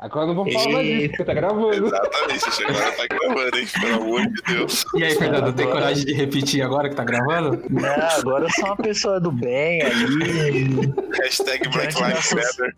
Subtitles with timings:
[0.00, 1.86] Agora não vamos falar mais disso, porque tá gravando.
[1.86, 3.68] Exatamente, agora tá gravando, hein?
[3.80, 4.84] Pelo amor de Deus.
[4.94, 7.62] E aí, Fernando, tem coragem de repetir agora que tá gravando?
[7.68, 10.90] Não, agora eu sou uma pessoa do bem ali.
[11.22, 12.74] Hashtag Black Lives Matter.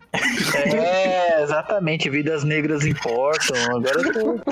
[0.65, 3.55] É, exatamente, vidas negras importam.
[3.77, 4.51] Agora eu tô.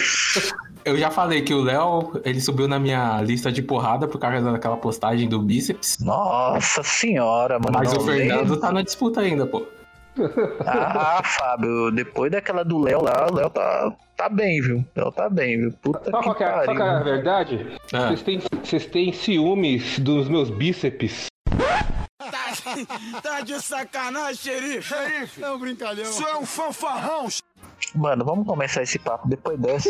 [0.86, 4.50] Eu já falei que o Léo, ele subiu na minha lista de porrada por causa
[4.50, 5.98] daquela postagem do bíceps.
[6.00, 7.78] Nossa senhora, mano.
[7.78, 8.58] Mas o Fernando lembro.
[8.58, 9.68] tá na disputa ainda, pô.
[10.66, 14.78] Ah, Fábio, depois daquela do Léo lá, o Léo tá, tá bem, viu?
[14.96, 15.74] O Léo tá bem, viu?
[15.82, 16.80] Puta Sabe que qual que é, sabe pariu.
[16.82, 17.68] qual é a verdade?
[17.94, 18.08] Ah.
[18.08, 21.31] Vocês têm, vocês têm ciúmes dos meus bíceps.
[23.22, 24.82] Tá de sacanagem, xerife?
[24.94, 26.04] Xerife, é um brincalhão.
[26.04, 27.28] Isso é um fanfarrão.
[27.96, 29.90] Mano, vamos começar esse papo depois dessa.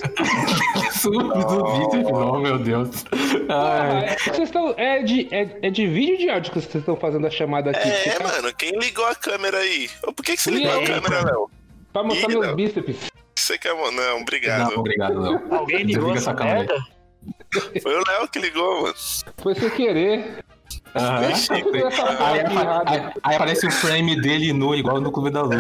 [0.94, 3.06] Subiu do bíceps, não, meu Deus.
[3.50, 4.06] Ai.
[4.06, 4.74] É, Vocês estão.
[4.78, 7.88] É de, é, é de vídeo de áudio que vocês estão fazendo a chamada aqui?
[7.90, 9.90] É, tá- mano, quem ligou a câmera aí?
[10.02, 11.52] Por que, que você ligou a aí, câmera, Léo?
[11.94, 12.56] Pra mostrar Ih, meus não.
[12.56, 12.96] bíceps.
[13.38, 13.74] Você quer.
[13.76, 14.80] Não, Não, obrigado.
[14.80, 15.54] obrigado, Léo.
[15.54, 16.74] Alguém ligou essa câmera?
[17.84, 18.96] Foi o Léo que ligou, mano.
[19.38, 20.44] Foi sem querer.
[20.94, 21.54] Essa
[23.24, 25.60] Aí, aparece o frame dele nu, igual no Clube da Luta.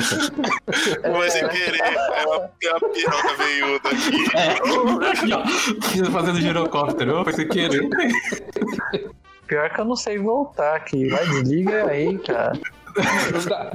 [1.02, 1.80] Foi sem querer.
[1.82, 4.38] É uma, é uma piroca veiuda aqui.
[4.38, 4.52] É,
[5.12, 6.12] aqui, ó.
[6.12, 7.88] Fazendo girocóptero, foi sem querer.
[9.48, 11.10] Pior que eu não sei voltar aqui.
[11.10, 12.54] Vai, desliga aí, cara.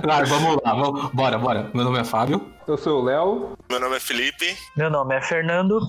[0.05, 1.71] Vai, vamos lá, vamos, bora, bora.
[1.73, 3.53] Meu nome é Fábio Eu sou o Léo.
[3.71, 4.55] Meu nome é Felipe.
[4.77, 5.81] Meu nome é Fernando.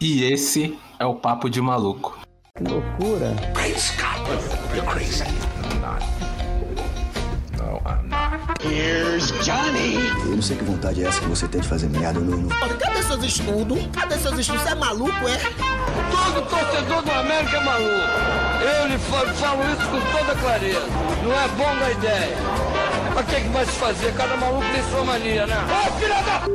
[0.00, 2.25] e esse é o Papo de Maluco.
[2.56, 3.36] Que loucura.
[10.24, 12.48] Eu não sei que vontade é essa que você tem de fazer merda, Nuno.
[12.48, 13.86] Cadê seus estudos?
[13.92, 14.62] Cadê seus estudos?
[14.62, 15.36] Você é maluco, é?
[16.10, 18.08] Todo torcedor do América é maluco.
[18.80, 20.86] Eu lhe falo, falo isso com toda clareza.
[21.22, 22.36] Não é bom da ideia.
[23.14, 24.14] Mas o que, que vai se fazer?
[24.14, 25.56] Cada maluco tem sua mania, né?
[25.86, 26.50] Ô filha da p!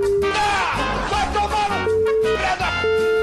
[1.09, 3.20] Vai tomar no p, filha da p!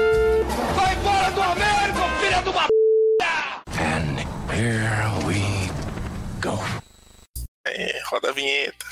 [7.65, 8.85] É, roda a vinheta.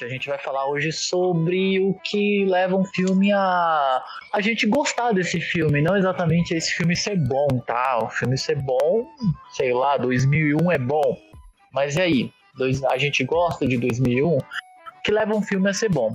[0.00, 5.10] A gente vai falar hoje sobre o que leva um filme a a gente gostar
[5.12, 7.98] desse filme, não exatamente esse filme ser bom, tá?
[8.04, 9.04] O filme ser bom,
[9.50, 11.18] sei lá, 2001 é bom.
[11.72, 12.32] Mas e aí?
[12.56, 14.36] Dois- a gente gosta de 2001?
[14.38, 14.40] O
[15.02, 16.14] que leva um filme a ser bom?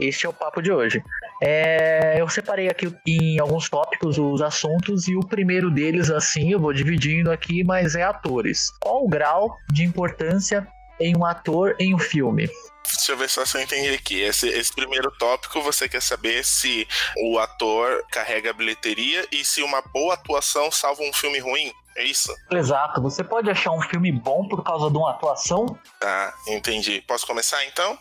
[0.00, 1.00] Este é o papo de hoje.
[1.44, 6.60] É, eu separei aqui em alguns tópicos os assuntos e o primeiro deles, assim, eu
[6.60, 8.70] vou dividindo aqui, mas é atores.
[8.78, 10.64] Qual o grau de importância
[11.00, 12.48] em um ator em um filme?
[12.84, 14.20] Deixa eu ver só se eu entendi aqui.
[14.20, 16.86] Esse, esse primeiro tópico, você quer saber se
[17.24, 21.72] o ator carrega a bilheteria e se uma boa atuação salva um filme ruim?
[21.96, 22.32] É isso?
[22.52, 25.76] Exato, você pode achar um filme bom por causa de uma atuação?
[25.98, 27.02] Tá, entendi.
[27.02, 27.98] Posso começar então?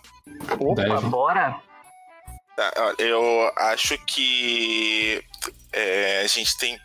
[0.59, 1.07] Opa, Deve.
[1.07, 1.70] bora!
[2.55, 5.23] Tá, eu acho que
[5.71, 6.79] é, a gente tem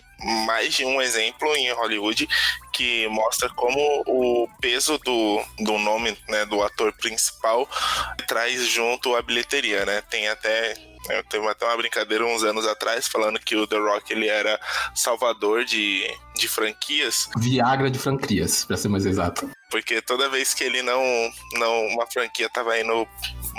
[0.47, 2.29] mais de um exemplo em Hollywood
[2.73, 7.69] que mostra como o peso do, do nome né, do ator principal
[8.27, 10.03] traz junto a bilheteria, né?
[10.03, 10.75] Tem até
[11.09, 14.59] eu teve até uma brincadeira uns anos atrás falando que o The Rock ele era
[14.95, 16.05] salvador de,
[16.35, 19.49] de franquias Viagra de franquias, pra ser mais exato.
[19.71, 21.03] porque toda vez que ele não,
[21.53, 23.07] não uma franquia tava indo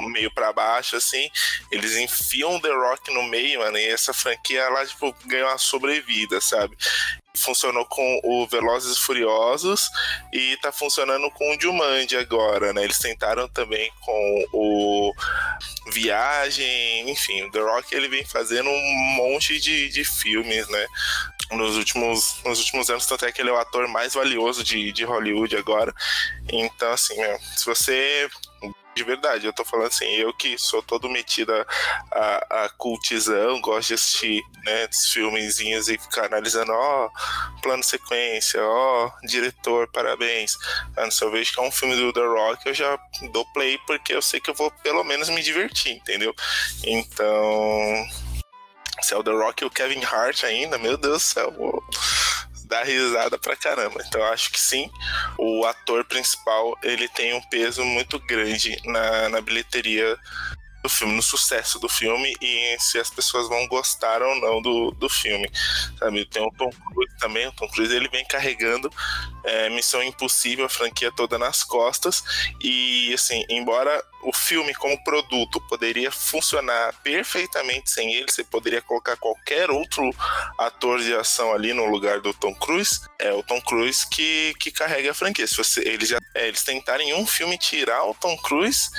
[0.10, 1.30] meio pra baixo assim,
[1.72, 6.40] eles enfiam The Rock no meio, mano, e essa franquia ela tipo ganhou uma sobrevida,
[6.42, 6.78] sabe?
[7.36, 9.90] Funcionou com o Velozes e Furiosos
[10.34, 12.84] e tá funcionando com o Jumanji agora, né?
[12.84, 15.14] Eles tentaram também com o
[15.92, 20.88] Viagem, enfim, The Rock ele vem fazendo um monte de, de filmes, né?
[21.52, 24.92] Nos últimos, nos últimos anos, tanto é que ele é o ator mais valioso de,
[24.92, 25.94] de Hollywood agora.
[26.52, 27.16] Então, assim,
[27.56, 28.30] se você.
[28.98, 31.54] De verdade, eu tô falando assim, eu que sou todo metido
[32.12, 37.08] a, a, cultizão, gosto de assistir né, filmezinhos e ficar analisando, ó,
[37.62, 40.58] plano sequência, ó, diretor, parabéns.
[40.96, 42.98] Mano, se eu vejo que é um filme do The Rock, eu já
[43.32, 46.34] dou play porque eu sei que eu vou pelo menos me divertir, entendeu?
[46.84, 48.08] Então.
[49.04, 51.54] Se é o The Rock e o Kevin Hart ainda, meu Deus do céu,
[52.68, 54.04] dar risada pra caramba.
[54.06, 54.90] Então acho que sim,
[55.38, 60.18] o ator principal ele tem um peso muito grande na, na bilheteria
[60.84, 64.92] do filme, no sucesso do filme e se as pessoas vão gostar ou não do,
[64.92, 65.50] do filme.
[65.98, 66.26] Sabe?
[66.26, 68.90] Tem o Tom Cruise também, o Tom Cruise ele vem carregando
[69.44, 72.24] é, Missão Impossível, a franquia toda nas costas.
[72.62, 79.16] E assim, embora o filme como produto poderia funcionar perfeitamente sem ele, você poderia colocar
[79.16, 80.14] qualquer outro
[80.58, 84.70] ator de ação ali no lugar do Tom Cruise, é o Tom Cruise que, que
[84.70, 85.48] carrega a franquia.
[85.48, 88.90] Se você, eles, já, é, eles tentarem em um filme tirar o Tom Cruise,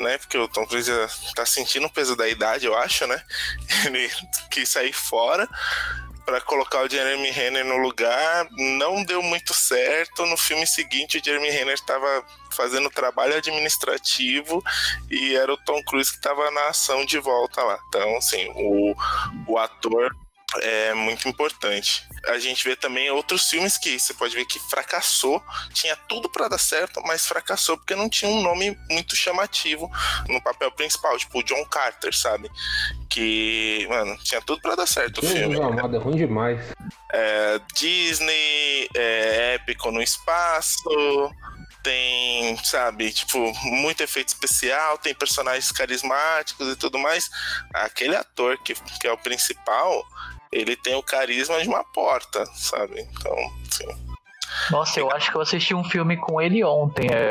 [0.00, 0.18] né?
[0.18, 0.90] Porque o Tom Cruise
[1.36, 3.22] tá sentindo o peso da idade, eu acho, né?
[3.86, 4.10] Ele
[4.50, 5.48] quis sair fora
[6.26, 10.26] para colocar o Jeremy Renner no lugar, não deu muito certo.
[10.26, 14.62] No filme seguinte, o Jeremy Renner estava fazendo trabalho administrativo
[15.08, 17.78] e era o Tom Cruise que estava na ação de volta lá.
[17.88, 18.94] Então, assim, o,
[19.46, 20.14] o ator
[20.62, 22.06] é muito importante.
[22.28, 26.48] A gente vê também outros filmes que você pode ver que fracassou, tinha tudo para
[26.48, 29.90] dar certo, mas fracassou porque não tinha um nome muito chamativo
[30.28, 32.48] no papel principal, tipo o John Carter, sabe?
[33.08, 35.60] Que, mano, tinha tudo para dar certo o Jesus filme.
[35.60, 36.60] amado, é ruim demais.
[37.12, 41.30] É, Disney, é, épico no espaço,
[41.82, 47.30] tem, sabe, tipo, muito efeito especial, tem personagens carismáticos e tudo mais.
[47.72, 50.04] Aquele ator que, que é o principal,
[50.52, 53.00] ele tem o carisma de uma porta, sabe?
[53.00, 53.34] Então,
[53.70, 53.86] sim.
[54.70, 57.06] Nossa, eu acho que eu assisti um filme com ele ontem.
[57.12, 57.28] É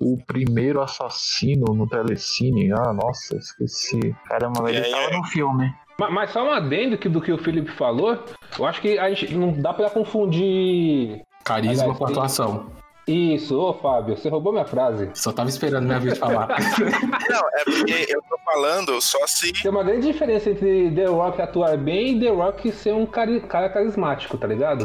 [0.00, 2.72] o primeiro assassino no Telecine.
[2.72, 4.14] Ah, nossa, esqueci.
[4.26, 5.16] Caramba, ele aí, tava é?
[5.16, 5.74] no filme.
[5.98, 8.24] Ma- Mas só um adendo que, do que o Felipe falou,
[8.58, 12.70] eu acho que a gente não dá pra confundir Carisma com atuação.
[13.12, 13.58] Isso.
[13.58, 15.10] Ô, Fábio, você roubou minha frase.
[15.14, 16.48] Só tava esperando minha vez de falar.
[17.28, 19.52] Não, é porque eu tô falando só se.
[19.52, 23.40] Tem uma grande diferença entre The Rock atuar bem e The Rock ser um cari-
[23.40, 24.84] cara carismático, tá ligado?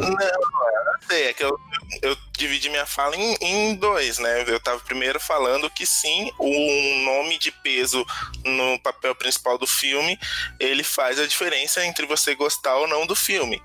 [1.07, 1.56] sei, é que eu,
[2.01, 4.44] eu dividi minha fala em, em dois, né?
[4.48, 8.04] Eu tava primeiro falando que sim, o nome de peso
[8.44, 10.18] no papel principal do filme,
[10.60, 13.62] ele faz a diferença entre você gostar ou não do filme.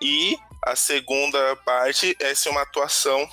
[0.00, 3.28] E a segunda parte é se uma atuação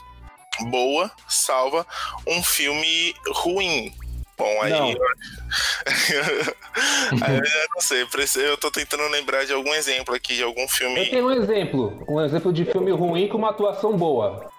[0.70, 1.86] boa salva
[2.28, 3.94] um filme ruim.
[4.38, 4.90] Bom, aí Não.
[4.90, 4.98] eu,
[7.22, 8.08] aí eu não sei,
[8.50, 11.06] eu tô tentando lembrar de algum exemplo aqui, de algum Eu filme.
[11.12, 14.50] tenho um exemplo, um exemplo de filme ruim com uma atuação boa.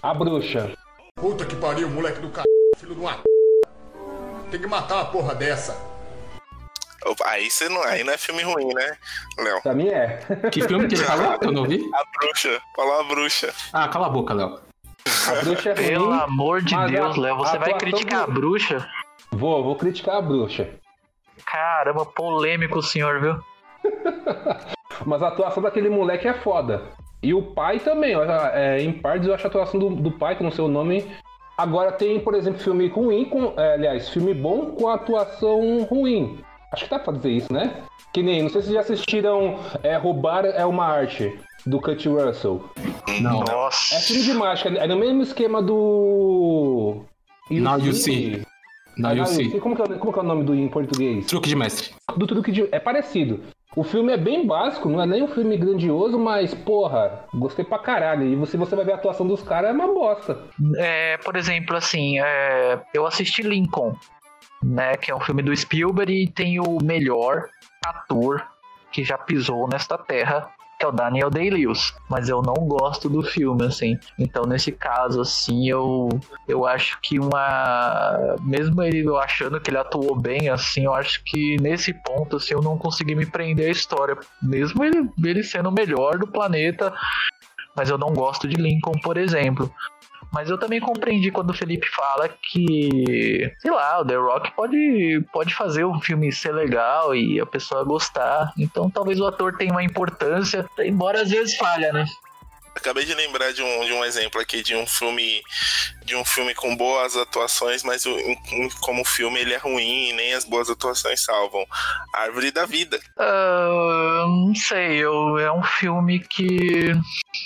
[0.00, 0.72] A Bruxa.
[1.16, 2.42] Puta que pariu, moleque do c...
[2.78, 3.22] filho de uma p...
[4.50, 5.76] Tem que matar uma porra dessa.
[7.04, 8.96] Opa, Aí, você não, aí não é filme ruim, né,
[9.38, 9.60] Léo?
[9.62, 10.20] Pra mim é.
[10.52, 11.36] que filme que ele falou?
[11.38, 11.82] Que eu não vi?
[11.94, 13.52] A bruxa, falou a bruxa.
[13.72, 14.60] Ah, cala a boca, Léo.
[15.06, 16.18] A Bruxa é Pelo ruim.
[16.20, 18.86] amor de Deus, a- Léo, você a vai criticar a do- bruxa?
[19.30, 20.68] Vou, vou criticar a Bruxa.
[21.46, 23.36] Caramba, polêmico o senhor, viu?
[25.06, 26.82] Mas a atuação daquele moleque é foda.
[27.22, 28.22] E o pai também, ó,
[28.52, 31.04] é, em partes eu acho a atuação do, do pai, que não sei o nome.
[31.56, 36.40] Agora tem, por exemplo, filme ruim, com, é, aliás, filme bom com atuação ruim.
[36.72, 37.82] Acho que dá pra dizer isso, né?
[38.12, 42.04] Que nem, não sei se vocês já assistiram é, Roubar é uma Arte, do Kurt
[42.06, 42.64] Russell.
[43.20, 43.40] Não.
[43.40, 43.94] Nossa.
[43.94, 47.04] É filme de mágica, é no mesmo esquema do.
[47.50, 48.42] Now You See.
[48.96, 49.50] Now you You see.
[49.50, 49.60] See.
[49.60, 51.26] Como que, é, como que é o nome do em português?
[51.26, 51.94] Truque de mestre.
[52.16, 52.68] do truque de.
[52.72, 53.40] É parecido.
[53.74, 57.78] O filme é bem básico, não é nem um filme grandioso, mas, porra, gostei pra
[57.78, 58.24] caralho.
[58.24, 60.38] E você, você vai ver a atuação dos caras, é uma bosta.
[60.76, 63.96] É, por exemplo, assim, é, eu assisti Lincoln,
[64.62, 64.94] né?
[64.98, 67.48] Que é um filme do Spielberg e tem o melhor
[67.82, 68.46] ator
[68.92, 70.50] que já pisou nesta terra,
[70.82, 71.94] que é o Daniel Day-Lewis.
[72.10, 73.96] Mas eu não gosto do filme, assim.
[74.18, 76.08] Então, nesse caso, assim, eu,
[76.48, 78.36] eu acho que uma.
[78.40, 82.54] Mesmo ele eu achando que ele atuou bem, assim, eu acho que nesse ponto, assim,
[82.54, 84.16] eu não consegui me prender à história.
[84.42, 86.92] Mesmo ele, ele sendo o melhor do planeta.
[87.76, 89.72] Mas eu não gosto de Lincoln, por exemplo.
[90.32, 95.24] Mas eu também compreendi quando o Felipe fala que, sei lá, o The Rock pode,
[95.30, 98.52] pode fazer um filme ser legal e a pessoa gostar.
[98.56, 102.06] Então talvez o ator tenha uma importância, embora às vezes falha, né?
[102.74, 105.42] Acabei de lembrar de um, de um exemplo aqui de um filme
[106.04, 108.16] de um filme com boas atuações, mas o,
[108.80, 111.64] como filme ele é ruim e nem as boas atuações salvam.
[112.14, 113.00] Árvore da Vida.
[113.18, 116.92] Ah, não sei, eu, é um filme que.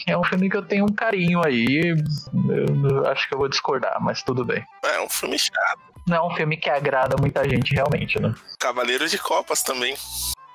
[0.07, 1.95] É um filme que eu tenho um carinho aí.
[2.49, 4.65] Eu, eu acho que eu vou discordar, mas tudo bem.
[4.85, 5.81] É um filme chato.
[6.07, 8.33] Não é um filme que agrada muita gente, realmente, né?
[8.61, 9.97] Cavaleiro de Copas também.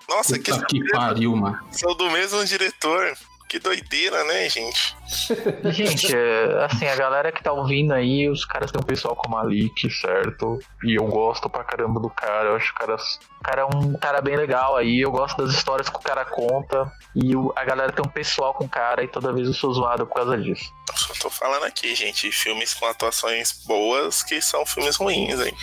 [0.10, 1.60] Nossa, que Puta que pariu, mano.
[1.72, 3.14] são do mesmo diretor.
[3.52, 4.96] Que doideira, né, gente?
[5.74, 9.36] Gente, é, assim, a galera que tá ouvindo aí, os caras tem um pessoal como
[9.38, 10.58] a Malik, certo?
[10.86, 12.48] E eu gosto pra caramba do cara.
[12.48, 15.02] Eu acho que o cara, o cara é um cara bem legal aí.
[15.02, 16.90] Eu gosto das histórias que o cara conta.
[17.14, 19.74] E o- a galera tem um pessoal com o cara e toda vez eu sou
[19.74, 20.72] zoado por causa disso.
[20.96, 22.32] Só tô falando aqui, gente.
[22.32, 25.54] Filmes com atuações boas que são filmes ruins, hein?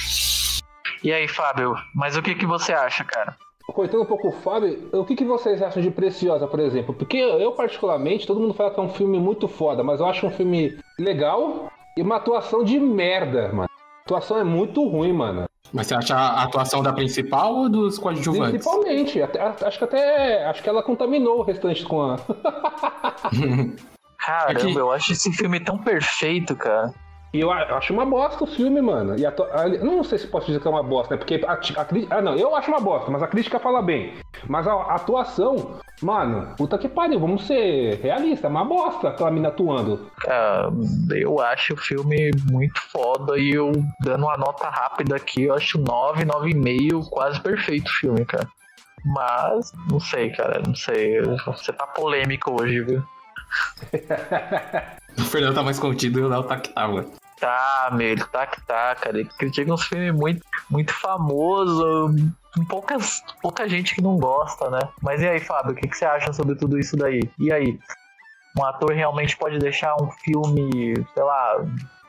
[1.03, 3.35] E aí, Fábio, mas o que, que você acha, cara?
[3.73, 6.95] Cortando um pouco o Fábio, o que, que vocês acham de Preciosa, por exemplo?
[6.95, 10.27] Porque eu, particularmente, todo mundo fala que é um filme muito foda, mas eu acho
[10.27, 13.69] um filme legal e uma atuação de merda, mano.
[13.69, 15.45] A atuação é muito ruim, mano.
[15.71, 18.65] Mas você acha a atuação da principal ou dos coadjuvantes?
[18.65, 19.21] Principalmente.
[19.21, 20.47] Até- acho que até.
[20.47, 22.17] Acho que ela contaminou o restante com a.
[24.19, 26.93] Caramba, É que- eu acho esse filme tão perfeito, cara.
[27.33, 29.19] E eu acho uma bosta o filme, mano.
[29.19, 31.19] E a a- não sei se posso dizer que é uma bosta, né?
[31.19, 32.17] Porque a, a crítica.
[32.17, 34.15] Ah, não, eu acho uma bosta, mas a crítica fala bem.
[34.47, 39.31] Mas a, a atuação, mano, puta que pariu, vamos ser realistas, é uma bosta aquela
[39.31, 40.11] mina atuando.
[40.27, 40.71] Ah,
[41.15, 45.79] eu acho o filme muito foda e eu, dando uma nota rápida aqui, eu acho
[45.79, 48.49] 9, 9,5, quase perfeito o filme, cara.
[49.05, 51.21] Mas, não sei, cara, não sei.
[51.47, 53.03] Você tá polêmico hoje, viu?
[55.19, 57.05] O Fernando tá mais contido e o Léo tá que tava.
[57.41, 59.19] Tá, meu, ele tá que tá, cara.
[59.19, 62.15] Ele critica uns filmes muito, muito famosos,
[62.55, 64.79] com poucas, pouca gente que não gosta, né?
[65.03, 67.29] Mas e aí, Fábio, o que, que você acha sobre tudo isso daí?
[67.39, 67.79] E aí?
[68.57, 71.65] Um ator realmente pode deixar um filme, sei lá,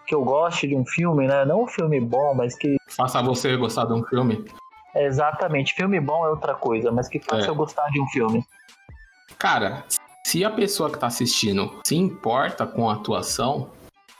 [0.07, 1.45] que eu goste de um filme, né?
[1.45, 2.77] Não um filme bom, mas que.
[2.87, 4.45] Faça você gostar de um filme.
[4.95, 7.49] é Exatamente, filme bom é outra coisa, mas que faça É.
[7.49, 8.43] eu gostar de um filme.
[9.37, 9.83] Cara,
[10.29, 13.71] se a pessoa que tá assistindo se importa com a atuação,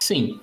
[0.02, 0.40] sim.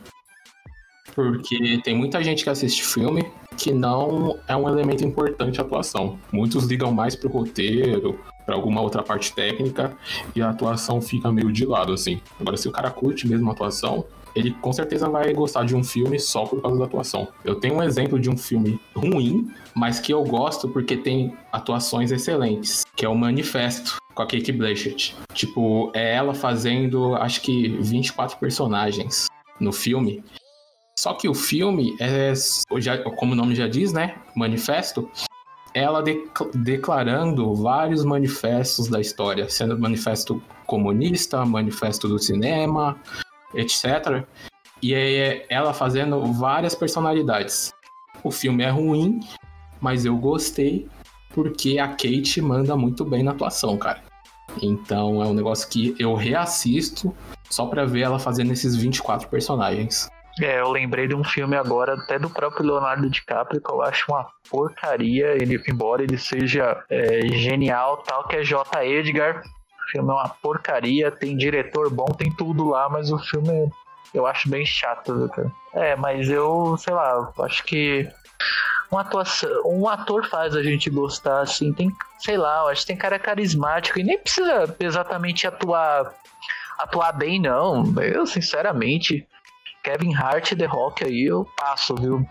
[1.12, 6.20] Porque tem muita gente que assiste filme que não é um elemento importante a atuação.
[6.30, 9.96] Muitos ligam mais pro roteiro, pra alguma outra parte técnica,
[10.36, 12.20] e a atuação fica meio de lado, assim.
[12.38, 14.04] Agora, se o cara curte mesmo a atuação,
[14.36, 17.26] ele com certeza vai gostar de um filme só por causa da atuação.
[17.44, 22.12] Eu tenho um exemplo de um filme ruim, mas que eu gosto porque tem atuações
[22.12, 25.16] excelentes, que é o Manifesto, com a Kate Blanchett.
[25.32, 29.26] Tipo, é ela fazendo, acho que 24 personagens
[29.58, 30.22] no filme.
[30.98, 32.32] Só que o filme é,
[33.16, 34.16] como o nome já diz, né?
[34.34, 35.10] Manifesto.
[35.74, 42.98] Ela dec- declarando vários manifestos da história, sendo manifesto comunista, manifesto do cinema,
[43.56, 44.24] etc.
[44.82, 47.72] E é ela fazendo várias personalidades.
[48.22, 49.20] O filme é ruim,
[49.80, 50.88] mas eu gostei
[51.34, 54.02] porque a Kate manda muito bem na atuação, cara.
[54.62, 57.14] Então é um negócio que eu reassisto
[57.50, 60.08] só pra ver ela fazendo esses 24 personagens.
[60.40, 64.12] É, eu lembrei de um filme agora, até do próprio Leonardo DiCaprio, que eu acho
[64.12, 68.84] uma porcaria, ele, embora ele seja é, genial, tal, que é J.
[68.84, 69.42] Edgar.
[69.86, 73.70] O filme é uma porcaria, tem diretor bom, tem tudo lá, mas o filme
[74.12, 75.30] eu acho bem chato?
[75.72, 78.08] É, mas eu, sei lá, acho que
[78.90, 82.86] uma atuação, um ator faz a gente gostar, assim, tem, sei lá, eu acho que
[82.88, 86.14] tem cara carismático e nem precisa exatamente atuar
[86.78, 87.84] atuar bem, não.
[88.02, 89.26] Eu, sinceramente,
[89.82, 92.26] Kevin Hart The Rock aí eu passo, viu?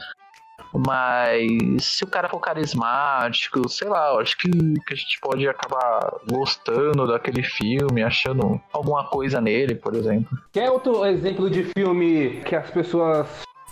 [0.85, 5.47] Mas se o cara for carismático, sei lá, eu acho que, que a gente pode
[5.47, 10.37] acabar gostando daquele filme, achando alguma coisa nele, por exemplo.
[10.51, 13.27] Quer outro exemplo de filme que as pessoas.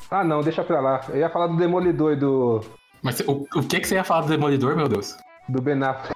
[0.10, 1.01] Ah, não, deixa pra lá.
[1.10, 2.62] Eu ia falar do Demolidor e do,
[3.01, 5.17] Mas o, o que, que você ia falar do Demolidor, meu Deus?
[5.50, 6.13] do Ben Affleck.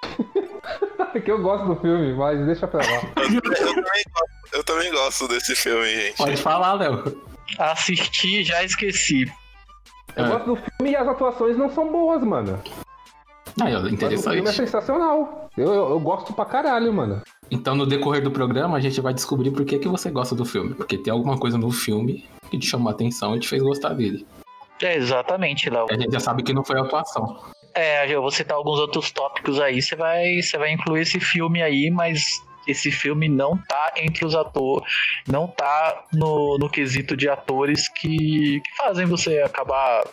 [1.24, 3.02] que eu gosto do filme, mas deixa pra lá.
[3.18, 6.18] Eu também, gosto, eu também gosto desse filme, gente.
[6.18, 7.22] Pode falar, Léo.
[7.58, 9.26] Assisti já esqueci.
[10.18, 10.30] Eu É.
[10.30, 12.60] gosto do filme e as atuações não são boas, mano.
[12.66, 14.52] Ó, Mas o filme é interessante.
[14.54, 15.50] sensacional.
[15.58, 17.22] Eu, eu, eu gosto pra caralho, mano.
[17.50, 20.46] Então, no decorrer do programa, a gente vai descobrir por que, que você gosta do
[20.46, 20.74] filme.
[20.76, 23.94] Porque tem alguma coisa no filme que te chamou a atenção e te fez gostar
[23.94, 24.26] dele.
[24.82, 25.88] É, exatamente, Léo.
[25.90, 27.38] A gente já sabe que não foi a atuação.
[27.74, 31.62] É, eu vou citar alguns outros tópicos aí, você vai, você vai incluir esse filme
[31.62, 32.24] aí, mas
[32.68, 34.88] esse filme não tá entre os atores,
[35.28, 40.04] não tá no, no quesito de atores que, que fazem você acabar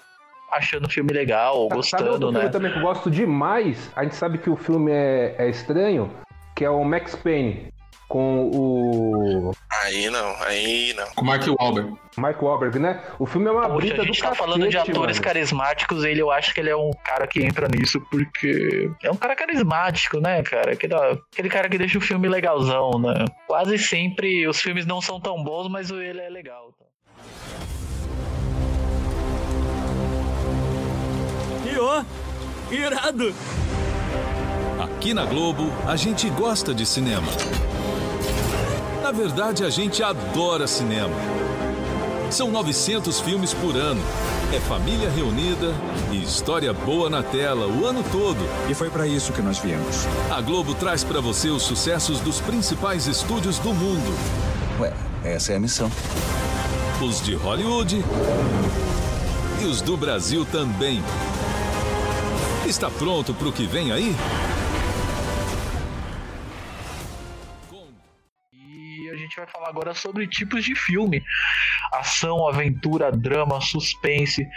[0.50, 2.48] achando o filme legal, ou Sabe gostando, filme né?
[2.48, 3.90] também que eu gosto demais?
[3.96, 6.10] A gente sabe que o filme é, é estranho,
[6.54, 7.72] que é o Max Payne.
[8.06, 9.52] Com o
[9.84, 11.06] Aí não, aí não.
[11.14, 11.94] Com o Mark Wahlberg.
[12.16, 13.02] Mark Wahlberg, né?
[13.18, 15.20] O filme é uma Poxa, brita a do gente tá cacete, falando de atores mano.
[15.22, 19.16] carismáticos, ele eu acho que ele é um cara que entra nisso porque é um
[19.16, 20.72] cara carismático, né, cara?
[20.72, 23.26] Aquele, aquele cara que deixa o filme legalzão, né?
[23.46, 26.72] Quase sempre os filmes não são tão bons, mas o ele é legal.
[26.78, 26.84] tá?
[31.70, 32.02] E ó,
[32.70, 33.34] irado!
[34.82, 37.28] Aqui na Globo, a gente gosta de cinema.
[39.04, 41.14] Na verdade, a gente adora cinema.
[42.30, 44.00] São 900 filmes por ano.
[44.50, 45.74] É família reunida
[46.10, 48.38] e história boa na tela o ano todo.
[48.66, 50.06] E foi pra isso que nós viemos.
[50.30, 54.10] A Globo traz pra você os sucessos dos principais estúdios do mundo.
[54.80, 54.90] Ué,
[55.22, 55.92] essa é a missão.
[57.02, 58.02] Os de Hollywood
[59.60, 61.04] e os do Brasil também.
[62.66, 64.16] Está pronto pro que vem aí?
[69.34, 71.22] Gente vai falar agora sobre tipos de filme:
[71.92, 74.48] ação, aventura, drama, suspense.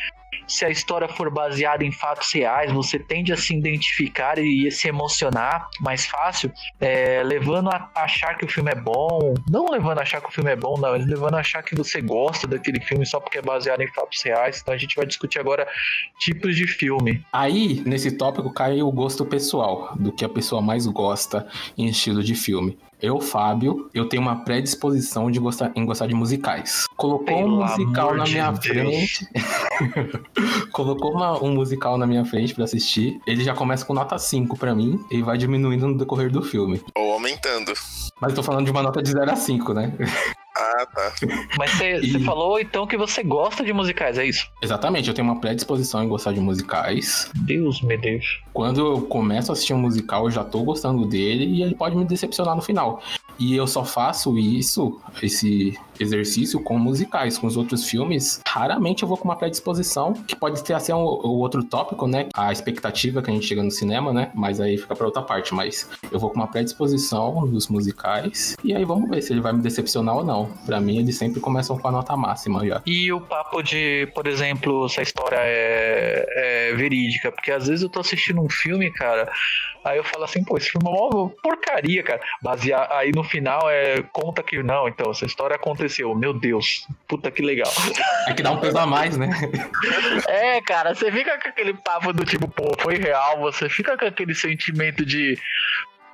[0.48, 4.88] se a história for baseada em fatos reais, você tende a se identificar e se
[4.88, 9.34] emocionar mais fácil, é, levando a achar que o filme é bom.
[9.50, 12.02] Não levando a achar que o filme é bom, não, levando a achar que você
[12.02, 14.60] gosta daquele filme só porque é baseado em fatos reais.
[14.62, 15.68] Então a gente vai discutir agora
[16.20, 17.26] tipos de filme.
[17.34, 22.24] Aí, nesse tópico, cai o gosto pessoal, do que a pessoa mais gosta em estilo
[22.24, 22.78] de filme.
[23.00, 26.86] Eu, Fábio, eu tenho uma predisposição de gostar, em gostar de musicais.
[26.96, 28.66] Colocou Pelo um musical na minha Deus.
[28.66, 29.28] frente.
[30.72, 33.20] Colocou uma- um musical na minha frente pra assistir.
[33.28, 36.82] Ele já começa com nota 5 pra mim e vai diminuindo no decorrer do filme.
[36.98, 37.72] Ou aumentando.
[38.20, 39.94] Mas eu tô falando de uma nota de 0 a 5, né?
[40.78, 41.14] Ah, tá.
[41.58, 44.48] Mas você E- falou então que você gosta de musicais, é isso?
[44.62, 47.32] Exatamente, eu tenho uma predisposição em gostar de musicais.
[47.36, 48.42] Deus me Deus.
[48.54, 51.96] Quando eu começo a assistir um musical, eu já tô gostando dele e ele pode
[51.96, 53.02] me decepcionar no final.
[53.40, 58.42] E eu só faço isso, esse exercício com musicais, com os outros filmes.
[58.48, 62.28] Raramente eu vou com uma predisposição, que pode ter assim um, o outro tópico, né?
[62.36, 64.32] A expectativa que a gente chega no cinema, né?
[64.34, 65.54] Mas aí fica pra outra parte.
[65.54, 68.56] Mas eu vou com uma predisposição nos musicais.
[68.64, 70.50] E aí vamos ver se ele vai me decepcionar ou não.
[70.68, 72.82] Pra mim, eles sempre começam com a nota máxima já.
[72.86, 76.26] E o papo de, por exemplo, se a história é,
[76.72, 79.32] é verídica, porque às vezes eu tô assistindo um filme, cara,
[79.86, 82.20] aí eu falo assim, pô, esse filme é uma porcaria, cara.
[82.42, 87.32] Basear, aí no final é conta que não, então, essa história aconteceu, meu Deus, puta
[87.32, 87.72] que legal.
[88.28, 89.30] É que dá um peso a mais, né?
[90.28, 94.06] É, cara, você fica com aquele papo do tipo, pô, foi real, você fica com
[94.06, 95.38] aquele sentimento de,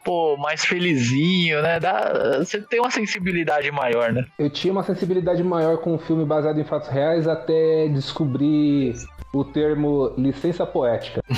[0.04, 1.80] pô, mais felizinho, né?
[1.80, 4.26] Dá, você tem uma sensibilidade maior, né?
[4.38, 8.94] Eu tinha uma sensibilidade maior com um filme baseado em fatos reais até descobrir
[9.34, 11.22] o termo licença poética.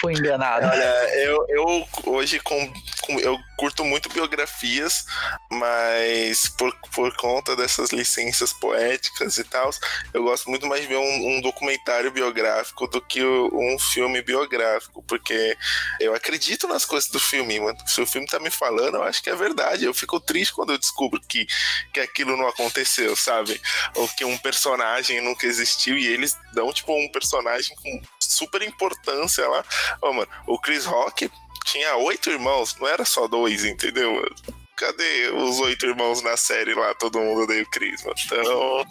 [0.00, 0.66] Foi enganado.
[0.66, 2.72] Olha, eu, eu hoje com, com-
[3.20, 5.06] eu curto muito biografias,
[5.50, 9.70] mas por, por conta dessas licenças poéticas e tal,
[10.12, 15.02] eu gosto muito mais de ver um, um documentário biográfico do que um filme biográfico,
[15.02, 15.56] porque
[16.00, 17.78] eu acredito nas coisas do filme, mano.
[17.86, 19.84] Se o filme tá me falando, eu acho que é verdade.
[19.84, 21.46] Eu fico triste quando eu descubro que,
[21.92, 23.60] que aquilo não aconteceu, sabe?
[23.94, 29.46] Ou que um personagem nunca existiu e eles dão, tipo, um personagem com super importância
[29.48, 29.64] lá.
[30.02, 31.30] Ô, mano, o Chris Rock
[31.66, 34.14] tinha oito irmãos, não era só dois, entendeu?
[34.14, 34.34] mano?
[34.76, 36.94] Cadê os oito irmãos na série lá?
[36.94, 38.16] Todo mundo odeia o Chris, mano.
[38.24, 38.84] Então,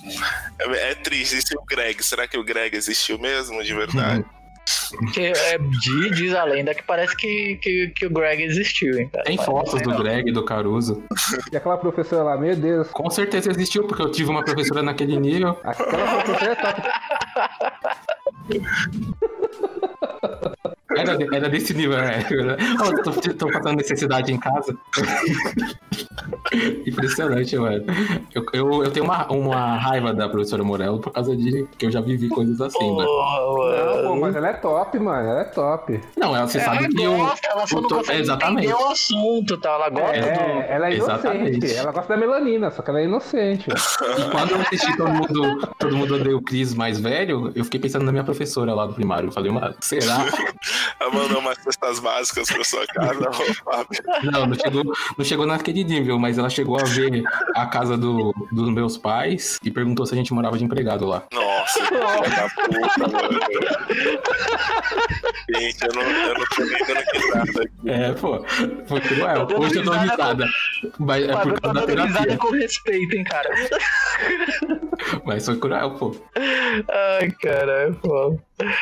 [0.73, 1.53] é, é triste.
[1.53, 2.03] E o Greg?
[2.03, 4.25] Será que o Greg existiu mesmo, de verdade?
[5.13, 9.07] Que é, diz, diz a lenda que parece que, que, que o Greg existiu, hein,
[9.09, 9.23] cara.
[9.25, 9.97] Tem fotos do não.
[9.99, 11.03] Greg, do Caruso.
[11.51, 15.19] E aquela professora lá, meu Deus, Com certeza existiu, porque eu tive uma professora naquele
[15.19, 15.55] nível.
[15.63, 16.81] aquela professora é top.
[20.97, 22.25] Era, era desse nível, né?
[22.81, 24.75] Oh, tô, tô passando necessidade em casa.
[26.85, 27.83] Impressionante, mano.
[28.33, 31.91] Eu, eu, eu tenho uma, uma raiva da professora Morello por causa de que eu
[31.91, 33.07] já vivi coisas assim, mano.
[33.07, 33.39] Porra,
[33.85, 34.21] Não, pô, mano.
[34.21, 35.99] mas ela é top, mano, ela é top.
[36.17, 37.13] Não, ela, você sabe ela que eu.
[37.13, 38.67] ela só eu tô- exatamente.
[38.71, 39.69] o assunto, tá?
[39.71, 40.27] Ela gosta do...
[40.27, 41.15] É, ela é inocente.
[41.17, 41.75] Exatamente.
[41.75, 43.67] Ela gosta da melanina, só que ela é inocente.
[43.69, 47.79] E quando eu assisti todo mundo, todo mundo odeia o Cris mais velho, eu fiquei
[47.79, 49.27] pensando na minha professora lá do primário.
[49.27, 50.25] Eu falei, mano, será?
[50.99, 54.03] Ela mandou umas cestas básicas pra sua casa, ô, Fábio.
[54.23, 54.83] Não, não chegou,
[55.17, 57.23] não chegou naquele nível, mas ela chegou a ver
[57.55, 61.23] a casa do, dos meus pais e perguntou se a gente morava de empregado lá.
[61.33, 63.39] Nossa, filha da puta, mano.
[65.55, 67.89] Gente, eu não, eu não tô nem dando risada aqui.
[67.89, 68.45] É, pô,
[68.87, 69.45] foi cruel.
[69.47, 70.45] Tô Hoje eu dou risada risada.
[70.99, 72.37] Mas é por eu tô causa da terapia.
[72.37, 73.49] com respeito, hein, cara.
[75.25, 76.15] Mas foi cruel, pô.
[76.89, 78.37] Ai, cara, é foda.
[78.63, 78.73] Ma-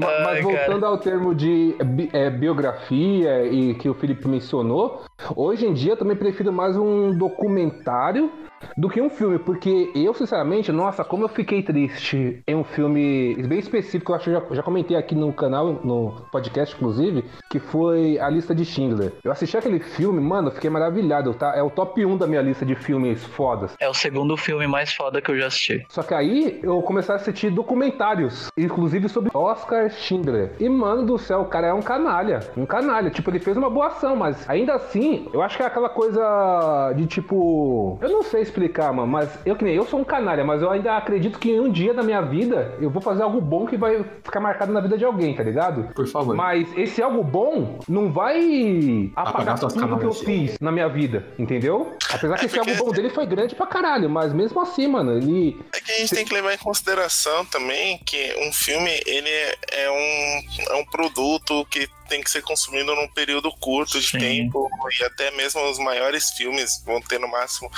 [0.00, 1.76] Mas Ai, voltando ao termo de
[2.12, 5.02] é, biografia e que o Felipe mencionou,
[5.36, 8.30] hoje em dia eu também prefiro mais um documentário
[8.76, 13.34] do que um filme, porque eu, sinceramente, nossa, como eu fiquei triste em um filme
[13.46, 17.24] bem específico, eu acho que eu já, já comentei aqui no canal, no podcast, inclusive,
[17.50, 19.12] que foi A Lista de Schindler.
[19.22, 21.54] Eu assisti aquele filme, mano, fiquei maravilhado, tá?
[21.56, 23.74] É o top 1 da minha lista de filmes fodas.
[23.78, 25.84] É o segundo filme mais foda que eu já assisti.
[25.88, 30.52] Só que aí eu comecei a assistir documentários, inclusive sobre Oscar Schindler.
[30.58, 32.40] E mano do céu, o cara é um canalha.
[32.56, 33.10] Um canalha.
[33.10, 36.92] Tipo, ele fez uma boa ação, mas ainda assim, eu acho que é aquela coisa
[36.96, 37.98] de tipo.
[38.00, 40.70] Eu não sei explicar, mano, mas eu que nem eu sou um canalha, mas eu
[40.70, 43.76] ainda acredito que em um dia da minha vida eu vou fazer algo bom que
[43.76, 45.92] vai ficar marcado na vida de alguém, tá ligado?
[45.94, 46.36] Por favor.
[46.36, 50.88] Mas esse algo bom não vai apagar, Apagar suas tudo que eu fiz na minha
[50.88, 51.92] vida, entendeu?
[52.12, 54.86] Apesar que É esse algo porque- bom dele foi grande pra caralho, mas mesmo assim,
[54.86, 58.90] mano, ele É que a gente tem que levar em consideração também que um filme
[59.06, 64.00] ele é, é um, é um produto que tem que ser consumido num período curto
[64.00, 64.18] de Sim.
[64.18, 64.68] tempo.
[64.98, 67.70] E até mesmo os maiores filmes vão ter no máximo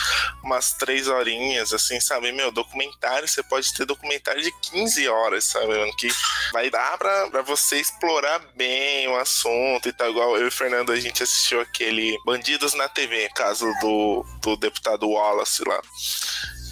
[0.42, 2.32] umas três horinhas, assim, sabe?
[2.32, 5.74] Meu, documentário, você pode ter documentário de 15 horas, sabe?
[5.96, 6.08] Que
[6.52, 10.10] vai dar pra, pra você explorar bem o assunto e tal.
[10.10, 14.56] Igual eu e o Fernando, a gente assistiu aquele Bandidos na TV, caso do, do
[14.56, 15.80] deputado Wallace lá.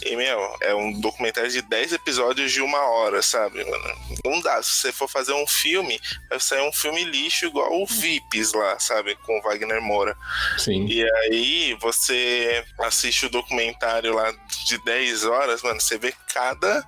[0.04, 3.94] E, meu, é um documentário de 10 episódios de uma hora, sabe, mano?
[4.24, 4.62] Não dá.
[4.62, 8.78] Se você for fazer um filme, vai sair um filme lixo igual o VIPs lá,
[8.78, 9.16] sabe?
[9.16, 10.16] Com o Wagner Moura.
[10.58, 10.86] Sim.
[10.86, 14.32] E aí você assiste o documentário lá
[14.66, 16.84] de 10 horas, mano, você vê cada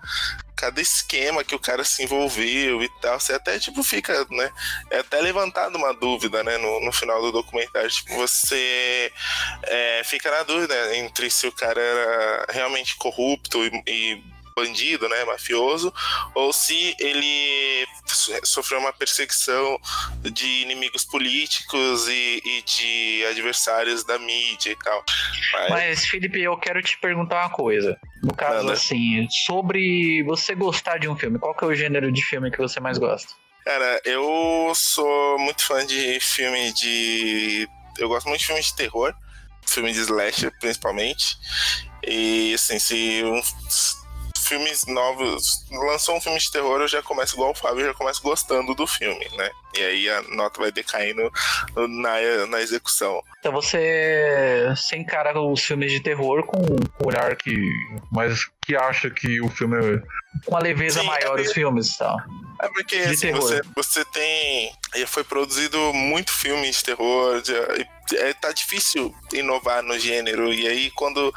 [0.56, 4.50] cada esquema que o cara se envolveu e tal, você até tipo fica, né?
[4.90, 6.56] É até levantado uma dúvida, né?
[6.56, 9.12] No, no final do documentário, tipo, você
[9.64, 14.35] é, fica na dúvida entre se o cara era realmente corrupto e, e
[14.66, 15.92] bandido, né, mafioso,
[16.34, 19.78] ou se ele so- sofreu uma perseguição
[20.22, 25.04] de inimigos políticos e, e de adversários da mídia e tal.
[25.52, 27.98] Mas, Mas, Felipe, eu quero te perguntar uma coisa.
[28.22, 28.72] No caso, Manda.
[28.72, 32.58] assim, sobre você gostar de um filme, qual que é o gênero de filme que
[32.58, 33.28] você mais gosta?
[33.62, 37.68] cara, eu sou muito fã de filme de.
[37.98, 39.12] Eu gosto muito de filme de terror,
[39.66, 41.36] filme de slasher principalmente.
[42.06, 43.42] E assim, se um
[44.46, 47.94] filmes novos lançou um filme de terror, eu já começo igual o Fábio, eu já
[47.94, 49.50] começo gostando do filme, né?
[49.78, 51.30] E aí a nota vai decaindo
[51.76, 53.22] na, na execução.
[53.40, 57.54] Então você, você encara os filmes de terror com Um olhar que.
[58.10, 59.98] Mas que acha que o filme é.
[60.44, 62.18] com uma leveza Sim, maior é os filmes e tal.
[62.60, 64.72] É porque De assim, você, você tem.
[65.06, 67.40] Foi produzido muito filme de terror.
[67.42, 67.86] de-
[68.16, 70.52] é, tá difícil inovar no gênero.
[70.54, 71.34] E aí, quando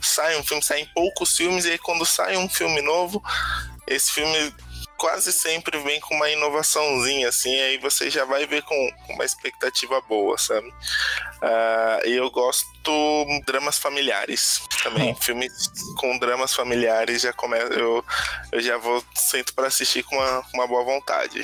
[0.00, 3.22] sai um filme, saem poucos filmes, e aí quando sai um filme novo,
[3.86, 4.54] esse filme
[5.02, 10.00] quase sempre vem com uma inovaçãozinha, assim, aí você já vai ver com, uma expectativa
[10.02, 10.72] boa, sabe?
[11.42, 12.70] Ah, E eu gosto
[13.44, 15.12] dramas familiares também.
[15.16, 15.52] Filmes
[15.98, 17.72] com dramas familiares já começa.
[17.72, 18.04] Eu,
[18.52, 21.42] eu já vou sento pra assistir com uma, com uma boa vontade.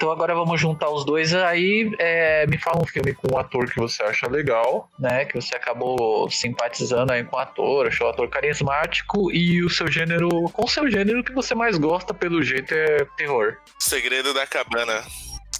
[0.00, 1.94] Então agora vamos juntar os dois aí.
[1.98, 5.26] é, me fala um filme com um ator que você acha legal, né?
[5.26, 9.92] Que você acabou simpatizando aí com o ator, achou o ator carismático e o seu
[9.92, 13.58] gênero, com o seu gênero que você mais gosta, pelo jeito, é terror.
[13.78, 15.04] Segredo da Cabana.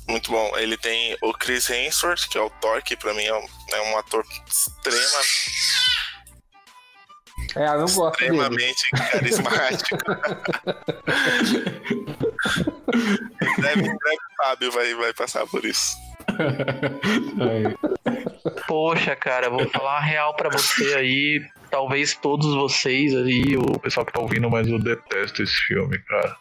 [0.09, 0.57] Muito bom.
[0.57, 3.81] Ele tem o Chris Hemsworth, que é o Thor, que pra mim é um, é
[3.91, 5.23] um ator extrema,
[7.57, 8.37] É, eu não gosto dele.
[8.37, 9.97] extremamente carismático.
[13.43, 15.97] em breve, em breve o Fábio vai, vai passar por isso.
[18.67, 21.43] Poxa, cara, vou falar uma real pra você aí.
[21.71, 25.99] Talvez todos vocês aí, o O pessoal que tá ouvindo, mas eu detesto esse filme,
[25.99, 26.37] cara.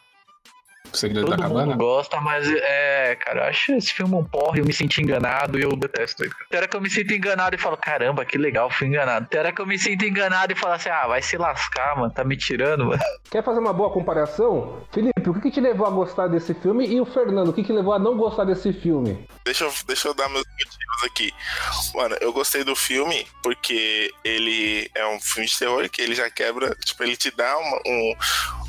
[0.91, 1.75] O Segredo todo da mundo Cabana?
[1.75, 5.61] gosta, mas é, cara, eu acho esse filme um porre, eu me senti enganado e
[5.63, 6.33] eu detesto ele.
[6.53, 9.27] Hora que eu me sinto enganado e falo, caramba, que legal, fui enganado.
[9.37, 12.23] Hora que eu me sinto enganado e falo assim, ah, vai se lascar, mano, tá
[12.23, 12.99] me tirando, mano.
[13.29, 14.81] Quer fazer uma boa comparação?
[14.91, 16.87] Felipe, o que, que te levou a gostar desse filme?
[16.87, 19.27] E o Fernando, o que, que levou a não gostar desse filme?
[19.45, 21.31] Deixa eu, deixa eu dar meus motivos aqui.
[21.95, 26.29] Mano, eu gostei do filme porque ele é um filme de terror que ele já
[26.29, 28.15] quebra, tipo, ele te dá uma- um,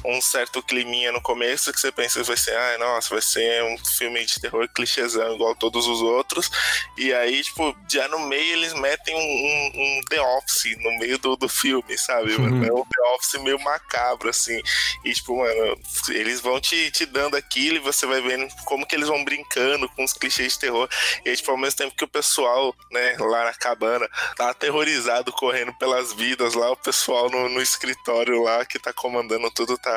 [0.04, 3.62] um certo climinha no começo que você pensa que vai ser, ah, nossa, vai ser
[3.64, 6.50] um filme de terror clichêzão igual todos os outros.
[6.96, 11.18] E aí, tipo, já no meio eles metem um, um- um The Office no meio
[11.18, 12.36] do, do filme, sabe?
[12.38, 12.64] mano?
[12.64, 14.60] É um The Office meio macabro, assim.
[15.04, 15.76] E, tipo, mano,
[16.08, 19.88] eles vão te, te dando aquilo e você vai vendo como que eles vão brincando
[19.90, 20.88] com os clichês de terror.
[21.24, 25.72] E tipo, ao mesmo tempo que o pessoal, né, lá na cabana, tá aterrorizado correndo
[25.74, 29.89] pelas vidas lá, o pessoal no, no escritório lá que tá comandando tudo tá,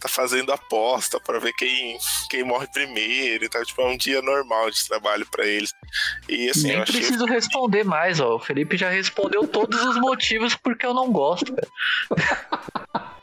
[0.00, 1.96] tá fazendo aposta pra ver quem,
[2.30, 3.64] quem morre primeiro e tal.
[3.64, 5.72] Tipo, é um dia normal de trabalho pra eles.
[6.28, 6.96] E assim, Nem eu achei.
[7.00, 8.36] preciso responder mais, ó.
[8.36, 11.68] O Felipe já respondeu todos os motivos porque eu não gosto, cara.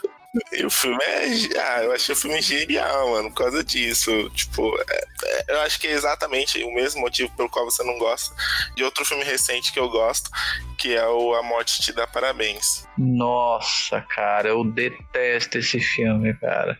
[0.51, 1.27] E o filme é.
[1.59, 4.29] Ah, eu achei o filme genial, mano, por causa disso.
[4.31, 7.97] Tipo, é- é- eu acho que é exatamente o mesmo motivo pelo qual você não
[7.99, 8.35] gosta
[8.75, 10.31] de outro filme recente que eu gosto,
[10.79, 12.87] que é o A Morte Te Dá Parabéns.
[12.97, 16.79] Nossa, cara, eu detesto esse filme, cara.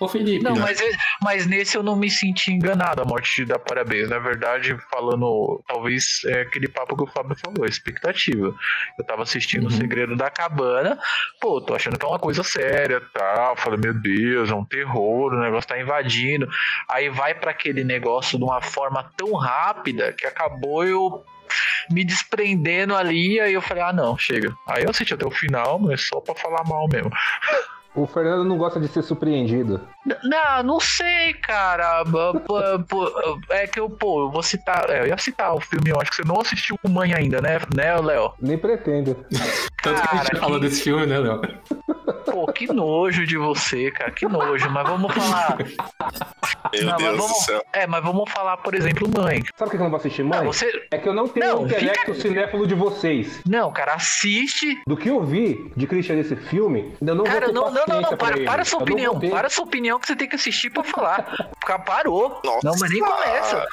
[0.00, 0.60] Ô, Felipe, Não, né?
[0.62, 0.80] mas,
[1.22, 3.02] mas nesse eu não me senti enganado.
[3.02, 4.08] A morte te dá parabéns.
[4.08, 8.54] Na verdade, falando, talvez é aquele papo que o Fábio falou, expectativa.
[8.98, 10.98] Eu tava assistindo O Segredo da Cabana,
[11.38, 13.54] pô, tô achando que é uma coisa séria tal.
[13.56, 16.48] Falei, meu Deus, é um terror, o negócio tá invadindo.
[16.88, 21.22] Aí vai pra aquele negócio de uma forma tão rápida que acabou eu
[21.90, 23.38] me desprendendo ali.
[23.38, 24.56] Aí eu falei, ah, não, chega.
[24.66, 27.10] Aí eu assisti até o final, mas só pra falar mal mesmo.
[27.94, 29.80] O Fernando não gosta de ser surpreendido.
[30.22, 32.04] Não, não sei, cara.
[33.50, 34.88] É que eu, pô, eu vou citar.
[34.88, 37.40] É, eu ia citar o filme, eu acho que você não assistiu o Mãe ainda,
[37.40, 38.32] né, né, Léo?
[38.40, 39.16] Nem pretendo.
[39.82, 41.40] Tanto que a gente falou desse filme, né, Léo?
[42.24, 44.68] Pô, que nojo de você, cara, que nojo.
[44.70, 45.58] Mas vamos falar.
[46.72, 47.64] Meu Não, mas Deus vamos- do céu.
[47.72, 49.42] É, mas vamos falar, por exemplo, Mãe.
[49.56, 50.38] Sabe por que eu não vou assistir Mãe?
[50.38, 53.40] Não, você- É que eu não tenho Não, o intelecto fica- cinéfilo de vocês.
[53.46, 54.80] Não, cara, assiste.
[54.86, 57.84] Do que eu vi de Christian nesse filme, eu não Cara, vou ter não, não,
[57.88, 58.44] não, não, para, ele.
[58.46, 59.18] para a sua Eu opinião.
[59.20, 61.50] Para a sua opinião que você tem que assistir pra falar.
[61.66, 62.40] Cara, parou.
[62.44, 63.66] Não, mas nem começa.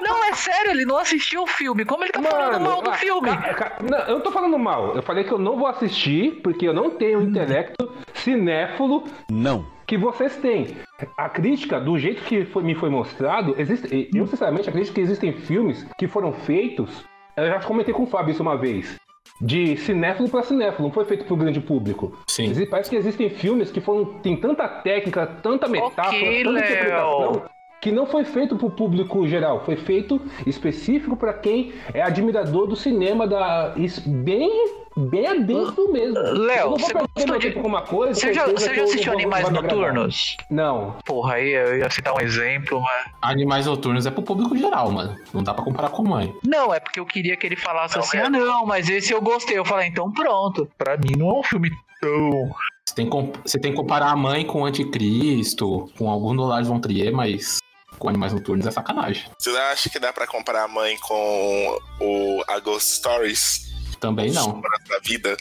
[0.00, 1.84] Não, é sério, ele não assistiu o filme.
[1.84, 3.28] Como ele tá falando mal do ah, filme?
[3.36, 4.94] ca- ca- não, eu não tô falando mal.
[4.96, 9.64] Eu falei que eu não vou assistir porque eu não tenho o intelecto cinéfilo Não.
[9.86, 10.68] que vocês têm.
[11.16, 15.32] A crítica, do jeito que foi- me foi mostrado, existe, eu sinceramente acredito que existem
[15.32, 17.04] filmes que foram feitos.
[17.36, 18.96] Eu já comentei com o Fábio isso uma vez.
[19.40, 22.12] De cinéfilo para cinéfilo, não foi feito pro grande público.
[22.28, 22.52] Sim.
[22.66, 24.04] Parece que existem filmes que foram.
[24.20, 27.42] tem tanta técnica, tanta metáfora, Ok, tanta interpretação,
[27.80, 32.76] que não foi feito pro público geral, foi feito específico para quem é admirador do
[32.76, 33.72] cinema da.
[33.76, 34.50] isso bem.
[34.96, 36.18] Bem adentro mesmo.
[36.18, 38.14] Léo, não você gostou de- tempo com uma coisa.
[38.18, 39.48] Você já, você já assistiu não Animais.
[39.50, 40.36] Noturnos?
[40.50, 40.96] Não.
[41.04, 43.06] Porra, aí eu ia citar um exemplo, mas.
[43.22, 45.16] Animais Noturnos é pro público geral, mano.
[45.32, 46.34] Não dá pra comparar com mãe.
[46.44, 49.56] Não, é porque eu queria que ele falasse assim: ah, não, mas esse eu gostei.
[49.58, 50.68] Eu falei, então pronto.
[50.76, 52.50] Pra mim não é um filme tão.
[52.86, 56.34] Você tem, que comp- você tem que comparar a mãe com o Anticristo, com algum
[56.34, 57.58] do Lars von Trier, mas
[57.98, 59.24] com Animais Noturnos é sacanagem.
[59.38, 63.69] Você acha que dá pra comparar a mãe com o A Ghost Stories?
[64.00, 64.60] Também não.
[64.60, 65.36] Da vida?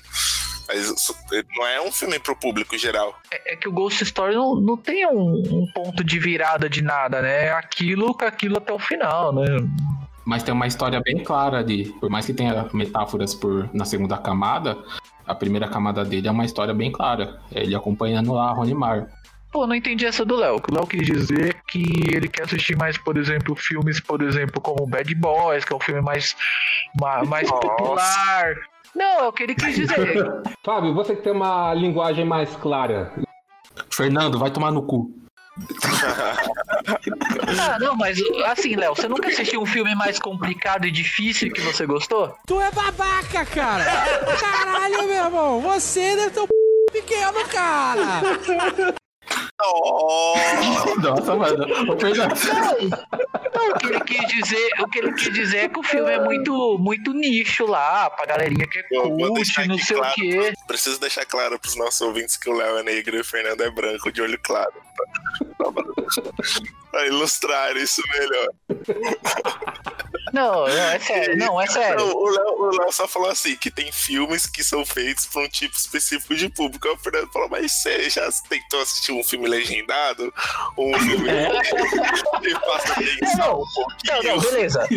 [0.68, 1.16] Mas
[1.56, 3.20] não é um filme pro público geral.
[3.32, 6.84] É, é que o Ghost Story não, não tem um, um ponto de virada de
[6.84, 7.46] nada, né?
[7.46, 9.46] É aquilo com aquilo até o final, né?
[10.24, 11.92] Mas tem uma história bem clara ali.
[11.94, 14.78] Por mais que tenha metáforas por, na segunda camada,
[15.26, 17.40] a primeira camada dele é uma história bem clara.
[17.52, 19.08] É ele acompanhando lá a Rony Mar.
[19.52, 20.62] Pô, não entendi essa do Léo.
[20.70, 21.82] O Léo quis dizer que
[22.14, 25.80] ele quer assistir mais, por exemplo, filmes, por exemplo, como Bad Boys, que é um
[25.80, 26.36] filme mais,
[27.00, 27.62] ma- mais Nossa.
[27.62, 28.56] popular.
[28.96, 30.28] Não, é o que ele quis dizer.
[30.64, 33.12] Fábio, você que tem uma linguagem mais clara.
[33.92, 35.12] Fernando, vai tomar no cu.
[37.60, 41.60] ah, não, mas assim, Léo, você nunca assistiu um filme mais complicado e difícil que
[41.62, 42.34] você gostou?
[42.48, 43.84] Tu é babaca, cara!
[44.40, 45.60] Caralho, meu irmão!
[45.62, 46.54] Você deve ter um p...
[46.94, 48.22] pequeno, cara!
[51.02, 51.66] Nossa, mano.
[51.90, 51.96] O
[53.78, 56.78] que ele quis dizer, o que ele quis dizer é que o filme é muito,
[56.80, 60.12] muito nicho lá, pra galerinha que é cult, não sei claro.
[60.12, 60.54] o quê.
[60.68, 63.70] Preciso deixar claro pros nossos ouvintes que o Léo é negro e o Fernando é
[63.70, 64.74] branco, de olho claro.
[66.92, 68.48] Pra, ilustrar isso melhor.
[70.34, 71.98] Não, não, é sério, não, é sério.
[71.98, 75.44] Não, o Léo, o Léo só falou assim: que tem filmes que são feitos pra
[75.44, 76.88] um tipo específico de público.
[76.88, 80.34] Aí o Fernando falou: mas você já tentou assistir um filme legendado?
[80.76, 81.30] Ou um filme
[82.42, 84.24] que faça atenção um pouquinho?
[84.24, 84.88] Não, não, beleza.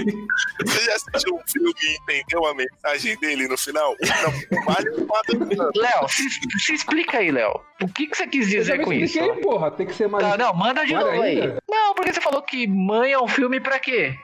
[0.64, 3.94] Você já assistiu um filme e entendeu a mensagem dele no final?
[4.00, 5.72] Não.
[5.76, 7.60] Léo, se, se explica aí, Léo.
[7.82, 9.18] O que, que você quis dizer com isso?
[9.18, 9.70] expliquei, porra.
[9.70, 10.24] Tem que ser mais.
[10.24, 11.56] Tá, não, manda de Olha novo aí.
[11.70, 14.16] Não, porque você falou que Mãe é um filme pra quê?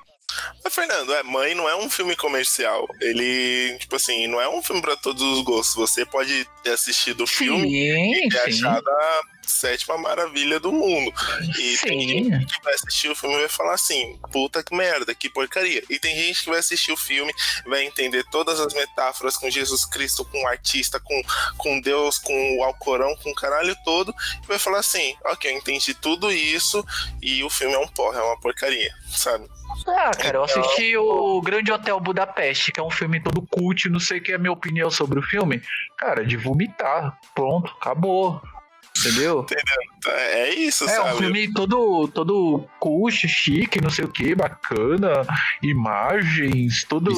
[0.63, 2.87] Mas, Fernando, é, Mãe não é um filme comercial.
[3.01, 5.75] Ele, tipo assim, não é um filme pra todos os gostos.
[5.75, 8.65] Você pode ter assistido o filme e ter sim.
[8.65, 11.13] achado a sétima maravilha do mundo.
[11.59, 12.09] E tem Sim.
[12.09, 15.83] gente que vai assistir o filme e vai falar assim: puta que merda, que porcaria.
[15.89, 17.33] E tem gente que vai assistir o filme,
[17.67, 21.23] vai entender todas as metáforas com Jesus Cristo, com o artista, com,
[21.57, 24.15] com Deus, com o Alcorão, com o caralho todo,
[24.45, 26.85] e vai falar assim: ok, eu entendi tudo isso
[27.23, 29.49] e o filme é um porra, é uma porcaria, sabe?
[29.87, 33.89] Ah, cara, eu Então- assisti o Grande Hotel Budapeste, que é um filme todo cult,
[33.89, 35.63] não sei o que é a minha opinião sobre o filme.
[35.97, 37.19] Cara, de vomitar.
[37.35, 38.41] Pronto, acabou.
[38.99, 39.41] Entendeu?
[39.43, 40.19] Entendeu?
[40.19, 41.15] É é isso, É sabe?
[41.15, 45.25] um filme todo, todo cult, chique, não sei o que, bacana,
[45.63, 47.13] imagens, todo,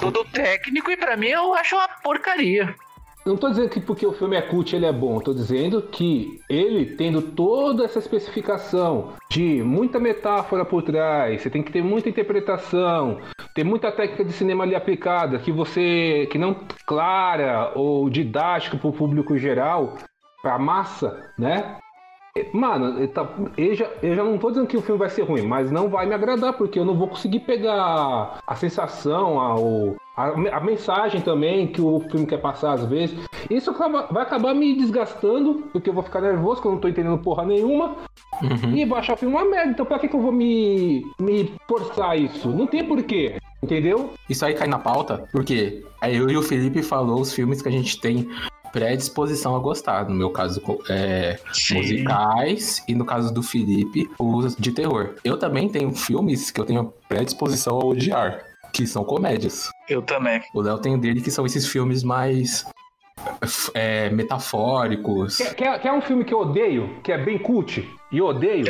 [0.00, 2.74] todo técnico, e pra mim eu acho uma porcaria.
[3.24, 6.40] Não tô dizendo que porque o filme é cult ele é bom, tô dizendo que
[6.48, 12.08] ele tendo toda essa especificação de muita metáfora por trás, você tem que ter muita
[12.08, 13.20] interpretação,
[13.54, 18.88] ter muita técnica de cinema ali aplicada, que você que não clara ou didática para
[18.88, 19.94] o público geral,
[20.42, 21.76] para massa, né?
[22.52, 25.22] Mano, eu tá- eu já, eu já não tô dizendo que o filme vai ser
[25.22, 29.54] ruim, mas não vai me agradar, porque eu não vou conseguir pegar a sensação, a,
[29.54, 33.16] o- a, a mensagem também que o filme quer passar às vezes.
[33.50, 36.88] Isso acaba- vai acabar me desgastando, porque eu vou ficar nervoso, que eu não tô
[36.88, 37.96] entendendo porra nenhuma.
[38.74, 39.70] E vou achar o filme uma merda.
[39.72, 42.48] Então pra que, que eu vou me, me forçar isso?
[42.48, 44.12] Não tem porquê, entendeu?
[44.28, 47.68] Isso aí cai na pauta, porque aí eu e o Felipe falou os filmes que
[47.68, 48.28] a gente tem
[48.72, 50.08] predisposição a gostar.
[50.08, 51.38] No meu caso, é,
[51.74, 55.10] musicais e no caso do Felipe, os de terror.
[55.24, 59.70] Eu também tenho filmes que eu tenho predisposição a odiar, que são comédias.
[59.88, 60.42] Eu também.
[60.54, 62.64] O Léo tem dele que são esses filmes mais
[63.74, 65.36] é, metafóricos.
[65.36, 68.64] Quer, quer, quer um filme que eu odeio, que é bem cult, e eu odeio?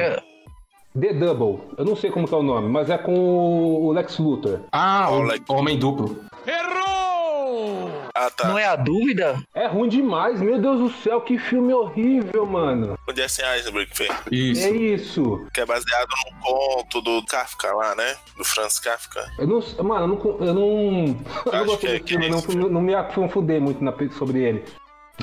[0.98, 1.68] The Double.
[1.78, 4.60] Eu não sei como que é o nome, mas é com o Lex Luthor.
[4.70, 6.18] Ah, o Homem Duplo.
[8.26, 8.48] Ah, tá.
[8.48, 9.36] Não é a dúvida?
[9.54, 12.96] É ruim demais, meu Deus do céu, que filme horrível, mano.
[13.08, 14.10] O Jesse Eisenberg fez.
[14.64, 15.44] É isso.
[15.52, 18.14] Que é baseado num conto do Kafka lá, né?
[18.36, 19.26] Do Franz Kafka.
[19.38, 21.16] Eu não, mano, eu não, eu não,
[21.52, 23.92] eu não gostei que é- desse filme, que é não, não me aprofundei muito na-
[24.16, 24.64] sobre ele.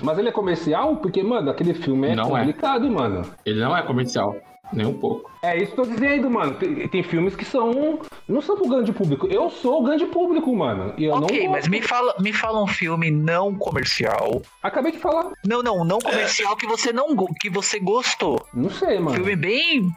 [0.04, 0.98] Mas ele é comercial?
[0.98, 2.42] Porque, mano, aquele filme é Não é.
[2.42, 3.30] complicado, mano.
[3.46, 4.36] Ele não é comercial,
[4.72, 5.30] nem um pouco.
[5.42, 6.54] É isso que eu tô dizendo, mano.
[6.56, 8.00] Tem, tem filmes que são.
[8.30, 9.26] Não são pro grande público.
[9.26, 10.94] Eu sou o grande público, mano.
[10.98, 14.44] E eu Ok, não mas me fala, me fala um filme não comercial.
[14.62, 15.32] Acabei de falar.
[15.44, 18.46] Não, não, não comercial que você não que você gostou.
[18.54, 19.16] Não sei, mano.
[19.16, 19.92] Filme bem.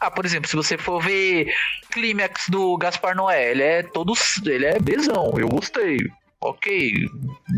[0.00, 1.52] Ah, por exemplo, se você for ver
[1.90, 4.14] Clímax do Gaspar Noé, ele é todo.
[4.46, 5.98] Ele é besão, eu gostei.
[6.40, 6.92] Ok,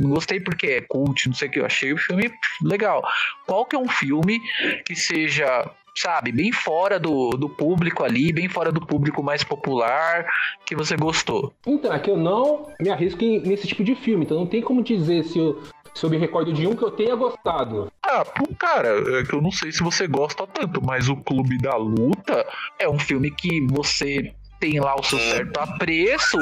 [0.05, 3.07] gostei porque é cult, não sei o que, eu achei o filme legal.
[3.46, 4.40] Qual que é um filme
[4.87, 5.70] que seja,
[6.01, 10.27] sabe, bem fora do, do público ali, bem fora do público mais popular,
[10.65, 11.53] que você gostou?
[11.67, 14.25] Então, é que eu não me arrisco em- nesse tipo de filme.
[14.25, 15.61] Então não tem como dizer se eu,
[15.95, 17.91] se eu me recordo de um que eu tenha gostado.
[18.03, 18.89] Ah, pô, cara,
[19.21, 22.47] é que eu não sei se você gosta tanto, mas o Clube da Luta
[22.79, 26.37] é um filme que você tem lá o seu certo apreço.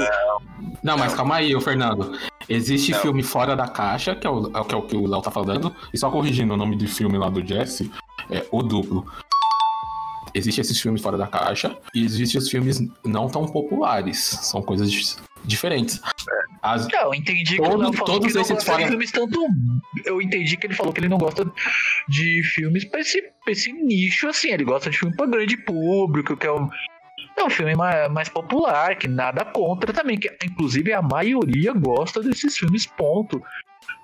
[0.83, 2.19] Não, mas calma aí, ô Fernando.
[2.49, 5.31] Existe filme fora da caixa, que é o que, é o, que o Léo tá
[5.31, 5.75] falando.
[5.93, 7.91] E só corrigindo o nome do filme lá do Jesse,
[8.31, 9.07] é O Duplo.
[10.35, 14.19] Existem esses filmes fora da caixa e existem os filmes não tão populares.
[14.19, 16.01] São coisas di- diferentes.
[16.63, 18.83] As- Não, eu entendi que Todo- o Léo falou todos que não esses gosta fora-
[18.85, 19.41] de filmes tanto.
[20.05, 21.51] Eu entendi que ele falou que ele não gosta
[22.09, 24.51] de filmes pra esse, pra esse nicho, assim.
[24.51, 26.69] Ele gosta de filme pra grande público, que é um.
[27.39, 30.19] É um filme mais, mais popular, que nada contra também.
[30.19, 33.41] Que, inclusive, a maioria gosta desses filmes, ponto.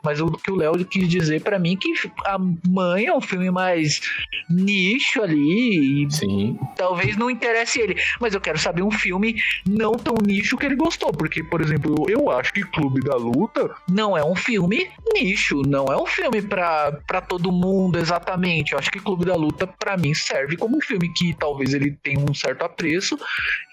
[0.05, 1.93] Mas o que o Léo quis dizer pra mim é que
[2.27, 2.37] a
[2.69, 4.01] mãe é um filme mais
[4.51, 6.05] nicho ali.
[6.05, 6.59] E Sim.
[6.77, 7.97] Talvez não interesse ele.
[8.21, 11.13] Mas eu quero saber um filme não tão nicho que ele gostou.
[11.13, 15.63] Porque, por exemplo, eu acho que Clube da Luta não é um filme nicho.
[15.63, 18.73] Não é um filme pra, pra todo mundo exatamente.
[18.73, 21.93] Eu acho que Clube da Luta, pra mim, serve como um filme que talvez ele
[22.03, 23.19] tenha um certo apreço.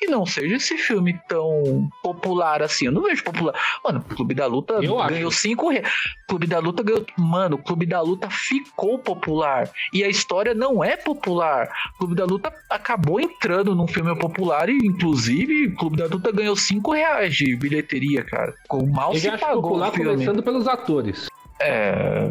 [0.02, 2.86] E não seja esse filme tão popular assim.
[2.86, 3.54] Eu não vejo popular.
[3.84, 5.14] Mano, Clube da Luta Eu acho.
[5.14, 5.88] ganhou cinco reais.
[6.32, 7.06] Clube da Luta ganhou.
[7.18, 9.70] Mano, Clube da Luta ficou popular.
[9.92, 11.70] E a história não é popular.
[11.98, 16.94] Clube da Luta acabou entrando num filme popular e, inclusive, Clube da Luta ganhou 5
[16.94, 18.54] reais de bilheteria, cara.
[18.70, 21.28] Com mal Eu se pagou popular começando pelos atores.
[21.62, 22.28] É.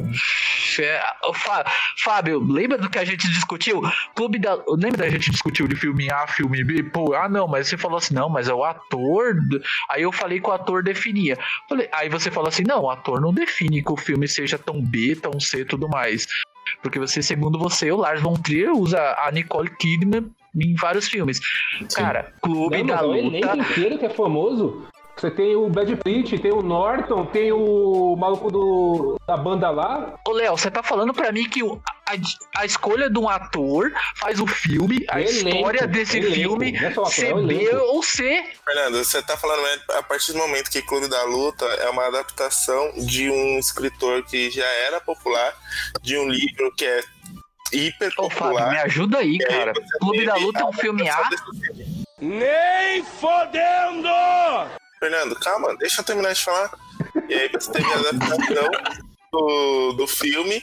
[0.81, 1.03] é,
[1.99, 3.81] Fábio, lembra do que a gente discutiu?
[4.15, 4.55] Clube da.
[4.69, 6.83] Lembra da gente discutiu de filme A, filme B?
[6.83, 9.37] Pô, ah, não, mas você falou assim, não, mas é o ator.
[9.91, 11.39] Aí eu falei que o ator definia.
[11.69, 14.81] Falei- Aí você falou assim, não, o ator não define que o filme seja tão
[14.83, 16.27] B, tão C e tudo mais.
[16.83, 21.41] Porque você, segundo você, o Lars von Trier usa a Nicole Kidman em vários filmes.
[21.95, 23.19] Cara, Clube Não, da é Luta.
[23.19, 24.87] elenco inteiro que é famoso.
[25.17, 30.15] Você tem o Brad Pitt, tem o Norton, tem o maluco do, da banda lá.
[30.27, 33.93] Ô, Léo, você tá falando pra mim que o- a, a escolha de um ator
[34.17, 36.35] faz o filme, a Elenco, história desse elenco.
[36.35, 38.43] filme é é ser B ou C.
[38.65, 42.91] Fernando, você tá falando a partir do momento que Clube da Luta é uma adaptação
[42.97, 45.53] de um escritor que já era popular,
[46.01, 47.01] de um livro que é
[47.73, 48.71] hiper Ô, Fábio, popular.
[48.71, 49.73] me ajuda aí, aí cara.
[50.01, 51.29] Clube da Luta é um filme A.
[52.19, 54.09] Nem fodendo!
[55.01, 56.71] Fernando, calma, deixa eu terminar de falar.
[57.27, 58.71] E aí você teve a adaptação
[59.33, 60.63] do, do filme,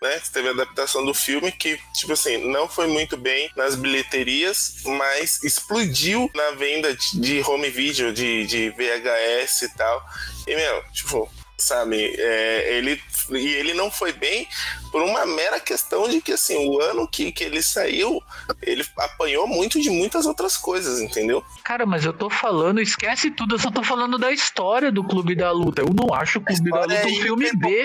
[0.00, 0.18] né?
[0.18, 4.82] Você teve a adaptação do filme que, tipo assim, não foi muito bem nas bilheterias,
[4.86, 10.02] mas explodiu na venda de, home video, de, de VHS e tal.
[10.46, 13.02] E, meu, tipo, sabe, é, ele.
[13.30, 14.46] E ele não foi bem
[14.90, 18.22] por uma mera questão de que, assim, o ano que, que ele saiu,
[18.62, 21.44] ele apanhou muito de muitas outras coisas, entendeu?
[21.62, 25.34] Cara, mas eu tô falando, esquece tudo, eu só tô falando da história do Clube
[25.34, 25.82] da Luta.
[25.82, 27.84] Eu não acho o Clube da Luta um filme B.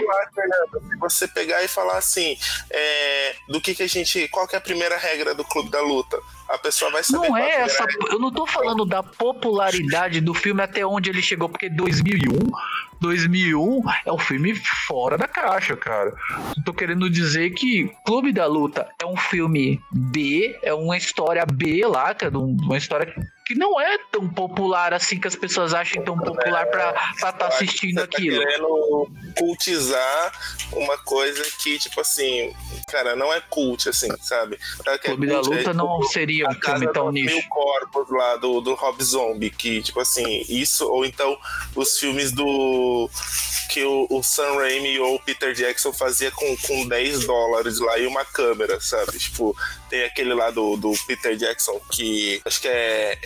[0.90, 2.38] Se você pegar e falar assim,
[2.70, 4.28] é, do que que a gente.
[4.30, 6.20] Qual que é a primeira regra do clube da luta?
[6.50, 7.86] A pessoa vai saber Não é primeira essa.
[8.10, 12.32] Eu não tô falando da popularidade do filme até onde ele chegou, porque 2001,
[13.00, 14.56] 2001 é um filme
[14.88, 16.14] fora da caixa, cara.
[16.58, 21.46] Eu tô querendo dizer que Clube da Luta é um filme B, é uma história
[21.46, 23.14] B lá, que é um- uma história
[23.50, 27.48] que não é tão popular assim que as pessoas acham tão popular pra estar tá
[27.48, 28.44] assistindo Você aquilo.
[28.44, 30.32] Tá querendo cultizar
[30.72, 32.54] uma coisa que, tipo assim,
[32.92, 34.60] cara, não é cult, assim, sabe?
[34.86, 35.52] Sabe que é Clube da cult?
[35.52, 37.34] É Luta não tipo seria um filme tão nicho.
[37.34, 41.36] Mil Corpos lá do, do Rob Zombie, que, tipo assim, isso, ou então
[41.76, 43.10] os filmes do.
[43.72, 47.98] que o, o Sam Raimi ou o Peter Jackson fazia com, com 10 dólares lá
[47.98, 49.18] e uma câmera, sabe?
[49.18, 49.58] Tipo,
[49.90, 53.18] tem aquele lá do, do Peter Jackson que acho que é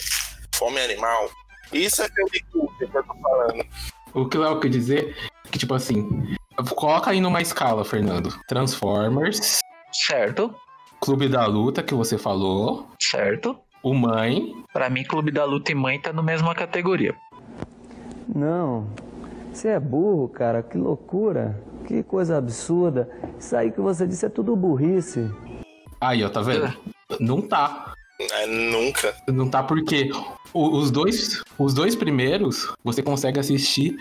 [0.55, 1.29] Fome Animal.
[1.71, 3.65] Isso é filme cult que eu tô falando.
[4.13, 6.35] O que o Léo quer dizer é que, tipo assim,
[6.75, 8.37] coloca aí numa escala, Fernando.
[8.47, 9.59] Transformers,
[9.91, 10.53] Certo,
[11.01, 13.57] Clube da Luta, que você falou, certo.
[13.81, 17.15] o Mãe, Pra mim, Clube da Luta e Mãe tá na mesma categoria.
[18.27, 18.87] Não,
[19.51, 23.09] você é burro, cara, que loucura, que coisa absurda.
[23.39, 25.29] Isso aí que você disse é tudo burrice.
[26.03, 26.73] Aí, ó, tá vendo?
[27.19, 27.93] Não tá.
[28.19, 29.15] É, nunca.
[29.27, 30.11] Não tá porque
[30.53, 33.95] o- os dois, os dois primeiros você consegue assistir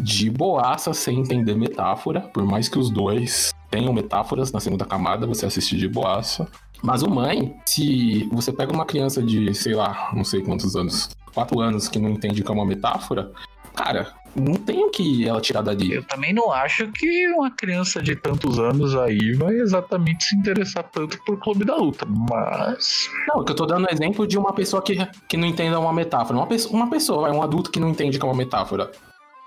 [0.00, 5.26] de boaça sem entender metáfora, por mais que os dois tenham metáforas na segunda camada,
[5.26, 6.48] você assiste de boaça.
[6.82, 11.10] Mas o mãe, se você pega uma criança de, sei lá, não sei quantos anos,
[11.34, 13.30] quatro anos que não entende que é uma metáfora,
[13.74, 15.92] cara, não tem o que ela tirar dali.
[15.92, 20.84] Eu também não acho que uma criança de tantos anos aí vai exatamente se interessar
[20.84, 23.10] tanto por Clube da Luta, mas.
[23.28, 24.96] Não, que eu tô dando exemplo de uma pessoa que,
[25.28, 26.38] que não entenda uma metáfora.
[26.38, 28.90] Uma, pessoa, uma pessoa, é um adulto que não entende que é uma metáfora.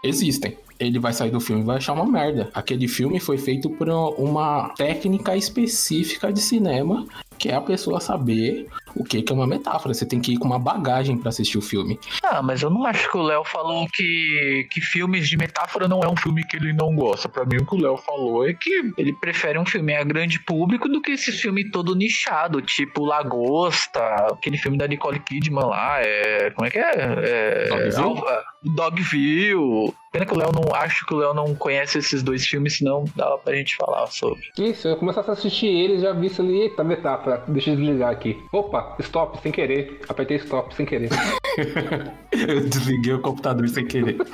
[0.04, 0.58] Existem.
[0.80, 2.50] Ele vai sair do filme e vai achar uma merda.
[2.54, 7.06] Aquele filme foi feito por uma técnica específica de cinema,
[7.38, 9.94] que é a pessoa saber o que que é uma metáfora.
[9.94, 12.00] Você tem que ir com uma bagagem pra assistir o filme.
[12.24, 16.02] Ah, mas eu não acho que o Léo falou que, que filmes de metáfora não
[16.02, 17.28] é um filme que ele não gosta.
[17.30, 20.39] Pra mim, o que o Léo falou é que ele prefere um filme a grande
[20.39, 26.00] público do que esse filme todo nichado, tipo Lagosta, aquele filme da Nicole Kidman lá,
[26.02, 26.52] é.
[26.52, 26.91] Como é que é?
[26.96, 28.22] é Dogville?
[28.64, 29.94] Dogville.
[30.12, 30.76] Pena que o Léo não.
[30.76, 34.41] Acho que o Léo não conhece esses dois filmes, senão dava pra gente falar sobre.
[34.76, 36.62] Se eu começasse a assistir eles, já vi isso ali.
[36.62, 37.44] Eita, metáfora.
[37.48, 38.39] Deixa eu desligar aqui.
[38.52, 40.00] Opa, stop, sem querer.
[40.08, 41.10] Apertei stop, sem querer.
[42.48, 44.18] Eu desliguei o computador sem querer.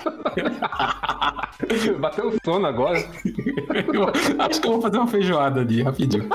[1.99, 2.99] Bateu sono agora.
[3.93, 4.07] Eu
[4.45, 6.27] acho que eu vou fazer uma feijoada ali, rapidinho.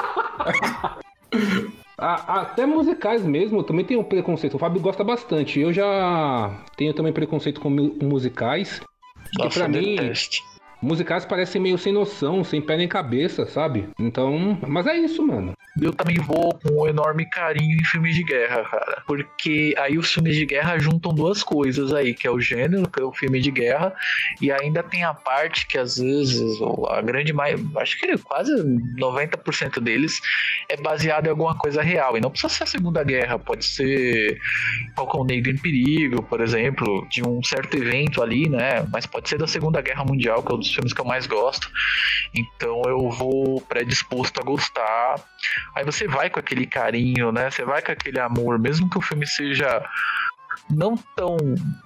[1.97, 4.55] Ah, até musicais mesmo, eu também tenho um preconceito.
[4.55, 5.61] O Fábio gosta bastante.
[5.61, 8.81] Eu já tenho também preconceito com mu- musicais.
[9.39, 10.43] Nossa, pra eu mim, detesto.
[10.85, 13.89] Musicais parecem meio sem noção, sem pé nem cabeça, sabe?
[13.99, 15.55] Então, mas é isso, mano.
[15.80, 19.03] Eu também vou com um enorme carinho em filmes de guerra, cara.
[19.07, 23.01] Porque aí os filmes de guerra juntam duas coisas aí, que é o gênero, que
[23.01, 23.93] é o filme de guerra,
[24.41, 26.41] e ainda tem a parte que às vezes,
[26.91, 30.20] a grande maioria, acho que quase 90% deles
[30.68, 32.16] é baseado em alguma coisa real.
[32.16, 34.39] E não precisa ser a Segunda Guerra, pode ser
[34.95, 38.87] Falcão Negro em Perigo, por exemplo, de um certo evento ali, né?
[38.93, 41.27] Mas pode ser da Segunda Guerra Mundial, que é um dos filmes que eu mais
[41.27, 41.70] gosto.
[42.35, 45.16] Então eu vou predisposto a gostar.
[45.75, 47.51] Aí você vai com aquele carinho, né?
[47.51, 49.83] Você vai com aquele amor, mesmo que o filme seja
[50.70, 51.36] não tão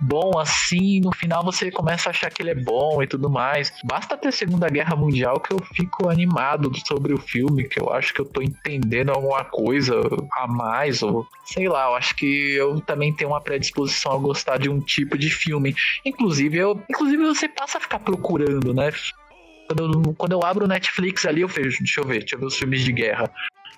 [0.00, 3.72] bom assim, no final você começa a achar que ele é bom e tudo mais.
[3.84, 8.14] Basta ter Segunda Guerra Mundial que eu fico animado sobre o filme, que eu acho
[8.14, 10.00] que eu tô entendendo alguma coisa
[10.32, 14.58] a mais, ou sei lá, eu acho que eu também tenho uma predisposição a gostar
[14.58, 15.74] de um tipo de filme.
[16.04, 18.92] Inclusive, eu, inclusive você passa a ficar procurando, né?
[19.68, 22.40] Quando eu, quando eu abro o Netflix ali, eu vejo, deixa eu ver, deixa eu
[22.40, 23.30] ver os filmes de guerra.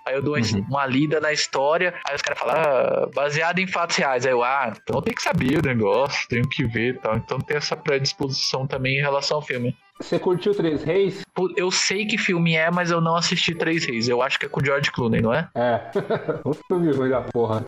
[0.07, 3.67] Aí eu dou uma- uma lida na história, aí os caras falam, ah, baseado em
[3.67, 4.25] fatos reais.
[4.27, 7.17] Aí eu, ah, então eu tenho que saber o negócio, tenho que ver e tal.
[7.17, 9.77] Então tem essa predisposição também em relação ao filme.
[10.01, 11.21] Você curtiu Três Reis?
[11.57, 14.09] Eu sei que filme é, mas eu não assisti Três Reis.
[14.09, 15.49] Eu acho que é com o George Clooney, não é?
[15.55, 15.81] É.
[16.45, 17.65] o filme ruim da porra.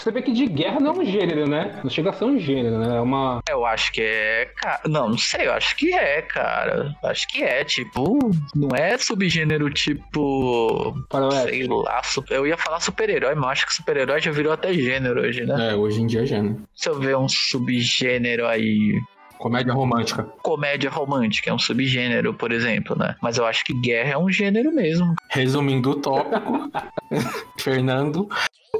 [0.00, 1.78] Você vê que de guerra não é um gênero, né?
[1.84, 2.96] Não chega a ser um gênero, né?
[2.96, 3.40] É uma.
[3.48, 4.46] Eu acho que é.
[4.56, 4.80] Cara...
[4.86, 6.94] Não, não sei, eu acho que é, cara.
[7.04, 8.18] Acho que é, tipo.
[8.56, 10.94] Não é subgênero tipo.
[11.44, 12.02] Sei lá.
[12.02, 15.72] su- Eu ia falar super-herói, mas acho que super-herói já virou até gênero hoje, né?
[15.72, 16.62] É, hoje em dia é gênero.
[16.74, 18.98] Se eu ver um subgênero aí.
[19.38, 20.24] Comédia romântica.
[20.42, 23.16] Comédia romântica é um subgênero, por exemplo, né?
[23.22, 25.14] Mas eu acho que guerra é um gênero mesmo.
[25.30, 26.70] Resumindo o tópico,
[27.58, 28.28] Fernando,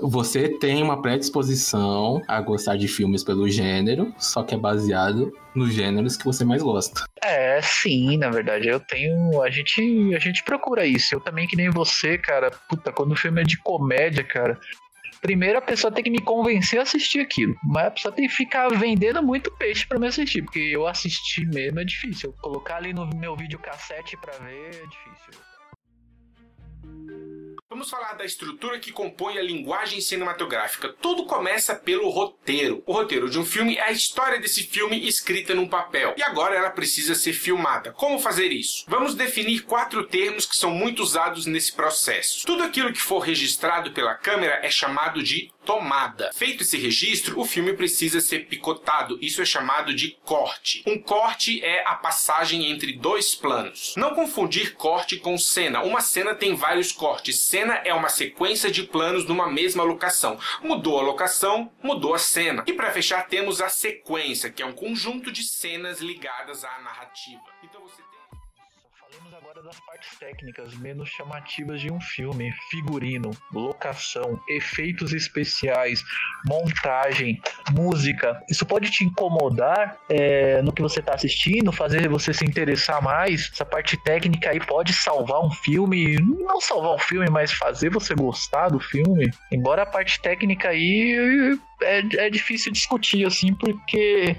[0.03, 5.73] você tem uma predisposição a gostar de filmes pelo gênero, só que é baseado nos
[5.73, 7.05] gêneros que você mais gosta.
[7.23, 9.43] É, sim, na verdade, eu tenho.
[9.43, 11.15] A gente, a gente procura isso.
[11.15, 12.51] Eu também, que nem você, cara.
[12.69, 14.59] Puta, quando o filme é de comédia, cara.
[15.21, 17.55] Primeiro a pessoa tem que me convencer a assistir aquilo.
[17.63, 20.43] Mas a pessoa tem que ficar vendendo muito peixe pra me assistir.
[20.43, 22.31] Porque eu assistir mesmo é difícil.
[22.31, 25.50] Eu colocar ali no meu videocassete pra ver é difícil.
[27.81, 30.95] Vamos falar da estrutura que compõe a linguagem cinematográfica.
[31.01, 32.83] Tudo começa pelo roteiro.
[32.85, 36.15] O roteiro de um filme é a história desse filme escrita num papel.
[36.19, 37.93] E agora ela precisa ser filmada.
[37.93, 38.85] Como fazer isso?
[38.87, 42.45] Vamos definir quatro termos que são muito usados nesse processo.
[42.45, 46.31] Tudo aquilo que for registrado pela câmera é chamado de tomada.
[46.35, 49.19] Feito esse registro, o filme precisa ser picotado.
[49.21, 50.83] Isso é chamado de corte.
[50.87, 53.95] Um corte é a passagem entre dois planos.
[53.97, 55.83] Não confundir corte com cena.
[55.83, 57.41] Uma cena tem vários cortes.
[57.41, 60.39] Cena é uma sequência de planos numa mesma locação.
[60.63, 62.65] Mudou a locação, mudou a cena.
[62.67, 67.43] E para fechar temos a sequência, que é um conjunto de cenas ligadas à narrativa.
[67.63, 68.20] Então você Falamos
[69.41, 76.03] agora das partes técnicas menos chamativas de um filme: figurino, locação, efeitos especiais,
[76.47, 77.41] montagem,
[77.73, 78.41] música.
[78.49, 83.51] Isso pode te incomodar é, no que você está assistindo, fazer você se interessar mais.
[83.53, 88.15] Essa parte técnica aí pode salvar um filme, não salvar um filme, mas fazer você
[88.15, 89.31] gostar do filme.
[89.51, 94.37] Embora a parte técnica aí é, é difícil discutir assim, porque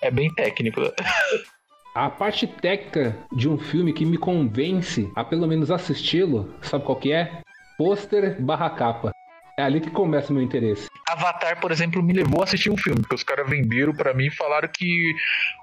[0.00, 0.80] é bem técnico.
[1.94, 6.96] A parte técnica de um filme que me convence a pelo menos assisti-lo, sabe qual
[6.96, 7.42] que é?
[7.76, 9.12] Pôster barra capa.
[9.58, 10.88] É ali que começa o meu interesse.
[11.06, 14.28] Avatar, por exemplo, me levou a assistir um filme, porque os caras venderam para mim
[14.28, 15.14] e falaram que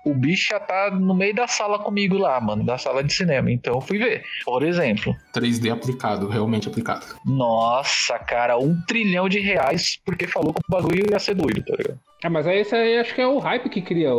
[0.06, 3.52] o bicho já tá no meio da sala comigo lá, mano, da sala de cinema.
[3.52, 5.16] Então eu fui ver, por exemplo.
[5.34, 7.08] 3D aplicado, realmente aplicado.
[7.26, 11.76] Nossa, cara, um trilhão de reais porque falou que o bagulho ia ser doido, tá
[11.76, 12.00] ligado?
[12.24, 14.10] É, mas aí esse aí acho que é o hype que cria.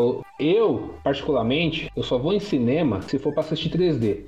[0.41, 4.25] Eu, particularmente, eu só vou em cinema se for pra assistir 3D.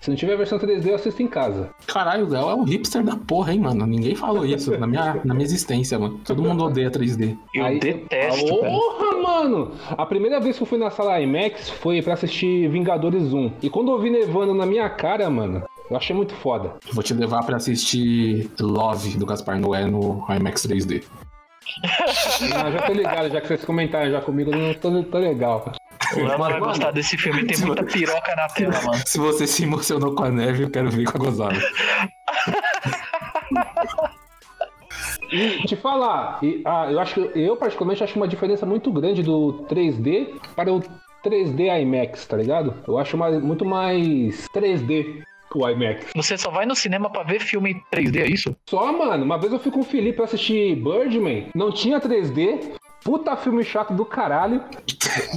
[0.00, 1.68] Se não tiver versão 3D, eu assisto em casa.
[1.86, 3.86] Caralho, o Léo é um hipster da porra, hein, mano?
[3.86, 6.18] Ninguém falou isso na minha, na minha existência, mano.
[6.24, 7.36] Todo mundo odeia 3D.
[7.54, 8.46] Eu Aí, detesto.
[8.48, 9.72] Porra, mano!
[9.90, 13.52] A primeira vez que eu fui na sala IMAX foi pra assistir Vingadores 1.
[13.62, 16.76] E quando eu vi nevando na minha cara, mano, eu achei muito foda.
[16.94, 21.04] Vou te levar pra assistir Love do Gaspar Noé no IMAX 3D.
[22.40, 25.72] Não, já tô ligado, já que vocês comentaram já comigo, não tô, tô legal.
[26.14, 29.02] O Léo vai gostar desse filme, tem muita piroca na tela, mano.
[29.06, 31.58] Se você se emocionou com a neve, eu quero ver com a gozada.
[35.30, 39.22] E te falar, e, ah, eu acho que eu particularmente acho uma diferença muito grande
[39.22, 40.82] do 3D para o
[41.24, 42.74] 3D IMAX, tá ligado?
[42.88, 45.22] Eu acho mais, muito mais 3D
[45.58, 46.06] o IMAX.
[46.14, 48.56] Você só vai no cinema pra ver filme em 3D, é isso?
[48.68, 49.24] Só, mano.
[49.24, 52.72] Uma vez eu fui com o Felipe assistir Birdman, não tinha 3D.
[53.02, 54.62] Puta filme chato do caralho.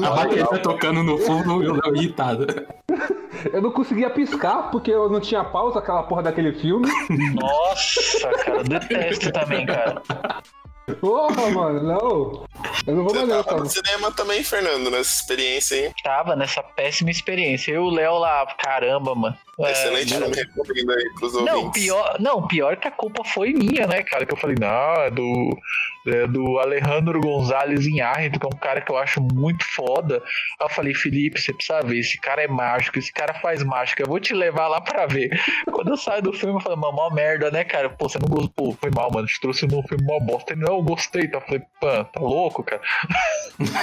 [0.03, 2.45] A baqueta tocando no fundo e eu irritado.
[3.53, 6.89] Eu não conseguia piscar porque eu não tinha pausa aquela porra daquele filme.
[7.33, 10.01] Nossa, cara, eu detesto também, cara.
[10.99, 12.45] Porra, mano, não.
[12.85, 15.93] Eu não vou mais não, no cinema também, Fernando, nessa experiência aí.
[16.03, 17.71] Tava nessa péssima experiência.
[17.71, 19.37] Eu e o Léo lá, caramba, mano.
[19.59, 21.53] Excelente é, filme, recomendo aí pros ouvintes.
[21.53, 24.25] Não, pior, não, pior que a culpa foi minha, né, cara?
[24.25, 25.57] Que eu falei, não, é do,
[26.07, 30.23] é do Alejandro Gonzalez Inharito, que é um cara que eu acho muito foda.
[30.59, 34.01] Aí eu falei, Felipe, você precisa ver, esse cara é mágico, esse cara faz mágica,
[34.01, 35.29] eu vou te levar lá pra ver.
[35.71, 37.91] Quando eu saio do filme, eu falei, mano, mó merda, né, cara?
[37.91, 40.53] Pô, você não gostou, pô, foi mal, mano, te trouxe no filme mó bosta.
[40.53, 41.39] Ele, não, eu gostei, tá?
[41.41, 42.81] Falei, pã, tá louco, cara?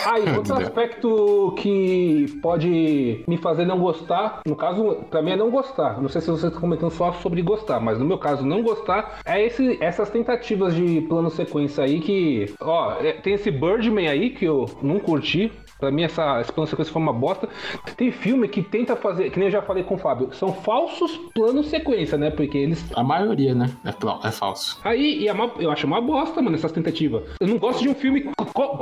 [0.04, 5.36] Ah, e outro aspecto que pode me fazer não gostar, no caso, pra mim é
[5.36, 6.00] não gostar.
[6.00, 9.20] Não sei se você está comentando só sobre gostar, mas no meu caso, não gostar
[9.24, 12.52] é esse, essas tentativas de plano sequência aí que.
[12.60, 15.52] Ó, é, tem esse Birdman aí que eu não curti.
[15.80, 17.48] Pra mim, essa, esse plano sequência foi uma bosta.
[17.96, 21.16] Tem filme que tenta fazer, que nem eu já falei com o Fábio, são falsos
[21.34, 22.30] planos sequência, né?
[22.30, 22.84] Porque eles.
[22.94, 23.70] A maioria, né?
[23.84, 24.78] É, é falso.
[24.84, 27.22] Aí, e é uma, eu acho uma bosta, mano, essas tentativas.
[27.40, 28.30] Eu não gosto de um filme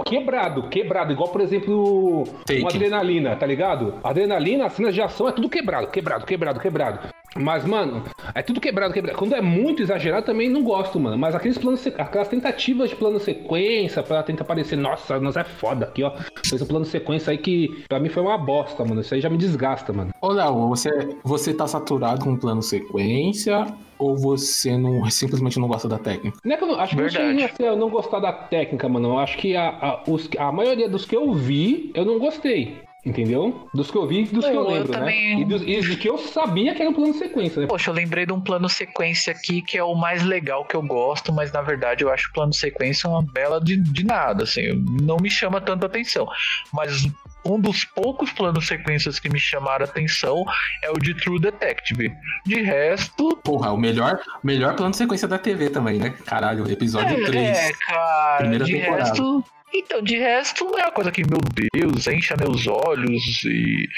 [0.05, 2.61] quebrado, quebrado, igual, por exemplo, Take.
[2.61, 3.95] uma adrenalina, tá ligado?
[4.03, 7.18] Adrenalina, as cenas de ação é tudo quebrado, quebrado, quebrado, quebrado.
[7.37, 8.03] Mas, mano,
[8.35, 9.19] é tudo quebrado, quebrado.
[9.19, 11.17] Quando é muito exagerado, também não gosto, mano.
[11.19, 15.87] Mas aqueles planos, aquelas tentativas de plano sequência pra tentar parecer, nossa, nós é foda
[15.87, 16.13] aqui, ó.
[16.45, 19.01] Fez um plano sequência aí que pra mim foi uma bosta, mano.
[19.01, 20.11] Isso aí já me desgasta, mano.
[20.21, 23.67] Ô, Léo, você, você tá saturado com plano sequência
[23.99, 26.39] ou você não simplesmente não gosta da técnica?
[26.45, 27.17] Não é que eu não, acho Verdade.
[27.17, 29.09] que não chega a eu não gostar da técnica, mano.
[29.09, 32.88] Eu acho que a, a, os, a maioria dos que eu vi, eu não gostei.
[33.07, 33.69] Entendeu?
[33.73, 35.37] Dos que eu vi e dos Pô, que eu lembro, eu também...
[35.37, 35.43] né?
[35.43, 37.69] E dos, e dos, que eu sabia que era um plano sequência, né?
[37.69, 40.83] Poxa, eu lembrei de um plano sequência aqui que é o mais legal que eu
[40.83, 44.73] gosto, mas na verdade eu acho o plano sequência uma bela de, de nada, assim,
[45.01, 46.27] não me chama tanta atenção.
[46.73, 47.07] Mas
[47.45, 50.45] um dos poucos planos sequências que me chamaram a atenção
[50.83, 52.13] é o de True Detective.
[52.45, 53.37] De resto.
[53.45, 56.15] Porra, o melhor, melhor plano sequência da TV também, né?
[56.27, 57.59] Caralho, episódio é, 3.
[57.59, 58.39] É, cara.
[58.39, 59.05] Primeira de temporada.
[59.05, 61.41] resto Então, de resto, não é uma coisa que, meu
[61.73, 63.89] Deus, encha meus olhos e,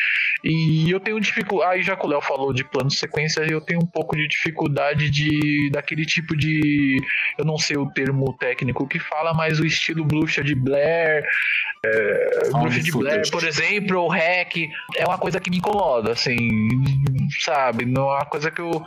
[0.42, 1.74] e eu tenho dificuldade.
[1.74, 4.26] Aí já que o Léo falou de plano de sequência, eu tenho um pouco de
[4.26, 6.96] dificuldade de daquele tipo de.
[7.38, 11.24] Eu não sei o termo técnico que fala, mas o estilo bruxa de Blair.
[11.84, 14.56] É, bruxa de Blair, por exemplo, ou hack,
[14.96, 16.36] é uma coisa que me incomoda, assim,
[17.38, 17.86] sabe?
[17.86, 18.84] Não é uma coisa que eu.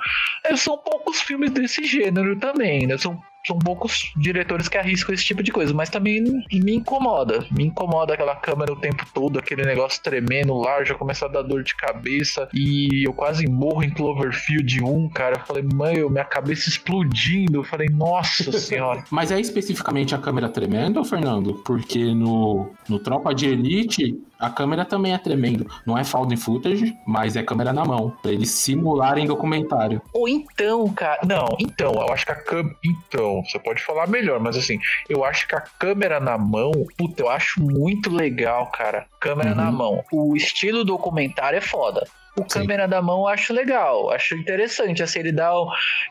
[0.58, 2.98] São poucos filmes desse gênero também, né?
[2.98, 6.22] São são poucos diretores que arriscam esse tipo de coisa, mas também
[6.52, 7.46] me incomoda.
[7.52, 11.42] Me incomoda aquela câmera o tempo todo, aquele negócio tremendo lá, já começa a dar
[11.42, 12.48] dor de cabeça.
[12.54, 15.36] E eu quase morro em Cloverfield 1, cara.
[15.36, 17.60] Eu falei, mãe, minha cabeça explodindo.
[17.60, 19.04] Eu falei, nossa senhora.
[19.12, 21.56] mas é especificamente a câmera tremendo, Fernando?
[21.66, 25.66] Porque no, no Tropa de Elite a câmera também é tremendo.
[25.86, 28.14] Não é found footage, mas é câmera na mão.
[28.22, 30.02] Pra eles simularem documentário.
[30.14, 31.22] Ou então, cara.
[31.26, 32.76] Não, então, eu acho que a câmera.
[32.84, 34.80] Então, você pode falar melhor, mas assim,
[35.10, 39.08] eu acho que a câmera na mão, puta, eu acho muito legal, cara.
[39.20, 39.56] Câmera uhum.
[39.56, 40.04] na mão.
[40.12, 42.06] O estilo documentário é foda.
[42.36, 42.62] O Sim.
[42.62, 45.04] câmera da mão eu acho legal, acho interessante.
[45.04, 45.52] Assim, ele dá.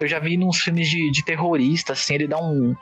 [0.01, 2.77] Eu já vi nos filmes de, de terrorista, assim, ele dá um.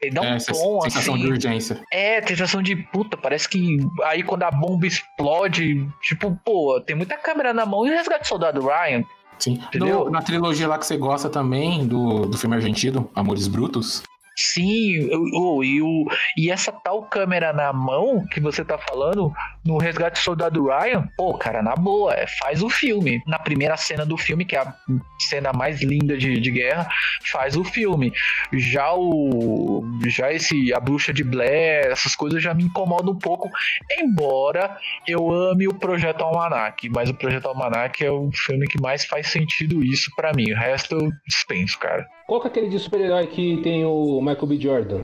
[0.00, 1.22] Ele dá um é, tom, sensação assim.
[1.22, 1.80] de urgência.
[1.92, 7.16] É, sensação de puta, parece que aí quando a bomba explode, tipo, pô, tem muita
[7.18, 9.04] câmera na mão e o resgate soldado Ryan.
[9.38, 9.60] Sim.
[9.74, 14.02] No, na trilogia lá que você gosta também, do, do filme argentino, Amores Brutos,
[14.40, 19.32] Sim, oh, e, o, e essa tal câmera na mão que você tá falando,
[19.66, 23.20] no Resgate Soldado Ryan, pô, cara, na boa, é, faz o filme.
[23.26, 24.74] Na primeira cena do filme, que é a
[25.18, 26.88] cena mais linda de, de guerra,
[27.32, 28.12] faz o filme.
[28.52, 29.84] Já o.
[30.06, 30.72] Já esse.
[30.72, 33.50] A Bruxa de Blair, essas coisas já me incomodam um pouco,
[33.98, 34.76] embora
[35.06, 39.26] eu ame o Projeto Almanac, mas o Projeto Almanac é o filme que mais faz
[39.26, 40.52] sentido isso para mim.
[40.52, 42.06] O resto eu dispenso, cara.
[42.28, 44.60] Qual que é aquele de super-herói que tem o Michael B.
[44.60, 45.00] Jordan?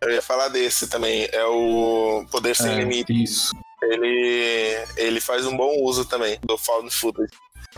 [0.00, 1.28] Eu ia falar desse também.
[1.32, 3.22] É o Poder Sem é, Limite.
[3.22, 3.52] Isso.
[3.82, 7.32] Ele, ele faz um bom uso também do found footage.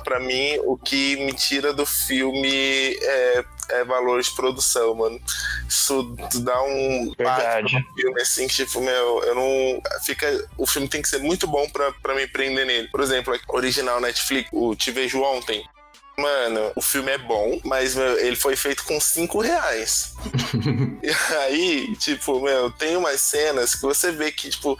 [0.05, 5.19] Pra mim, o que me tira do filme é, é valor de produção, mano.
[5.67, 7.83] Isso dá um Verdade.
[7.97, 9.83] filme assim que, tipo, meu, eu não.
[10.05, 10.49] Fica.
[10.59, 12.89] O filme tem que ser muito bom pra, pra me prender nele.
[12.89, 15.65] Por exemplo, original Netflix, o Te Vejo Ontem.
[16.19, 20.15] Mano, o filme é bom, mas meu, ele foi feito com 5 reais.
[21.03, 24.79] e aí, tipo, meu, tem umas cenas que você vê que, tipo,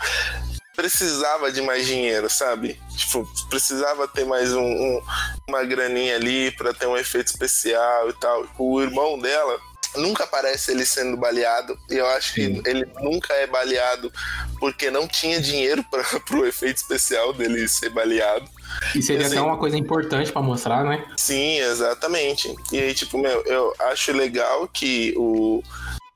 [0.75, 2.81] precisava de mais dinheiro, sabe?
[2.97, 5.03] Tipo, precisava ter mais um, um
[5.49, 8.47] uma graninha ali para ter um efeito especial e tal.
[8.59, 9.59] O irmão dela
[9.97, 12.61] nunca aparece ele sendo baleado e eu acho Sim.
[12.61, 14.13] que ele nunca é baleado
[14.59, 16.03] porque não tinha dinheiro para
[16.39, 18.49] o efeito especial dele ser baleado.
[18.95, 21.05] E seria assim, até uma coisa importante para mostrar, né?
[21.17, 22.55] Sim, exatamente.
[22.73, 25.63] E aí, tipo, meu, eu acho legal que o,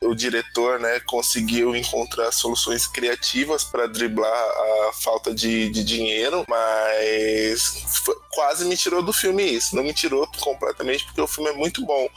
[0.03, 7.85] o diretor, né, conseguiu encontrar soluções criativas para driblar a falta de, de dinheiro, mas
[8.31, 9.77] quase me tirou do filme isso.
[9.77, 12.09] Não me tirou completamente porque o filme é muito bom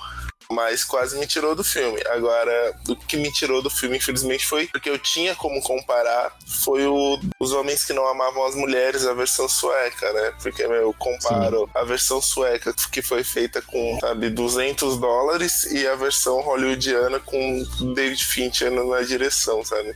[0.53, 2.01] mas quase me tirou do filme.
[2.07, 6.85] Agora, o que me tirou do filme, infelizmente, foi porque eu tinha como comparar, foi
[6.85, 10.33] o Os Homens que Não Amavam as Mulheres, a versão sueca, né?
[10.41, 11.71] Porque, meu, eu comparo Sim.
[11.75, 17.63] a versão sueca, que foi feita com, sabe, 200 dólares, e a versão hollywoodiana com
[17.93, 19.95] David Fincher na direção, sabe?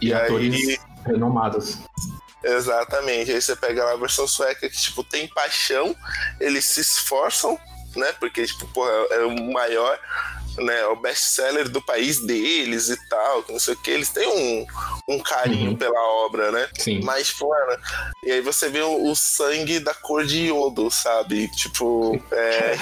[0.00, 0.78] E, e atores aí...
[1.06, 1.78] renomados.
[2.42, 3.32] Exatamente.
[3.32, 5.94] Aí você pega lá a versão sueca que, tipo, tem paixão,
[6.40, 7.58] eles se esforçam
[7.96, 8.12] né?
[8.18, 9.98] Porque, tipo, porra, é o maior,
[10.58, 10.86] né?
[10.86, 13.90] O best-seller do país deles e tal, não sei o que.
[13.90, 14.66] Eles têm um,
[15.08, 15.76] um carinho uhum.
[15.76, 16.68] pela obra, né?
[16.78, 17.00] Sim.
[17.02, 17.80] Mas, tipo, mano,
[18.24, 21.48] e aí você vê o, o sangue da cor de iodo, sabe?
[21.56, 22.76] Tipo, é.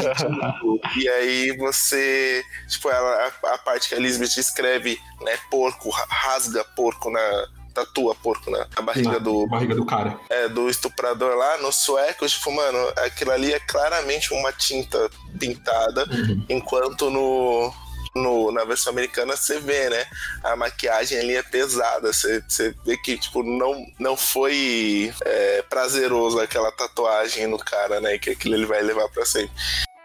[0.97, 2.45] e aí você.
[2.69, 5.39] Tipo, ela, a, a parte que a Elizabeth escreve, né?
[5.51, 7.49] Porco, rasga porco na
[7.79, 8.67] tatua porco, né?
[8.77, 9.47] A barriga Na, do.
[9.47, 10.19] barriga do cara.
[10.29, 16.05] É, do estuprador lá, no sueco, tipo, mano, aquilo ali é claramente uma tinta pintada,
[16.11, 16.45] uhum.
[16.49, 17.73] enquanto no.
[18.15, 20.05] No, na versão americana você vê, né?
[20.43, 22.13] A maquiagem ali é pesada.
[22.13, 28.19] Você, você vê que, tipo, não, não foi é, prazeroso aquela tatuagem no cara, né?
[28.19, 29.53] Que aquilo ele vai levar para sempre.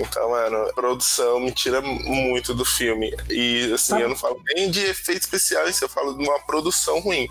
[0.07, 3.15] Então, mano, a produção me tira muito do filme.
[3.29, 6.99] E, assim, eu não falo nem de efeito especial, isso eu falo de uma produção
[6.99, 7.27] ruim.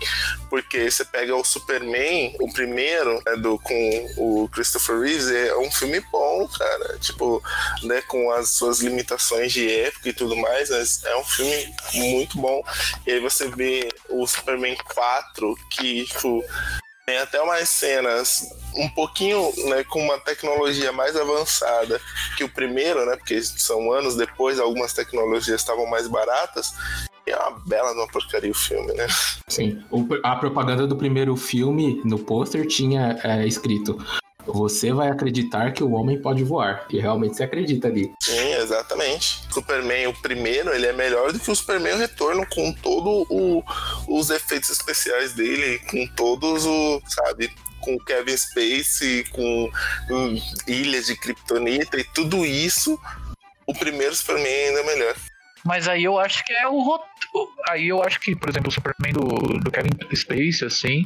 [0.49, 5.71] Porque você pega o Superman, o primeiro, né, do, com o Christopher Reeves, é um
[5.71, 6.97] filme bom, cara.
[6.99, 7.41] Tipo,
[7.83, 12.37] né, com as suas limitações de época e tudo mais, mas é um filme muito
[12.37, 12.63] bom.
[13.05, 16.43] E aí você vê o Superman 4, que, tipo,
[17.05, 21.99] tem até umas cenas um pouquinho né, com uma tecnologia mais avançada
[22.37, 23.15] que o primeiro, né?
[23.15, 26.73] Porque são anos depois, algumas tecnologias estavam mais baratas.
[27.25, 29.07] E é uma bela uma porcaria o filme, né?
[29.47, 29.81] Sim.
[30.23, 33.97] A propaganda do primeiro filme, no pôster, tinha é, escrito:
[34.45, 36.85] Você vai acreditar que o homem pode voar.
[36.89, 38.11] E realmente você acredita ali.
[38.21, 39.41] Sim, exatamente.
[39.51, 43.25] Superman, o primeiro, ele é melhor do que o Superman Retorno, com todos
[44.07, 49.71] os efeitos especiais dele, com todos os, sabe, com o Kevin Spacey, com
[50.09, 52.99] hum, ilhas de Kryptonita e tudo isso,
[53.67, 55.15] o primeiro Superman ainda é melhor.
[55.65, 57.03] Mas aí eu acho que é o rot-
[57.69, 61.05] Aí eu acho que, por exemplo, o Superman do, do Kevin Space, assim.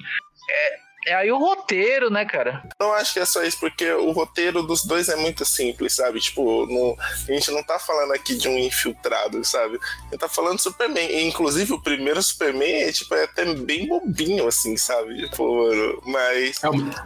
[0.49, 2.63] É, é aí o roteiro, né, cara?
[2.79, 6.19] Não acho que é só isso, porque o roteiro dos dois é muito simples, sabe?
[6.19, 6.95] Tipo, não-
[7.27, 9.79] a gente não tá falando aqui de um infiltrado, sabe?
[9.81, 11.07] A gente tá falando do Superman.
[11.09, 15.29] E, inclusive, o primeiro Superman é, tipo, é até bem bobinho, assim, sabe?
[15.29, 16.59] Tipo, mas.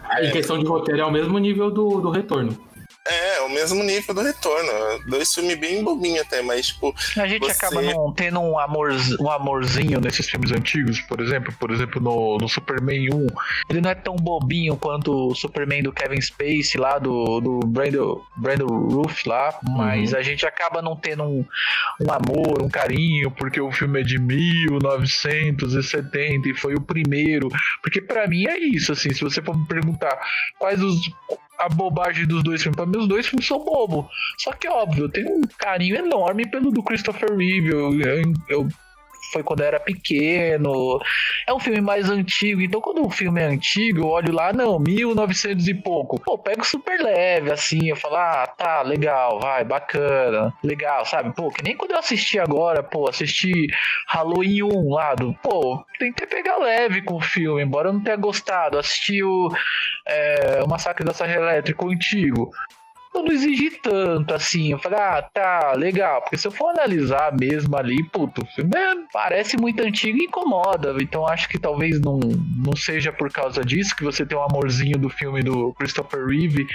[0.10, 2.71] É Em questão de roteiro, é o mesmo nível do, do retorno.
[3.08, 4.70] É, o mesmo nível do retorno.
[5.08, 6.94] Dois filmes bem bobinhos até, mas, tipo.
[7.18, 11.52] A gente você- acaba não tendo um, amor, um amorzinho nesses filmes antigos, por exemplo.
[11.60, 13.28] Por exemplo, no, no Superman 1,
[13.70, 18.22] ele não é tão bobinho quanto o Superman do Kevin Spacey lá, do, do Brandon,
[18.38, 21.44] Brandon Roof lá, mas a gente acaba não tendo um,
[22.02, 27.48] um amor, um carinho, porque o filme é de 1970 e foi o primeiro.
[27.82, 30.20] Porque pra mim é isso, assim, se você for me perguntar
[30.60, 30.98] quais os
[31.62, 32.76] a bobagem dos dois filmes.
[32.76, 34.10] Pra mim, os dois filmes são bobo.
[34.38, 37.70] Só que, óbvio, eu tenho um carinho enorme pelo do Christopher Reeve.
[37.70, 38.68] Eu, eu- eu-
[39.32, 41.00] foi quando eu era pequeno.
[41.48, 42.60] É um filme mais antigo.
[42.60, 46.20] Então, quando o filme é antigo, eu olho lá, não, 1900 e pouco.
[46.20, 47.88] Pô, pego super leve, assim.
[47.88, 50.54] Eu falo, ah, tá, legal, vai, bacana.
[50.62, 51.34] Legal, sabe?
[51.34, 53.68] Pô, que nem quando eu assisti agora, pô, assisti
[54.08, 55.34] Halloween 1 lá do.
[55.36, 58.78] Pô, tentei pegar leve com o filme, embora eu não tenha gostado.
[58.78, 59.50] Assisti o,
[60.08, 62.52] é, o Massacre da Serra Elétrica, antigo.
[63.14, 64.72] Eu não exigi tanto assim.
[64.72, 66.22] Eu falei, ah, tá, legal.
[66.22, 70.26] Porque se eu for analisar mesmo ali, puto, o filme é- parece muito antigo e
[70.26, 70.96] incomoda.
[71.02, 74.98] Então acho que talvez não, não seja por causa disso que você tem um amorzinho
[74.98, 76.66] do filme do Christopher Reeve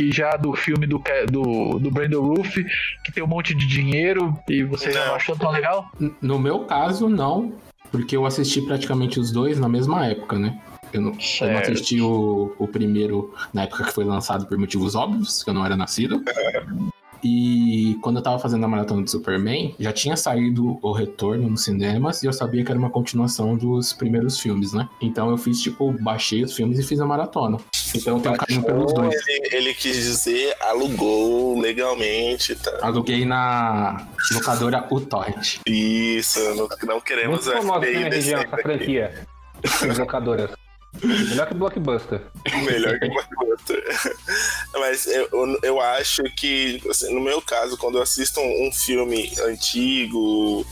[0.00, 2.56] e já do filme do, do, do Brandon Roof,
[3.04, 5.88] que tem um monte de dinheiro e você já não achou tão legal?
[6.20, 7.52] No meu caso, não,
[7.92, 10.58] porque eu assisti praticamente os dois na mesma época, né?
[10.96, 14.94] Eu não, eu não assisti o, o primeiro na época que foi lançado por motivos
[14.94, 16.22] óbvios, que eu não era nascido.
[17.24, 21.64] E quando eu tava fazendo a maratona do Superman, já tinha saído o retorno nos
[21.64, 24.86] cinemas e eu sabia que era uma continuação dos primeiros filmes, né?
[25.00, 27.56] Então eu fiz, tipo, baixei os filmes e fiz a maratona.
[27.94, 29.26] Então eu tenho carinho pelos dois.
[29.26, 32.78] Ele, ele quis dizer alugou legalmente, tá?
[32.82, 35.60] Aluguei na locadora UTorrent.
[35.66, 39.26] Isso, não, não queremos Muito famosa na região, descendo essa franquia.
[39.62, 40.63] As locadoras.
[41.02, 42.20] Melhor que Blockbuster.
[42.64, 43.84] Melhor que Blockbuster.
[44.74, 45.28] Mas eu,
[45.62, 50.66] eu, acho que, assim, no meu caso, quando eu assisto um, filme antigo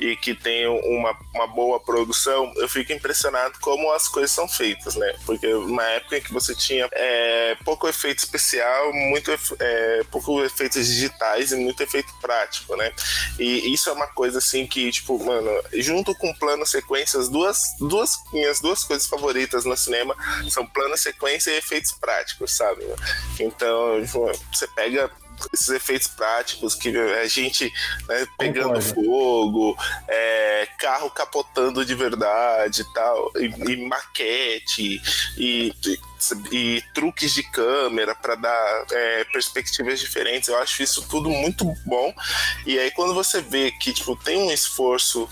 [0.00, 4.94] e que tem uma, uma boa produção, eu fico impressionado como as coisas são feitas,
[4.94, 5.14] né?
[5.24, 10.86] Porque na época em que você tinha é, pouco efeito especial, muito é, pouco efeitos
[10.86, 12.92] digitais e muito efeito prático, né?
[13.38, 17.76] E isso é uma coisa assim que, tipo, mano, junto com plano sequência, as duas,
[17.80, 20.16] duas minhas duas coisas favoritas no cinema
[20.50, 22.84] são plano sequência e efeitos práticos, sabe?
[23.38, 24.04] Então,
[24.52, 25.10] você pega
[25.52, 27.72] esses efeitos práticos que a gente
[28.08, 29.76] né, pegando fogo,
[30.08, 35.00] é, carro capotando de verdade e tal, e, e maquete
[35.36, 36.00] e, e-
[36.50, 40.48] e truques de câmera para dar é, perspectivas diferentes.
[40.48, 42.14] Eu acho isso tudo muito bom.
[42.64, 45.28] E aí quando você vê que tipo tem um esforço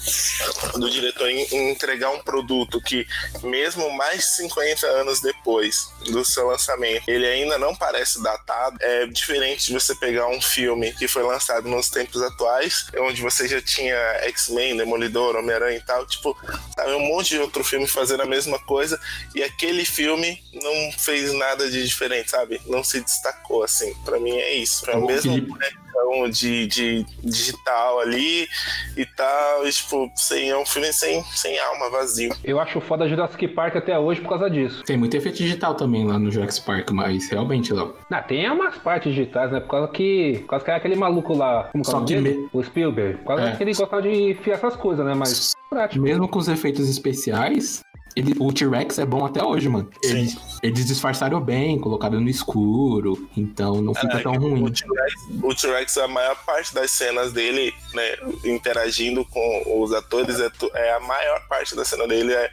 [0.75, 3.07] do diretor em, em entregar um produto que
[3.43, 9.07] mesmo mais de 50 anos depois do seu lançamento, ele ainda não parece datado, é
[9.07, 13.61] diferente de você pegar um filme que foi lançado nos tempos atuais, onde você já
[13.61, 16.37] tinha X-Men, Demolidor, Homem-Aranha e tal, tipo,
[16.75, 19.01] sabe, um monte de outro filme fazendo a mesma coisa,
[19.35, 22.61] e aquele filme não fez nada de diferente, sabe?
[22.67, 23.93] Não se destacou, assim.
[24.05, 24.89] Pra mim é isso.
[24.91, 28.49] É o mesmo bonecão de, de digital ali
[28.97, 32.35] e tal, e, tipo, sem, é um filme sem, sem alma, vazio.
[32.45, 34.83] Eu acho foda Jurassic Park até hoje por causa disso.
[34.85, 37.95] Tem muito efeito digital também lá no Jurassic Park, mas realmente, Léo.
[38.11, 39.61] Não, tem umas partes digitais, né?
[39.61, 40.39] Por causa que.
[40.43, 41.69] Por causa que é aquele maluco lá.
[41.73, 43.19] Como é o Só que me- O Spielberg.
[43.19, 43.57] Por causa É.
[43.57, 45.15] que ele gostava de enfiar essas coisas, né?
[45.15, 45.53] Mas.
[45.71, 46.03] Prático.
[46.05, 47.81] Mesmo com os efeitos especiais,
[48.17, 49.89] ele- o T-Rex é bom até hoje, mano.
[50.03, 54.63] Eles, eles disfarçaram bem, colocaram no escuro, então não fica É, tão ruim.
[54.65, 60.51] O T-Rex, T-Rex, a maior parte das cenas dele, né, interagindo com os atores, é,
[60.75, 62.51] é a maior parte da cena dele é,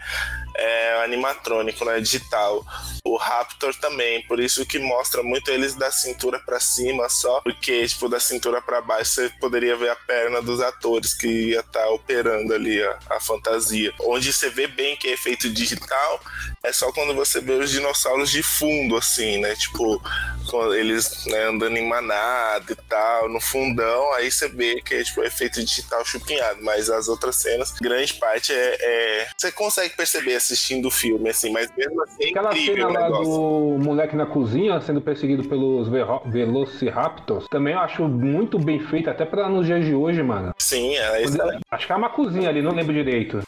[0.55, 1.99] é animatrônico, né?
[1.99, 2.65] Digital.
[3.05, 7.87] O Raptor também, por isso que mostra muito eles da cintura para cima só, porque,
[7.87, 11.83] tipo, da cintura para baixo você poderia ver a perna dos atores que ia estar
[11.83, 13.93] tá operando ali a, a fantasia.
[14.01, 16.21] Onde você vê bem que é efeito digital
[16.63, 19.55] é só quando você vê os dinossauros de fundo, assim, né?
[19.55, 20.01] Tipo,
[20.75, 25.23] eles né, andando em manada e tal, no fundão, aí você vê que é tipo
[25.23, 26.59] efeito digital chupinhado.
[26.61, 29.27] Mas as outras cenas, grande parte é, é...
[29.37, 33.77] Você consegue perceber assistindo o filme, assim, mas mesmo assim é Aquela cena lá do
[33.79, 39.49] moleque na cozinha sendo perseguido pelos Velociraptors, também eu acho muito bem feito, até pra
[39.49, 40.53] nos dias de hoje, mano.
[40.57, 41.61] Sim, é excelente.
[41.69, 43.41] Acho que é uma cozinha ali, não lembro direito.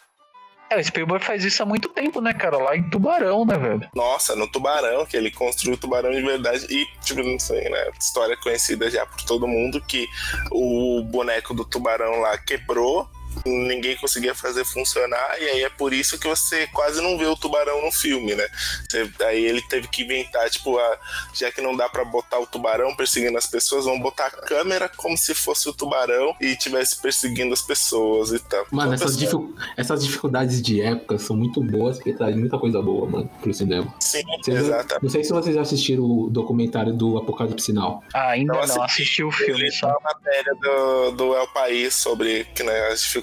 [0.74, 2.58] É, o Spielberg faz isso há muito tempo, né, cara?
[2.58, 3.88] Lá em Tubarão, né, velho?
[3.96, 6.66] Nossa, no Tubarão, que ele construiu o Tubarão de verdade.
[6.70, 7.92] E, tipo, não sei, né?
[8.00, 10.08] História conhecida já por todo mundo que
[10.52, 13.08] o boneco do Tubarão lá quebrou.
[13.46, 17.36] Ninguém conseguia fazer funcionar, e aí é por isso que você quase não vê o
[17.36, 18.48] tubarão no filme, né?
[18.90, 20.98] Você- aí ele teve que inventar, tipo, a-
[21.34, 24.90] já que não dá pra botar o tubarão perseguindo as pessoas, vamos botar a câmera
[24.96, 28.66] como se fosse o tubarão e estivesse perseguindo as pessoas e tal.
[28.72, 32.58] Mano, Então, essas, pessoal, dificu- essas dificuldades de época são muito boas porque traz muita
[32.58, 33.94] coisa boa, mano, pro cinema.
[34.00, 35.04] Sim, Vocês- exatamente.
[35.04, 38.04] Não sei se vocês já assistiram o documentário do Apocalipse Sinal.
[38.14, 39.88] Ah, ainda Então, não, assim, assisti o filme Ele só.
[39.88, 43.23] tá a matéria do, do El País sobre que, né, as dificuldades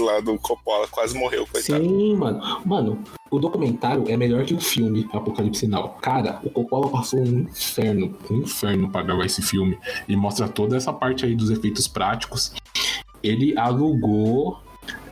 [0.00, 1.82] lá do Coppola, quase morreu, coitado.
[1.82, 2.40] Sim, mano.
[2.64, 2.98] Mano,
[3.30, 5.98] o documentário é melhor que o filme Apocalipse Sinal.
[6.00, 9.78] Cara, o Coppola passou um inferno, um inferno pra gravar esse filme.
[10.08, 12.52] E mostra toda essa parte aí dos efeitos práticos.
[13.22, 14.58] Ele alugou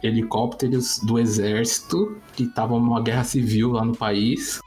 [0.03, 4.61] helicópteros do exército que estavam numa guerra civil lá no país.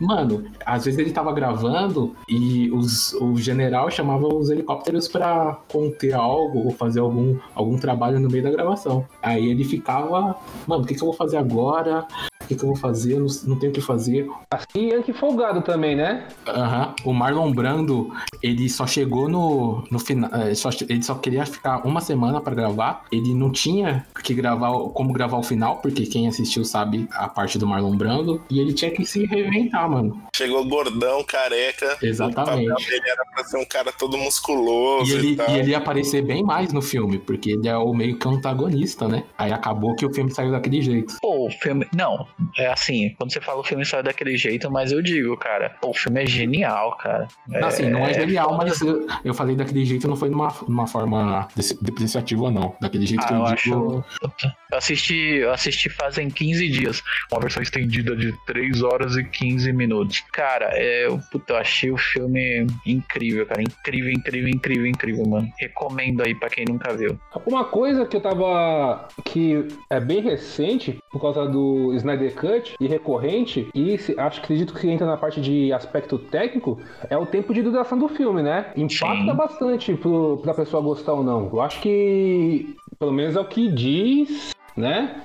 [0.00, 6.14] Mano, às vezes ele tava gravando e os, o general chamava os helicópteros pra conter
[6.14, 9.06] algo ou fazer algum, algum trabalho no meio da gravação.
[9.22, 10.36] Aí ele ficava,
[10.66, 12.06] mano, o que, que eu vou fazer agora?
[12.42, 13.14] O que, que eu vou fazer?
[13.14, 14.28] Eu Não, não tenho o que fazer.
[14.50, 16.28] Assim, Yankee folgado também, né?
[16.46, 16.94] Aham.
[17.04, 20.30] O Marlon Brando, ele só chegou no, no final.
[20.42, 23.04] Ele só queria ficar uma semana pra gravar.
[23.10, 27.58] Ele não tinha que gravar como gravar o final, porque quem assistiu sabe a parte
[27.58, 28.42] do Marlon Brando.
[28.50, 30.22] E ele tinha que se reinventar, mano.
[30.34, 31.96] Chegou gordão, careca.
[32.02, 32.66] Exatamente.
[32.70, 35.50] O papel dele era pra ser um cara todo musculoso E e, ele, tal.
[35.50, 39.06] e ele ia aparecer bem mais no filme, porque ele é o meio que antagonista,
[39.08, 39.24] né?
[39.38, 41.16] Aí acabou que o filme saiu daquele jeito.
[41.20, 41.86] Pô, o filme.
[41.94, 42.26] Não,
[42.58, 45.90] é assim, quando você fala o filme sai daquele jeito, mas eu digo, cara, pô,
[45.90, 47.28] o filme é genial, cara.
[47.48, 48.64] Não, assim, não é genial, foda.
[48.64, 51.48] mas eu, eu falei daquele jeito não foi numa, numa forma
[51.80, 52.74] depreciativa, não.
[52.80, 54.04] Daquele jeito Ah, que eu, eu digo.
[54.06, 54.54] acho.
[54.74, 57.00] Eu assisti, eu assisti fazem 15 dias.
[57.30, 60.20] Uma versão estendida de 3 horas e 15 minutos.
[60.32, 63.62] Cara, é, eu, puta, eu achei o filme incrível, cara.
[63.62, 65.48] Incrível, incrível, incrível, incrível, mano.
[65.60, 67.16] Recomendo aí pra quem nunca viu.
[67.46, 69.06] Uma coisa que eu tava.
[69.24, 74.44] que é bem recente, por causa do Snyder Cut e recorrente, e se- acho que
[74.46, 78.42] acredito que entra na parte de aspecto técnico, é o tempo de duração do filme,
[78.42, 78.72] né?
[78.76, 81.46] Impacta bastante pro, pra pessoa gostar ou não.
[81.52, 85.22] Eu acho que, pelo menos é o que diz, né?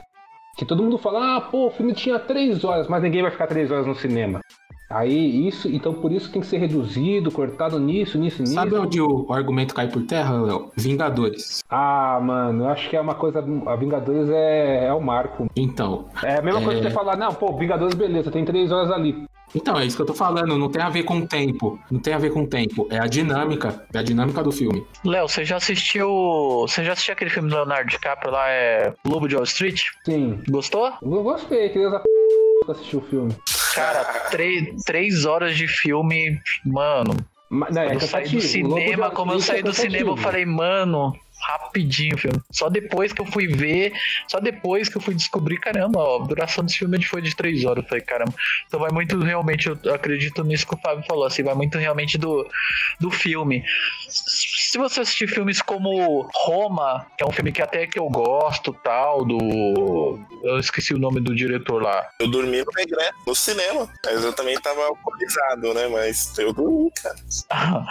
[0.57, 3.47] Que todo mundo fala, ah, pô, o filme tinha três horas, mas ninguém vai ficar
[3.47, 4.41] três horas no cinema.
[4.89, 8.55] Aí, isso, então por isso tem que ser reduzido, cortado nisso, nisso, nisso.
[8.55, 10.71] Sabe onde o, argumento cai por terra, Léo?
[10.75, 11.63] Vingadores.
[11.69, 13.45] Ah, mano, eu acho que é uma coisa.
[13.67, 15.45] A Vingadores é, é o marco.
[15.55, 16.05] Então.
[16.23, 16.81] É a mesma coisa É.
[16.81, 19.25] que você falar, não, pô, Vingadores, beleza, tem três horas ali.
[19.55, 21.79] Então, é isso que eu tô falando, não tem a ver com o tempo.
[21.89, 22.87] Não tem a ver com o tempo.
[22.91, 23.85] É a dinâmica.
[23.93, 24.85] É a dinâmica do filme.
[25.03, 26.07] Léo, você já assistiu.
[26.61, 28.93] Você já assistiu aquele filme do Leonardo DiCaprio lá, é.
[29.05, 29.83] Lobo de Wall Street?
[30.05, 30.41] Sim.
[30.49, 30.93] Gostou?
[31.01, 32.01] Eu gostei, queria usar
[32.65, 33.35] pra assistir o filme.
[33.73, 37.15] Cara, três, três horas de filme, mano.
[37.49, 40.17] Mas, não, é eu saí do cinema, como eu Street saí é do cinema, eu
[40.17, 42.39] falei, mano, rapidinho, filme.
[42.51, 43.93] Só depois que eu fui ver,
[44.27, 47.65] só depois que eu fui descobrir, caramba, ó, a duração desse filme foi de três
[47.65, 47.85] horas.
[47.87, 48.33] Falei, caramba.
[48.67, 52.17] Então vai muito realmente, eu acredito nisso que o Fábio falou, assim, vai muito realmente
[52.17, 52.47] do,
[52.99, 53.63] do filme.
[54.69, 58.71] Se você assistir filmes como Roma, que é um filme que até que eu gosto,
[58.83, 60.19] tal, do.
[60.43, 62.07] Eu esqueci o nome do diretor lá.
[62.19, 63.89] Eu dormi no regresso, no cinema.
[64.05, 65.87] Mas eu também tava alcoolizado, né?
[65.87, 67.15] Mas eu dormi, cara.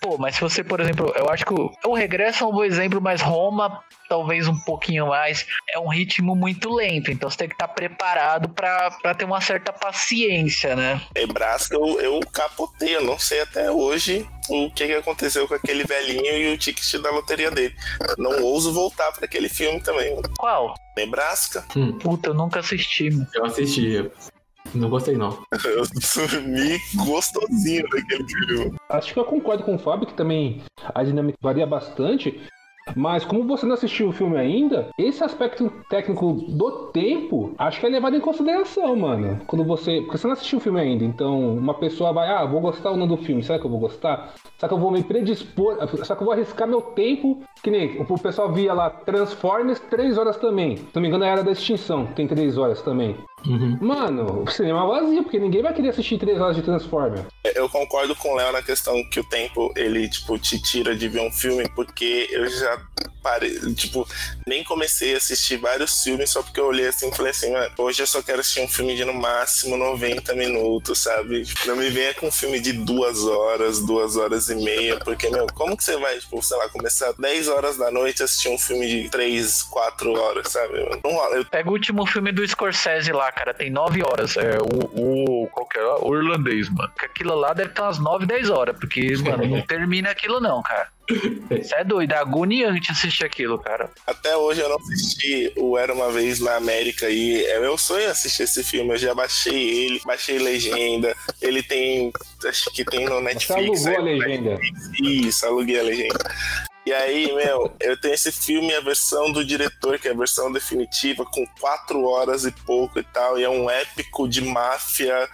[0.00, 2.62] Pô, mas se você, por exemplo, eu acho que o, o Regresso é um bom
[2.62, 7.48] exemplo, mas Roma, talvez um pouquinho mais, é um ritmo muito lento, então você tem
[7.48, 11.00] que estar preparado pra pra ter uma certa paciência, né?
[11.14, 12.94] Nebraska, eu, eu capotei.
[12.94, 17.00] Eu não sei até hoje o que, que aconteceu com aquele velhinho e o ticket
[17.00, 17.74] da loteria dele.
[18.18, 20.20] Não ouso voltar pra aquele filme também.
[20.38, 20.74] Qual?
[20.96, 21.64] Nebraska.
[22.02, 23.26] Puta, eu nunca assisti, mano.
[23.34, 24.10] Eu assisti.
[24.74, 25.42] Não gostei, não.
[25.64, 25.82] Eu
[26.14, 28.76] dormi gostosinho daquele filme.
[28.88, 30.62] Acho que eu concordo com o Fábio, que também
[30.94, 32.40] a dinâmica varia bastante.
[32.96, 37.86] Mas como você não assistiu o filme ainda, esse aspecto técnico do tempo, acho que
[37.86, 39.40] é levado em consideração, mano.
[39.46, 40.00] Quando você.
[40.00, 42.96] Porque você não assistiu o filme ainda, então uma pessoa vai, ah, vou gostar ou
[42.96, 44.34] não do filme, será que eu vou gostar?
[44.58, 45.76] Será que eu vou me predispor?
[45.88, 47.42] Será que eu vou arriscar meu tempo?
[47.62, 50.76] Que nem o pessoal via lá Transformers 3 horas também.
[50.76, 53.16] Se não me engano, Era da Extinção, tem 3 horas também.
[53.46, 53.78] Uhum.
[53.80, 57.24] Mano, o cinema é vazio, porque ninguém vai querer assistir 3 horas de Transformers.
[57.54, 61.08] Eu concordo com o Léo na questão que o tempo ele, tipo, te tira de
[61.08, 62.78] ver um filme, porque eu já
[63.22, 64.06] parei, tipo,
[64.46, 67.70] nem comecei a assistir vários filmes só porque eu olhei assim e falei assim, mano,
[67.78, 71.44] hoje eu só quero assistir um filme de no máximo 90 minutos, sabe?
[71.44, 75.28] Tipo, não me venha com um filme de duas horas, duas horas e meia, porque,
[75.28, 78.48] meu, como que você vai, tipo, sei lá, começar 10 horas da noite a assistir
[78.48, 81.00] um filme de 3, 4 horas, sabe?
[81.04, 81.36] Não rola.
[81.36, 81.44] Eu...
[81.44, 84.36] Pega o último filme do Scorsese lá, cara, tem 9 horas.
[84.36, 85.82] É o, o qual que é?
[86.00, 86.92] O irlandês, mano.
[86.98, 90.88] Aquilo lá deve ter umas 9, 10 horas, porque, mano, não termina aquilo não, cara.
[91.08, 93.90] Você é doido, é agoniante assistir aquilo, cara.
[94.06, 98.08] Até hoje eu não assisti o Era Uma Vez na América e é meu sonho
[98.10, 98.90] assistir esse filme.
[98.90, 101.14] Eu já baixei ele, baixei legenda.
[101.42, 102.12] Ele tem,
[102.44, 103.82] acho que tem no Netflix.
[103.82, 104.60] Você alugou é, a legenda.
[105.02, 106.34] Isso, aluguei a legenda.
[106.90, 110.50] E aí, meu, eu tenho esse filme, a versão do diretor, que é a versão
[110.50, 115.28] definitiva, com quatro horas e pouco e tal, e é um épico de máfia,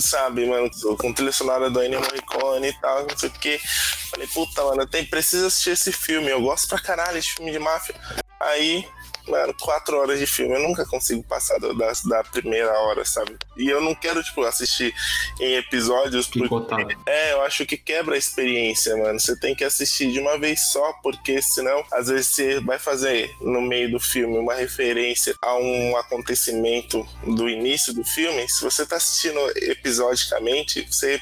[0.00, 0.68] sabe, mano,
[0.98, 3.60] com trilha sonora do Ennio Morricone e tal, não sei o que.
[4.10, 7.60] Falei, puta, mano, tenho, preciso assistir esse filme, eu gosto pra caralho de filme de
[7.60, 7.94] máfia.
[8.40, 8.84] Aí,
[9.28, 13.36] mano, quatro horas de filme, eu nunca consigo passar da, da primeira hora, sabe?
[13.56, 14.94] E eu não quero, tipo, assistir
[15.40, 16.96] em episódios porque.
[17.06, 19.18] É, eu acho que quebra a experiência, mano.
[19.18, 23.34] Você tem que assistir de uma vez só, porque senão, às vezes, você vai fazer
[23.40, 28.48] no meio do filme uma referência a um acontecimento do início do filme.
[28.48, 31.20] Se você tá assistindo episodicamente, você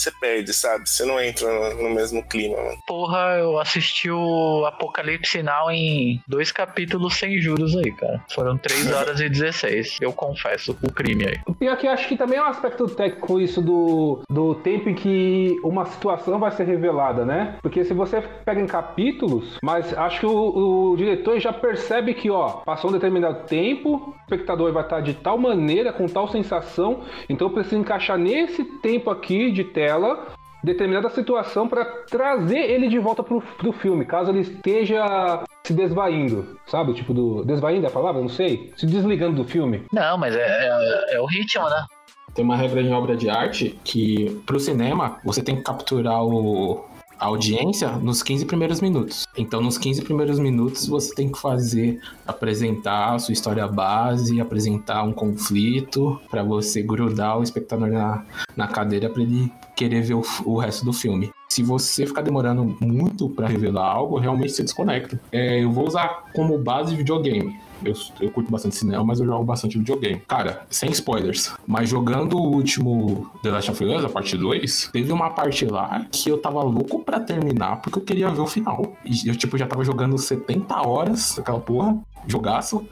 [0.00, 0.88] você perde, sabe?
[0.88, 2.78] Você não entra no, no, mesmo clima, mano.
[2.86, 8.22] Porra, eu assisti o Apocalipse Now em dois capítulos sem juros aí, cara.
[8.30, 9.98] Foram 3 horas e 16.
[10.00, 11.40] Eu confesso o crime aí.
[11.46, 14.88] O pior que eu acho que também é um aspecto técnico isso do, do tempo
[14.88, 17.56] em que uma situação vai ser revelada, né?
[17.62, 22.30] Porque se você pega em capítulos, mas acho que o, o diretor já percebe que,
[22.30, 27.02] ó, passou um determinado tempo, o espectador vai estar de tal maneira, com tal sensação,
[27.28, 30.26] então eu preciso encaixar nesse tempo aqui de tela
[30.64, 36.58] determinada situação para trazer ele de volta pro, pro filme, caso ele esteja se desvaindo,
[36.66, 36.92] sabe?
[36.92, 37.44] Tipo do.
[37.44, 38.20] Desvaindo é a palavra?
[38.20, 38.72] Não sei.
[38.76, 39.84] Se desligando do filme.
[39.92, 41.86] Não, mas é, é, é o ritmo, né?
[42.34, 46.84] Tem uma regra em obra de arte que, pro cinema, você tem que capturar o,
[47.18, 49.26] a audiência nos 15 primeiros minutos.
[49.38, 55.02] Então, nos 15 primeiros minutos, você tem que fazer, apresentar a sua história base, apresentar
[55.04, 58.24] um conflito, para você grudar o espectador na,
[58.54, 61.30] na cadeira para ele querer ver o, o resto do filme.
[61.48, 65.20] Se você ficar demorando muito para revelar algo, realmente você desconecta.
[65.30, 67.56] É, eu vou usar como base videogame.
[67.84, 70.20] Eu, eu curto bastante cinema, mas eu jogo bastante videogame.
[70.26, 75.12] Cara, sem spoilers, mas jogando o último The Last of Us, a parte 2, teve
[75.12, 78.96] uma parte lá que eu tava louco pra terminar porque eu queria ver o final.
[79.04, 81.96] E eu, tipo, já tava jogando 70 horas aquela porra,
[82.26, 82.86] jogaço.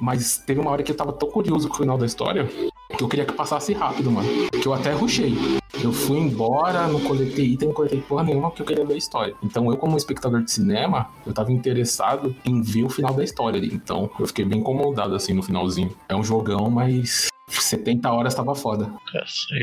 [0.00, 2.48] Mas teve uma hora que eu tava tão curioso com o final da história
[2.96, 4.28] que eu queria que passasse rápido, mano.
[4.50, 5.34] Que eu até rushei.
[5.82, 8.96] Eu fui embora, não coletei item, não coletei porra nenhuma porque eu queria ver a
[8.96, 9.34] história.
[9.42, 13.58] Então eu, como espectador de cinema, eu tava interessado em ver o final da história
[13.58, 13.72] ali.
[13.72, 15.94] Então eu fiquei bem incomodado assim no finalzinho.
[16.08, 18.90] É um jogão, mas 70 horas tava foda.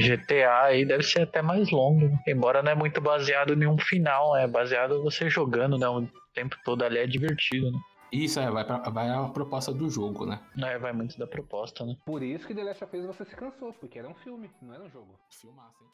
[0.01, 4.35] GTA aí deve ser até mais longo, embora não é muito baseado em um final,
[4.37, 5.87] é baseado você jogando, né?
[5.89, 7.79] O tempo todo ali é divertido, né?
[8.15, 10.39] Isso, é, vai, pra, vai a proposta do jogo, né?
[10.57, 11.97] É, vai muito da proposta, né?
[12.05, 14.73] Por isso que The Last of Us você se cansou, porque era um filme, não
[14.73, 15.19] era um jogo.
[15.29, 15.89] Filmaço, hein?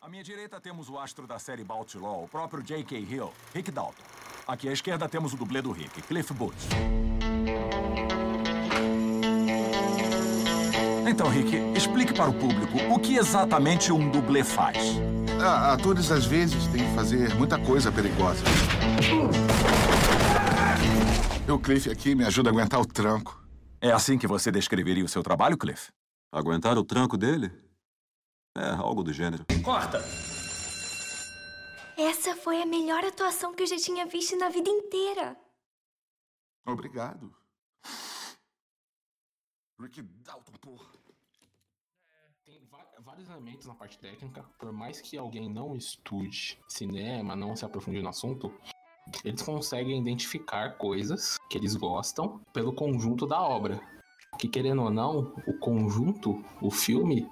[0.00, 2.98] À minha direita temos o astro da série Law, o próprio J.K.
[2.98, 4.02] Hill, Rick Dalton.
[4.46, 6.54] Aqui à esquerda temos o dublê do Rick, Cliff Booth.
[11.08, 14.78] Então, Rick, explique para o público o que exatamente um dublê faz.
[15.40, 18.44] Ah, atores às vezes têm que fazer muita coisa perigosa.
[21.52, 23.38] O Cliff aqui me ajuda a aguentar o tranco.
[23.78, 25.92] É assim que você descreveria o seu trabalho, Cliff?
[26.32, 27.52] Aguentar o tranco dele?
[28.56, 29.44] É, algo do gênero.
[29.62, 29.98] Corta!
[31.94, 35.36] Essa foi a melhor atuação que eu já tinha visto na vida inteira.
[36.64, 37.30] Obrigado.
[39.78, 40.90] Rick Dalton, porra.
[42.46, 42.66] Tem
[43.00, 44.42] vários elementos na parte técnica.
[44.58, 48.50] Por mais que alguém não estude cinema, não se aprofunde no assunto,
[49.24, 53.80] eles conseguem identificar coisas que eles gostam pelo conjunto da obra.
[54.38, 57.28] Que querendo ou não, o conjunto, o filme,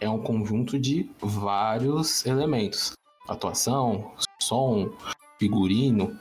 [0.00, 2.92] é um conjunto de vários elementos:
[3.28, 4.90] atuação, som,
[5.38, 6.18] figurino,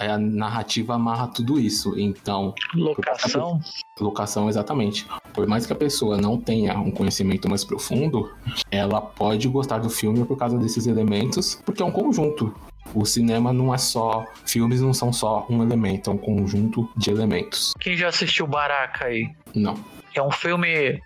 [0.00, 1.98] é, a narrativa amarra tudo isso.
[1.98, 2.54] Então.
[2.74, 3.60] Locação?
[4.00, 5.06] Locação, exatamente.
[5.32, 8.34] Por mais que a pessoa não tenha um conhecimento mais profundo,
[8.70, 12.54] ela pode gostar do filme por causa desses elementos, porque é um conjunto.
[12.94, 14.26] O cinema não é só.
[14.44, 17.72] Filmes não são só um elemento, é um conjunto de elementos.
[17.80, 19.30] Quem já assistiu Baraka aí?
[19.54, 19.76] Não.
[20.14, 21.00] É um filme.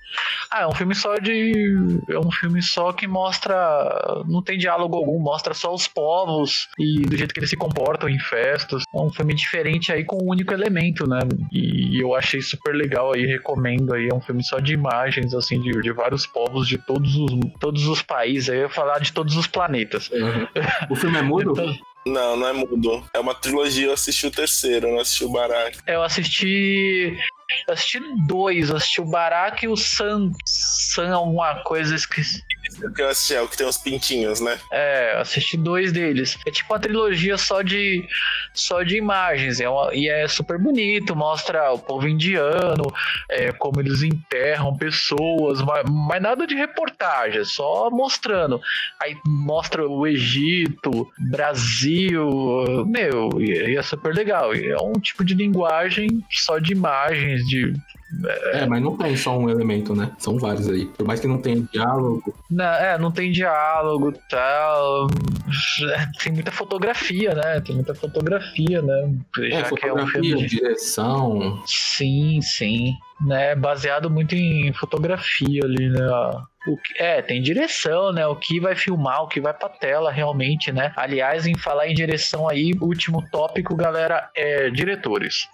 [0.50, 2.00] Ah, é um filme só de.
[2.08, 3.54] É um filme só que mostra.
[4.26, 8.08] Não tem diálogo algum, mostra só os povos e do jeito que eles se comportam
[8.08, 8.82] em festas.
[8.94, 11.20] É um filme diferente aí com um único elemento, né?
[11.52, 14.08] E eu achei super legal aí, recomendo aí.
[14.10, 17.30] É um filme só de imagens, assim, de, de vários povos de todos os,
[17.60, 18.50] todos os países.
[18.50, 20.10] Aí eu ia falar de todos os planetas.
[20.90, 21.54] O filme é mudo?
[22.04, 23.04] Não, não é mudo.
[23.14, 25.78] É uma trilogia, eu assisti o terceiro, eu não assisti o Baraka.
[25.86, 27.16] Eu assisti.
[27.68, 30.32] Assisti dois, assisti o Baraka e o San.
[30.44, 32.42] San alguma coisa, esqueci.
[32.94, 34.58] Que eu assisti é o que tem os pintinhos, né?
[34.70, 36.38] É, assisti dois deles.
[36.46, 38.06] É tipo uma trilogia só de
[38.54, 39.60] só de imagens.
[39.60, 42.84] É uma- e é super bonito, mostra o povo indiano,
[43.30, 48.60] é, como eles enterram pessoas, mas, mas nada de reportagem, é só mostrando.
[49.02, 54.54] Aí mostra o Egito, Brasil, meu, e, e é super legal.
[54.54, 57.72] É um tipo de linguagem só de imagens, de
[58.52, 60.10] É, mas não tem só um elemento, né?
[60.18, 60.84] São vários aí.
[60.86, 62.34] Por mais que não tenha diálogo.
[62.50, 65.06] Não, é, não tem diálogo tal.
[66.22, 67.60] Tem muita fotografia, né?
[67.60, 69.14] Tem muita fotografia, né?
[69.50, 71.62] É, fotografia, direção.
[71.66, 72.94] Sim, sim.
[73.20, 73.54] Né?
[73.54, 76.06] Baseado muito em fotografia ali, né?
[76.66, 78.26] O que- é, tem direção, né?
[78.26, 80.92] O que vai filmar, o que vai pra tela realmente, né?
[80.96, 85.46] Aliás, em falar em direção aí, último tópico, galera, é diretores.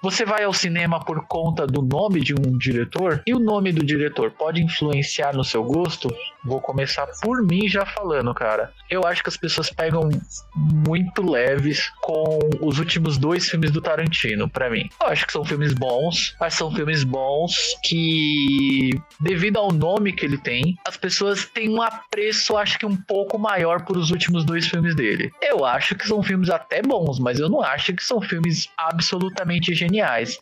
[0.00, 3.22] Você vai ao cinema por conta do nome de um diretor?
[3.26, 6.08] E o nome do diretor pode influenciar no seu gosto?
[6.44, 8.72] Vou começar por mim já falando, cara.
[8.88, 10.08] Eu acho que as pessoas pegam
[10.54, 14.88] muito leves com os últimos dois filmes do Tarantino, pra mim.
[15.00, 18.90] Eu acho que são filmes bons, mas são filmes bons que,
[19.20, 23.36] devido ao nome que ele tem, as pessoas têm um apreço, acho que um pouco
[23.36, 25.32] maior por os últimos dois filmes dele.
[25.42, 29.74] Eu acho que são filmes até bons, mas eu não acho que são filmes absolutamente
[29.74, 29.87] geniais.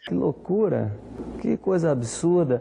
[0.04, 0.92] Que loucura!
[1.46, 2.60] Que coisa absurda!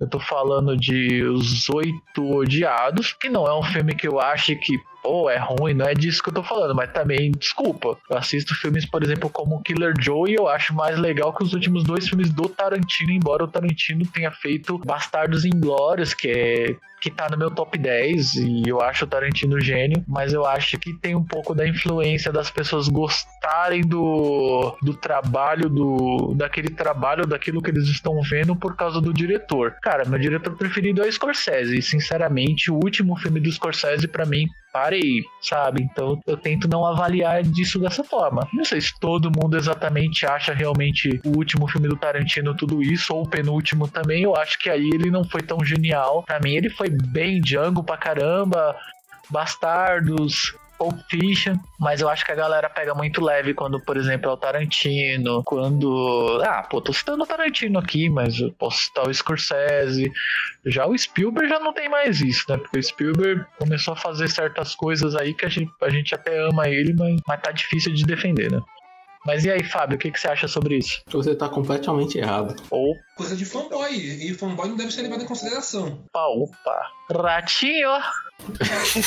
[0.00, 4.56] Eu tô falando de Os Oito Odiados, que não é um filme que eu acho
[4.56, 7.96] que, pô, é ruim, não é disso que eu tô falando, mas também, desculpa.
[8.10, 11.52] Eu assisto filmes, por exemplo, como Killer Joe e eu acho mais legal que os
[11.52, 17.10] últimos dois filmes do Tarantino, embora o Tarantino tenha feito Bastardos Inglórios, que é que
[17.10, 20.94] tá no meu top 10 e eu acho o Tarantino gênio, mas eu acho que
[20.94, 27.60] tem um pouco da influência das pessoas gostarem do, do trabalho, do daquele trabalho, daquilo
[27.60, 29.76] que eles estão vendo por causa do diretor.
[29.82, 34.26] Cara, meu diretor preferido é o Scorsese e sinceramente o último filme do Scorsese pra
[34.26, 35.82] mim parei, sabe?
[35.82, 38.48] Então eu tento não avaliar disso dessa forma.
[38.52, 43.14] Não sei se todo mundo exatamente acha realmente o último filme do Tarantino tudo isso,
[43.14, 44.24] ou o penúltimo também.
[44.24, 46.24] Eu acho que aí ele não foi tão genial.
[46.24, 48.74] Pra mim, ele foi bem Django pra caramba,
[49.30, 50.54] Bastardos.
[50.78, 54.32] Pulp Fiction, mas eu acho que a galera pega muito leve quando, por exemplo, é
[54.32, 56.40] o Tarantino, quando...
[56.44, 60.10] Ah, pô, tô citando o Tarantino aqui, mas eu posso citar o Scorsese,
[60.66, 62.56] já o Spielberg já não tem mais isso, né?
[62.56, 66.40] Porque o Spielberg começou a fazer certas coisas aí que a gente, a gente até
[66.48, 68.60] ama ele, mas, mas tá difícil de defender, né?
[69.24, 71.02] Mas e aí, Fábio, o que, que você acha sobre isso?
[71.10, 72.54] Você tá completamente errado.
[72.70, 72.94] Ou.
[73.16, 73.94] Coisa de fanboy.
[73.94, 76.04] E fanboy não deve ser levado em consideração.
[76.12, 76.90] Opa, opa.
[77.10, 77.88] Ratinho!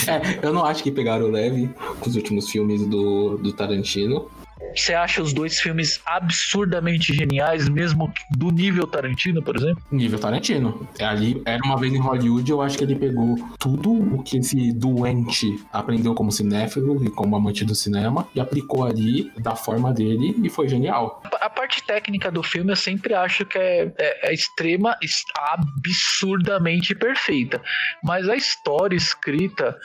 [0.07, 4.31] É, eu não acho que pegaram leve com os últimos filmes do, do Tarantino.
[4.75, 9.83] Você acha os dois filmes absurdamente geniais, mesmo do nível Tarantino, por exemplo?
[9.91, 10.87] Nível Tarantino.
[10.99, 14.37] É Ali, era uma vez em Hollywood, eu acho que ele pegou tudo o que
[14.37, 19.93] esse doente aprendeu como cinéfilo e como amante do cinema e aplicou ali da forma
[19.93, 21.21] dele e foi genial.
[21.39, 24.97] A parte técnica do filme eu sempre acho que é, é, é extrema,
[25.35, 27.61] absurdamente perfeita.
[28.03, 29.77] Mas a história escrita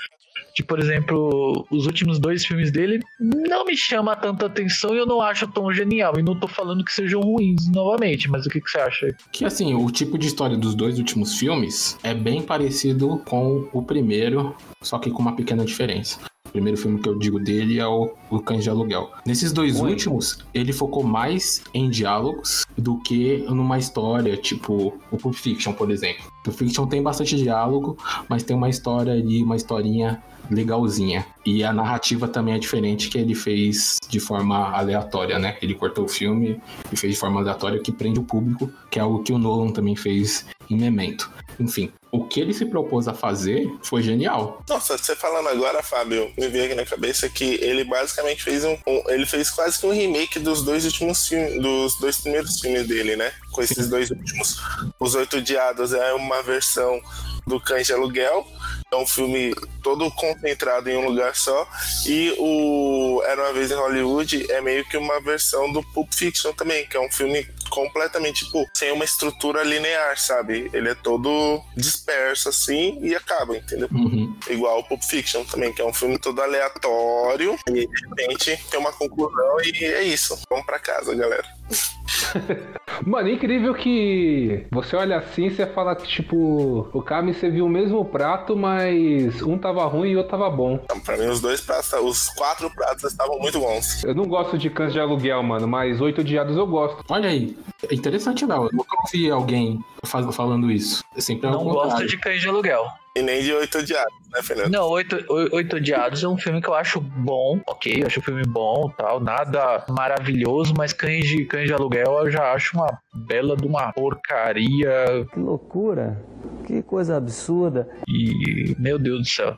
[0.55, 5.07] de, por exemplo, os últimos dois filmes dele não me chama tanta atenção e eu
[5.07, 6.14] não acho tão genial.
[6.18, 9.16] E não tô falando que sejam ruins novamente, mas o que, que você acha?
[9.30, 13.83] Que assim, o tipo de história dos dois últimos filmes é bem parecido com o
[13.83, 16.18] primeiro, só que com uma pequena diferença.
[16.53, 19.11] O primeiro filme que eu digo dele é o, o Cães de Aluguel.
[19.24, 25.34] Nesses dois últimos, ele focou mais em diálogos do que numa história, tipo o Pulp
[25.34, 26.22] Fiction, por exemplo.
[26.26, 27.96] O Pulp Fiction tem bastante diálogo,
[28.28, 31.24] mas tem uma história ali, uma historinha legalzinha.
[31.45, 35.57] E a narrativa também é diferente, que ele fez de forma aleatória, né?
[35.62, 36.61] Ele cortou o filme
[36.92, 39.70] e fez de forma aleatória que prende o público, que é algo que o Nolan
[39.70, 41.30] também fez em Memento.
[41.61, 44.62] Enfim, o que ele se propôs a fazer foi genial.
[44.68, 48.76] Nossa, você falando agora, Fábio, me veio aqui na cabeça que ele basicamente fez um,
[48.86, 52.86] um- ele fez quase que um remake dos dois últimos filmes, dos dois primeiros filmes
[52.86, 53.32] dele, né?
[53.53, 54.57] Com esses dois últimos.
[54.99, 57.00] Os Oito Diados é uma versão
[57.46, 58.46] do Cães de Aluguel,
[58.91, 61.68] é um filme todo concentrado em um lugar só,
[62.07, 66.53] e o Era uma vez em Hollywood é meio que uma versão do Pulp Fiction
[66.53, 70.70] também, que é um filme completamente, tipo, sem uma estrutura linear, sabe?
[70.72, 73.88] Ele é todo disperso assim e acaba, entendeu?
[73.91, 74.37] Uhum.
[74.49, 78.79] Igual o Pulp Fiction também, que é um filme todo aleatório e de repente tem
[78.79, 80.38] uma conclusão e é isso.
[80.50, 81.46] Vamos pra casa, galera.
[83.07, 87.68] Mano, incrível que você olha assim e você fala que, tipo, o Kami serviu o
[87.68, 90.79] mesmo prato, mas um tava ruim e o outro tava bom.
[91.04, 94.04] Pra mim, os dois pratos, os quatro pratos estavam muito bons.
[94.04, 97.03] Eu não gosto de cães de aluguel, mano, mas oito diados eu gosto.
[97.08, 97.57] Olha aí,
[97.91, 98.64] é interessante, Léo.
[98.66, 101.03] Eu nunca ouvi alguém faz- falando isso.
[101.16, 102.87] É sempre Não gosto de cães de aluguel.
[103.14, 104.71] E nem de oito diados, né, Fernando?
[104.71, 108.21] Não, Oito, O- Oito Odiados é um filme que eu acho bom, ok, eu acho
[108.21, 112.75] o filme bom tal, nada maravilhoso, mas Cães de, Cães de Aluguel eu já acho
[112.75, 115.26] uma bela de uma porcaria.
[115.33, 116.18] Que loucura.
[116.67, 117.87] Que coisa absurda.
[118.09, 119.57] E, meu Deus do céu.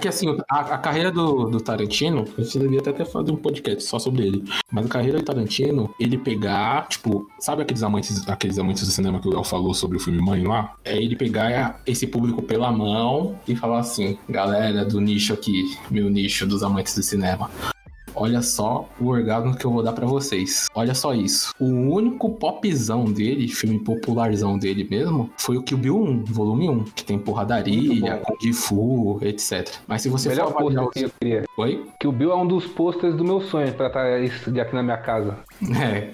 [0.00, 3.84] Que assim, a, a carreira do, do Tarantino, a gente devia até fazer um podcast
[3.84, 4.44] só sobre ele.
[4.70, 9.20] Mas a carreira do Tarantino, ele pegar, tipo, sabe aqueles amantes, aqueles amantes do cinema
[9.20, 10.74] que o Léo falou sobre o filme Mãe lá?
[10.84, 16.10] É ele pegar esse público pela mão e falar assim, galera do nicho aqui, meu
[16.10, 17.50] nicho dos amantes do cinema.
[18.14, 20.66] Olha só o orgasmo que eu vou dar pra vocês.
[20.74, 21.54] Olha só isso.
[21.58, 26.84] O único popzão dele, filme popularzão dele mesmo, foi o Kill Bill 1, volume 1,
[26.84, 29.68] que tem porradaria, Kung Fu, etc.
[29.86, 31.14] Mas se você Melhor for avaliar pôster que eu os...
[31.18, 31.44] queria.
[31.56, 31.86] Oi?
[31.98, 34.74] Que o Bill é um dos posters do meu sonho pra estar isso de aqui
[34.74, 35.38] na minha casa.
[35.82, 36.10] É,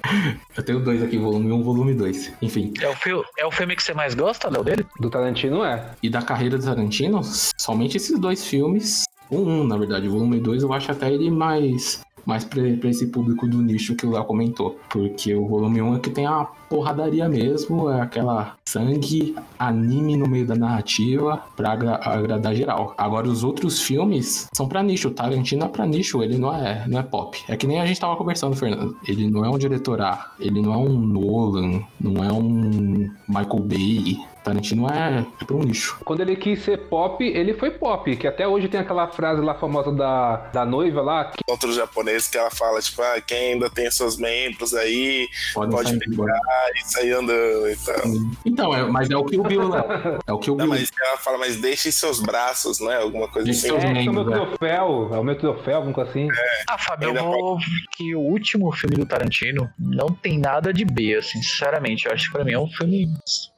[0.57, 2.33] eu tenho dois aqui, volume 1 volume 2.
[2.43, 2.73] Enfim.
[2.81, 4.87] É o, é o filme que você mais gosta, Léo, dele?
[5.01, 5.91] Do Tarantino é.
[6.03, 9.05] E da carreira do Tarantino, somente esses dois filmes.
[9.31, 12.03] O 1, na verdade, o volume 2 eu acho até ele mais.
[12.25, 14.79] Mais pra esse público do nicho que o Léo comentou.
[14.91, 20.28] Porque o volume 1 é que tem a porradaria mesmo, é aquela sangue, anime no
[20.28, 22.95] meio da narrativa pra agra- agradar geral.
[22.99, 25.09] Agora, os outros filmes são pra nicho.
[25.09, 27.43] O Tarantino é pra nicho, ele não é, não é pop.
[27.49, 28.97] É que nem a gente tava conversando, Fernando.
[29.07, 33.61] Ele não é um diretor A, ele não é um Nolan, não é um Michael
[33.61, 34.19] Bay.
[34.45, 35.99] Tarantino é pra um nicho.
[36.05, 38.16] Quando ele quis ser pop, ele foi pop.
[38.16, 41.24] Que até hoje tem aquela frase lá famosa da, da noiva lá.
[41.27, 41.39] Que...
[41.47, 45.99] Outros japoneses que ela fala, tipo, ah, quem ainda tem seus membros aí, Podem pode
[45.99, 46.40] pegar
[46.75, 47.97] e sair andando e tal.
[48.45, 49.85] Então, é, mas é o que o Bill, Léo.
[50.27, 50.75] É o que o Não, Bill.
[50.81, 52.97] mas ela fala, mas deixe seus braços, né?
[52.97, 53.81] Alguma coisa Deixe assim.
[53.81, 54.47] seus É, é o meu membros, é.
[54.57, 55.11] troféu.
[55.15, 56.29] É o meu troféu, alguma coisa assim.
[56.69, 57.59] Ah, Fábio, Ainda eu vou
[57.97, 62.07] que o último filme do Tarantino não tem nada de B, assim, sinceramente.
[62.07, 63.09] Eu acho que pra mim é um filme,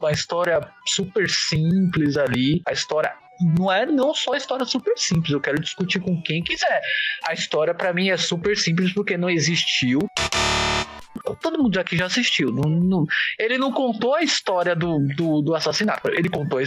[0.00, 2.62] uma história super simples ali.
[2.66, 3.12] A história
[3.58, 6.80] não é não só a história super simples, eu quero discutir com quem quiser.
[7.26, 9.98] A história pra mim é super simples porque não existiu.
[11.42, 12.50] Todo mundo aqui já assistiu.
[12.52, 13.06] Não- não-
[13.38, 16.08] ele não contou a história do, do, do assassinato.
[16.10, 16.62] Ele contou a,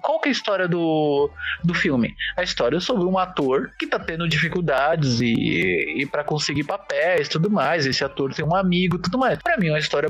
[0.00, 1.30] qual que é a história do,
[1.64, 2.14] do filme?
[2.36, 7.28] A história é sobre um ator que tá tendo dificuldades e, e para conseguir papéis
[7.28, 7.84] tudo mais.
[7.86, 9.38] Esse ator tem um amigo tudo mais.
[9.42, 10.08] Pra mim é uma história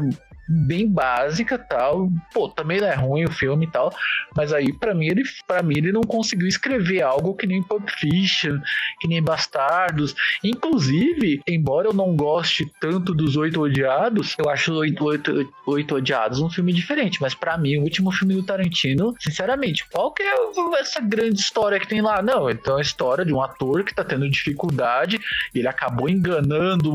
[0.50, 2.10] bem básica tal.
[2.32, 3.92] Pô, também não é ruim o filme e tal.
[4.36, 7.88] Mas aí, pra mim, ele, pra mim, ele não conseguiu escrever algo que nem Pulp
[7.88, 8.58] Fiction,
[9.00, 10.14] que nem Bastardos.
[10.42, 16.40] Inclusive, embora eu não goste tanto dos Oito Odiados, eu acho Oito, Oito, Oito Odiados
[16.40, 17.20] um filme diferente.
[17.20, 20.34] Mas pra mim, o último filme do Tarantino, sinceramente, qual que é
[20.78, 22.22] essa grande história que tem lá?
[22.22, 25.20] Não, então é a história de um ator que tá tendo dificuldade
[25.54, 26.94] ele acabou enganando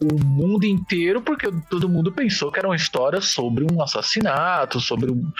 [0.00, 5.10] o mundo inteiro porque todo mundo pensou que era uma história sobre um assassinato, sobre
[5.10, 5.30] um,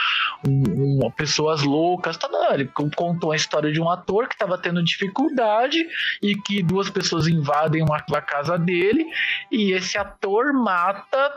[0.47, 2.17] um, uma pessoas loucas.
[2.17, 5.87] Tá, não, ele con- contou a história de um ator que estava tendo dificuldade
[6.23, 9.05] e que duas pessoas invadem uma, a casa dele
[9.51, 11.35] e esse ator mata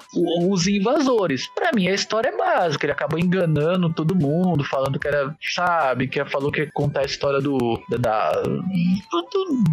[0.50, 1.48] os invasores.
[1.56, 6.08] Pra mim a história é básica, ele acabou enganando todo mundo, falando que era, sabe,
[6.08, 9.22] que falou que ia contar a história do da, do,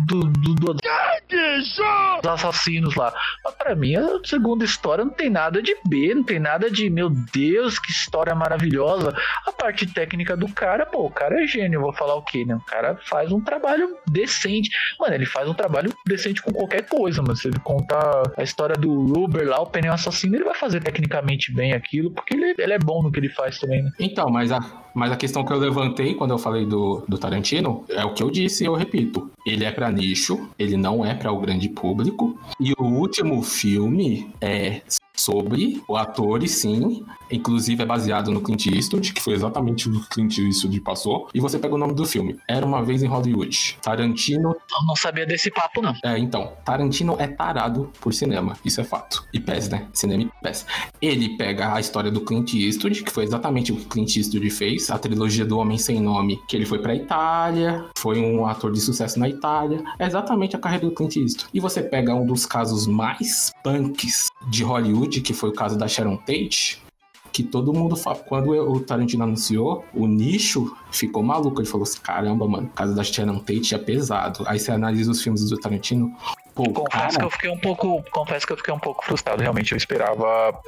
[0.06, 1.78] do, do, do- dos
[2.26, 3.12] assassinos lá.
[3.44, 6.88] Mas pra mim, a segunda história não tem nada de B, não tem nada de,
[6.90, 9.14] meu Deus, que história maravilhosa.
[9.46, 12.56] A parte técnica do cara, pô, o cara é gênio, vou falar o quê, né?
[12.56, 14.70] O cara faz um trabalho decente.
[14.98, 17.36] Mano, ele faz um trabalho decente com qualquer coisa, mano.
[17.36, 21.52] Se ele contar a história do Ruber lá, o pneu assassino, ele vai fazer tecnicamente
[21.52, 23.90] bem aquilo, porque ele, ele é bom no que ele faz também, né?
[23.98, 24.60] Então, mas a,
[24.94, 28.22] mas a questão que eu levantei quando eu falei do, do Tarantino é o que
[28.22, 29.30] eu disse e eu repito.
[29.46, 32.38] Ele é pra nicho, ele não é pra o grande público.
[32.58, 34.80] E o último filme é
[35.16, 39.92] sobre o ator e sim, inclusive é baseado no Clint Eastwood, que foi exatamente o
[39.92, 41.28] que o Clint Eastwood passou.
[41.34, 43.78] E você pega o nome do filme, Era Uma Vez em Hollywood.
[43.82, 44.50] Tarantino...
[44.50, 45.94] Eu não sabia desse papo, não.
[46.04, 49.24] É, então, Tarantino é tarado por cinema, isso é fato.
[49.32, 49.86] E PES, né?
[49.92, 50.66] Cinema e PES.
[51.00, 54.90] Ele pega a história do Clint Eastwood, que foi exatamente o que Clint Eastwood fez,
[54.90, 58.80] a trilogia do Homem Sem Nome, que ele foi pra Itália, foi um ator de
[58.80, 59.82] sucesso na Itália.
[59.98, 61.50] É exatamente a carreira do Clint Eastwood.
[61.52, 65.88] E você pega um dos casos mais punks de Hollywood, que foi o caso da
[65.88, 66.82] Sharon Tate,
[67.32, 67.96] que todo mundo.
[68.26, 71.60] Quando o Tarantino anunciou, o nicho ficou maluco.
[71.60, 74.44] Ele falou assim: caramba, mano, o caso da Sharon Tate é pesado.
[74.46, 76.14] Aí você analisa os filmes do Tarantino.
[76.56, 79.42] Pô, confesso cara, que eu fiquei um pouco, confesso que eu fiquei um pouco frustrado.
[79.42, 80.58] Realmente, eu esperava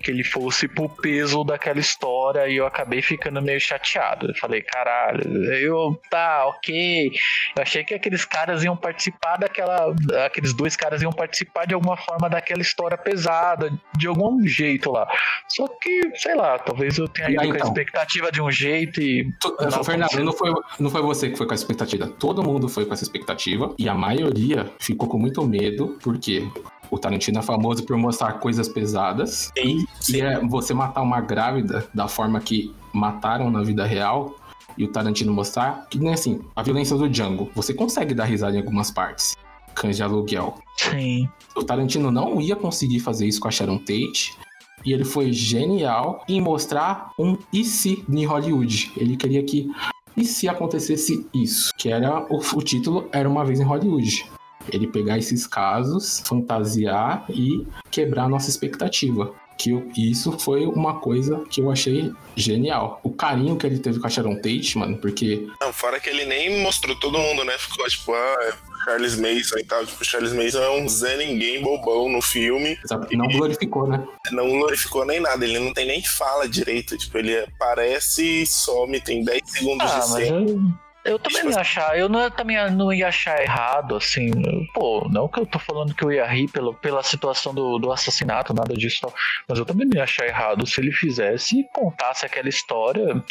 [0.00, 4.28] que ele fosse pro peso daquela história e eu acabei ficando meio chateado.
[4.28, 7.10] Eu falei, caralho, eu tá, ok.
[7.56, 9.92] Eu achei que aqueles caras iam participar daquela,
[10.24, 15.08] aqueles dois caras iam participar de alguma forma daquela história pesada, de algum jeito lá.
[15.48, 17.68] Só que, sei lá, talvez eu tenha E ido aí, com a então?
[17.68, 19.28] expectativa de um jeito e
[19.58, 22.06] Não, Fernando, não foi, não foi você que foi com essa expectativa.
[22.06, 23.74] Todo mundo foi com essa expectativa.
[23.76, 26.46] E a maioria ficou com muito medo, porque
[26.90, 29.50] o Tarantino é famoso por mostrar coisas pesadas.
[29.56, 34.36] e, e é você matar uma grávida da forma que mataram na vida real.
[34.76, 37.50] E o Tarantino mostrar que nem assim, a violência do Django.
[37.54, 39.36] Você consegue dar risada em algumas partes.
[39.74, 40.56] Cães de aluguel.
[40.76, 41.28] Sim.
[41.56, 44.36] O Tarantino não ia conseguir fazer isso com a Sharon Tate.
[44.84, 48.92] E ele foi genial em mostrar um e se em Hollywood.
[48.96, 49.70] Ele queria que
[50.16, 51.72] e se acontecesse isso?
[51.76, 54.26] Que era o, o título era uma vez em Hollywood.
[54.70, 59.32] Ele pegar esses casos, fantasiar e quebrar a nossa expectativa.
[59.58, 62.98] Que eu- isso foi uma coisa que eu achei genial.
[63.04, 66.24] O carinho que ele teve com a Sharon Tate, mano, porque Não, fora que ele
[66.24, 67.52] nem mostrou todo mundo, né?
[67.58, 69.84] Ficou tipo, ah, é Charles Mason e tal.
[69.86, 72.76] Tipo, Charles Mason é um Zé Ninguém bobão no filme.
[73.12, 74.02] não glorificou, né?
[74.32, 76.96] Não glorificou nem nada, ele não tem nem fala direito.
[76.96, 80.80] Tipo, ele aparece e some, tem 10 segundos Ah, de mas cena.
[81.04, 84.30] Eu, eu também não ia achar, eu não, também não ia achar errado, assim,
[84.74, 87.90] pô, não que eu tô falando que eu ia rir pelo, pela situação do, do
[87.92, 89.12] assassinato, nada disso, não,
[89.48, 93.22] mas eu também não ia achar errado se ele fizesse e contasse aquela história,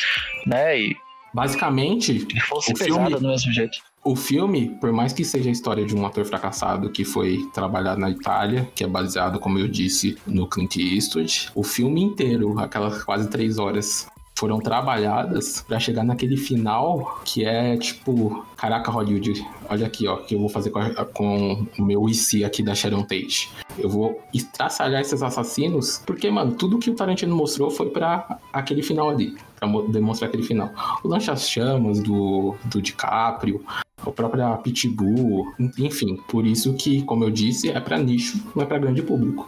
[0.46, 0.96] né, e
[1.34, 3.78] basicamente e fosse o pesada filme- do mesmo jeito.
[4.04, 8.02] O filme, por mais que seja a história de um ator fracassado que foi trabalhado
[8.02, 13.04] na Itália, que é baseado, como eu disse, no Clint Eastwood, o filme inteiro, aquelas
[13.04, 14.08] quase três horas,
[14.42, 20.34] foram trabalhadas pra chegar naquele final que é tipo, caraca, Hollywood, olha aqui, ó, que
[20.34, 23.52] eu vou fazer com, a- com o meu IC aqui da Sharon Tate.
[23.78, 28.82] Eu vou estraçalhar esses assassinos, porque, mano, tudo que o Tarantino mostrou foi pra aquele
[28.82, 30.72] final ali, mo- demonstrar aquele final.
[31.04, 33.64] O lancha-chamas do, do DiCaprio,
[34.04, 38.66] a própria Pitbull, enfim, por isso que, como eu disse, é pra nicho, não é
[38.66, 39.48] pra grande público.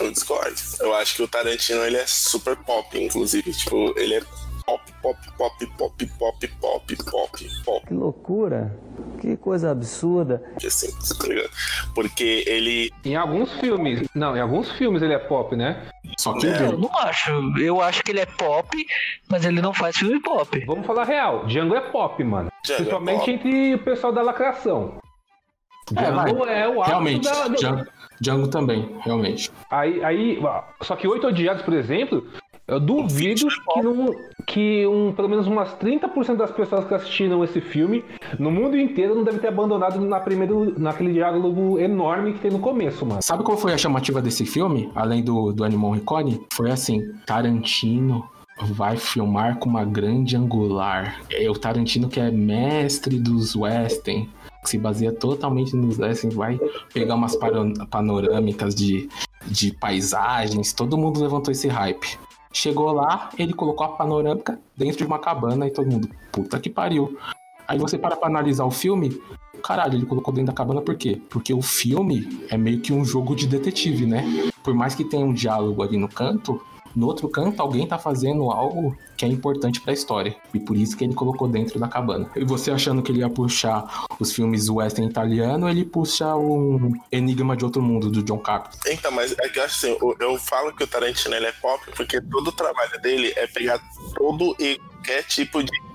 [0.00, 0.54] Eu discordo.
[0.80, 3.52] Eu acho que o Tarantino ele é super pop, inclusive.
[3.52, 4.22] Tipo, ele é
[4.64, 7.86] pop, pop, pop, pop, pop, pop, pop, pop.
[7.86, 8.78] Que loucura.
[9.20, 10.42] Que coisa absurda.
[10.64, 10.88] Assim?
[11.94, 12.92] Porque ele.
[13.04, 14.08] Em alguns filmes.
[14.14, 15.88] Não, em alguns filmes ele é pop, né?
[16.18, 18.86] Só Eu não acho, eu acho que ele é pop,
[19.28, 20.64] mas ele não faz filme pop.
[20.66, 22.50] Vamos falar real, Django é pop, mano.
[22.64, 23.30] Django é Principalmente pop.
[23.30, 24.98] entre o pessoal da lacração.
[25.94, 25.94] É.
[25.94, 27.86] Django é, o ápice Realmente, da, Django,
[28.20, 29.50] Django também, realmente.
[29.70, 30.38] Aí, aí,
[30.82, 32.26] só que Oito Odiados, por exemplo,
[32.68, 34.14] eu duvido que, não,
[34.46, 38.04] que um, pelo menos umas 30% das pessoas que assistiram esse filme
[38.38, 42.58] no mundo inteiro não devem ter abandonado na primeiro, naquele diálogo enorme que tem no
[42.58, 43.22] começo, mano.
[43.22, 46.42] Sabe qual foi a chamativa desse filme, além do, do Animal Morricone?
[46.52, 48.28] Foi assim, Tarantino
[48.66, 51.20] vai filmar com uma grande angular.
[51.30, 54.28] É o Tarantino que é mestre dos western,
[54.62, 56.60] que se baseia totalmente nos western, vai
[56.92, 57.36] pegar umas
[57.90, 59.08] panorâmicas de,
[59.46, 62.18] de paisagens, todo mundo levantou esse hype.
[62.52, 66.70] Chegou lá, ele colocou a panorâmica dentro de uma cabana e todo mundo, puta que
[66.70, 67.16] pariu.
[67.66, 69.20] Aí você para pra analisar o filme,
[69.62, 71.20] caralho, ele colocou dentro da cabana por quê?
[71.28, 74.24] Porque o filme é meio que um jogo de detetive, né?
[74.64, 76.60] Por mais que tenha um diálogo ali no canto,
[76.94, 80.36] no outro canto alguém tá fazendo algo que é importante pra história.
[80.54, 82.30] E por isso que ele colocou dentro da cabana.
[82.36, 87.56] E você achando que ele ia puxar os filmes western italiano, ele puxa um Enigma
[87.56, 88.92] de Outro Mundo, do John Carpenter.
[88.92, 92.48] Então, mas é que assim, eu, eu falo que o Tarantino é pop porque todo
[92.48, 93.80] o trabalho dele é pegar
[94.14, 94.78] todo e
[95.08, 95.87] qualquer tipo de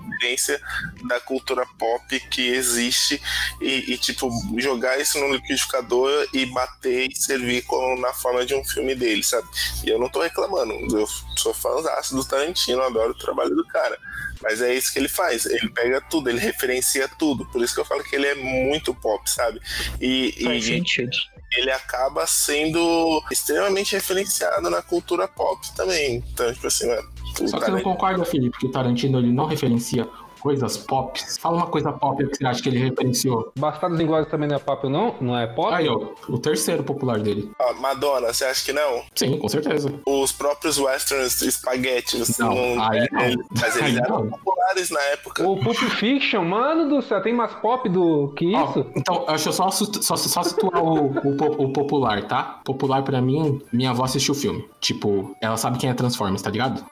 [1.08, 3.20] da cultura pop que existe
[3.60, 8.54] e, e, tipo, jogar isso no liquidificador e bater e servir como na forma de
[8.54, 9.46] um filme dele, sabe?
[9.84, 13.98] E eu não tô reclamando, eu sou fãzaço do Tarantino, adoro o trabalho do cara.
[14.42, 15.46] Mas é isso que ele faz.
[15.46, 17.46] Ele pega tudo, ele referencia tudo.
[17.46, 19.60] Por isso que eu falo que ele é muito pop, sabe?
[20.00, 21.16] E, Faz e, sentido.
[21.56, 26.22] ele acaba sendo extremamente referenciado na cultura pop também.
[26.32, 27.13] Então, tipo assim, mano.
[27.34, 30.08] Só que você não concorda, Felipe, que o Tarantino ele não referencia
[30.44, 31.18] coisas pop.
[31.40, 33.50] Fala uma coisa pop que você acha que ele referenciou.
[33.58, 35.14] Bastardos Inglórios também não é pop, não?
[35.22, 35.72] Não é pop?
[35.72, 37.50] Aí, ó, o terceiro popular dele.
[37.58, 39.02] Ah, Madonna, você acha que não?
[39.14, 39.90] Sim, com certeza.
[40.06, 43.20] Os próprios westerns você Não, não, aí é, não.
[43.22, 44.28] ele- mas eles Aí eram não.
[44.30, 45.48] populares na época.
[45.48, 48.86] O Pulp Fiction, mano do céu, tem mais pop do que isso?
[48.94, 52.60] Então, deixa eu só, só, só situar o, o, o popular, tá?
[52.64, 54.68] Popular pra mim, minha avó assistiu o filme.
[54.80, 56.84] Tipo, ela sabe quem é Transformers, tá ligado?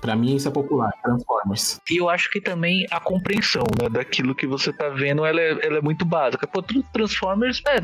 [0.00, 1.80] Pra mim isso é popular, Transformers.
[1.90, 5.66] E eu acho que também a compreensão né, daquilo que você tá vendo ela é,
[5.66, 6.46] ela é muito básica.
[6.46, 7.78] Pô, Tr- Transformers, é,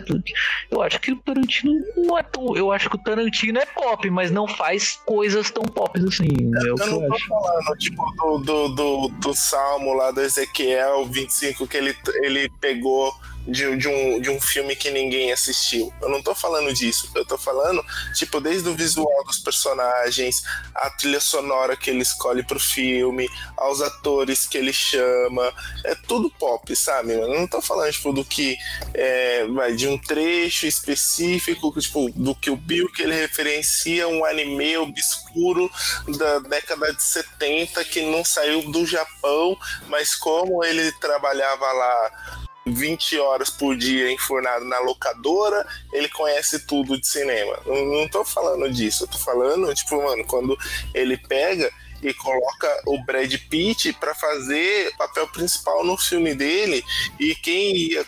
[0.71, 2.57] eu acho que o Tarantino não é tão.
[2.57, 6.27] Eu acho que o Tarantino é pop, mas não faz coisas tão pop assim.
[6.57, 7.29] É o Eu que não eu tô acho.
[7.29, 13.15] falando, tipo, do, do, do, do Salmo lá do Ezequiel 25 que ele, ele pegou
[13.47, 15.93] de, de, um, de um filme que ninguém assistiu.
[16.01, 17.11] Eu não tô falando disso.
[17.15, 17.85] Eu tô falando,
[18.15, 20.43] tipo, desde o visual dos personagens,
[20.75, 25.53] a trilha sonora que ele escolhe pro filme, aos atores que ele chama.
[25.85, 27.13] É tudo pop, sabe?
[27.13, 28.57] Eu não tô falando, tipo, do que
[28.95, 34.25] é, vai de um trecho específico, tipo, do que o Bill que ele referencia um
[34.25, 35.71] anime obscuro
[36.19, 39.57] da década de 70 que não saiu do Japão,
[39.89, 46.99] mas como ele trabalhava lá 20 horas por dia enfurnado na locadora, ele conhece tudo
[46.99, 47.59] de cinema.
[47.67, 50.57] Não, tô falando disso, eu tô falando, tipo, mano, quando
[50.95, 51.71] ele pega
[52.03, 56.85] e coloca o Brad Pitt pra fazer papel principal no filme dele
[57.19, 58.05] e quem ia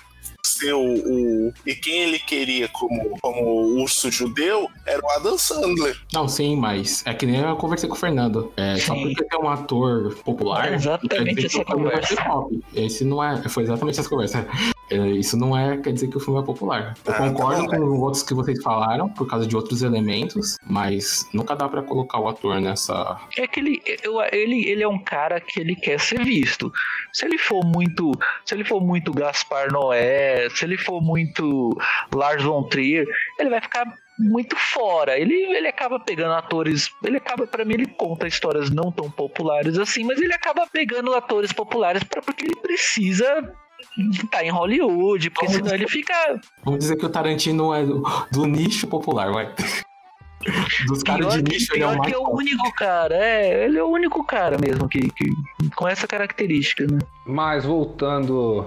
[0.47, 5.37] ser o, o- e quem ele queria como como o urso judeu era o Adam
[5.39, 5.97] Sandler.
[6.13, 8.53] Não, sim, mas é que nem eu conversei com o Fernando.
[8.57, 10.73] É, só porque tem um ator popular.
[10.73, 12.15] É exatamente quer dizer que essa conversa.
[12.75, 13.49] Esse não é.
[13.49, 14.47] Foi exatamente essa conversa.
[14.91, 16.95] É, Isso não é, quer dizer que o filme é popular.
[17.05, 19.83] Eu Ah, concordo tá com bom, os outros que vocês falaram, por causa de outros
[19.83, 23.19] elementos, mas nunca dá pra colocar o ator nessa.
[23.37, 26.73] É que ele, eu- ele, ele é um cara que ele quer ser visto.
[27.13, 28.13] Se ele for muito,
[28.45, 31.77] se ele for muito Gaspar Noé, se ele for muito
[32.15, 33.07] Lars von Trier,
[33.39, 33.87] ele vai ficar
[34.19, 35.19] muito fora.
[35.19, 39.79] Ele, ele acaba pegando atores, ele acaba para mim ele conta histórias não tão populares
[39.79, 43.53] assim, mas ele acaba pegando atores populares pra, porque ele precisa
[44.13, 46.15] estar em Hollywood, porque senão ele fica
[46.65, 48.03] Vamos dizer que o Tarantino é do,
[48.33, 49.55] do nicho popular, vai.
[50.87, 52.11] Dos caras de Pior, que, nicho, ele é o pior mais.
[52.11, 55.31] que é o único cara, é, ele é o único cara mesmo que, que
[55.75, 56.99] com essa característica, né?
[57.25, 58.67] Mas voltando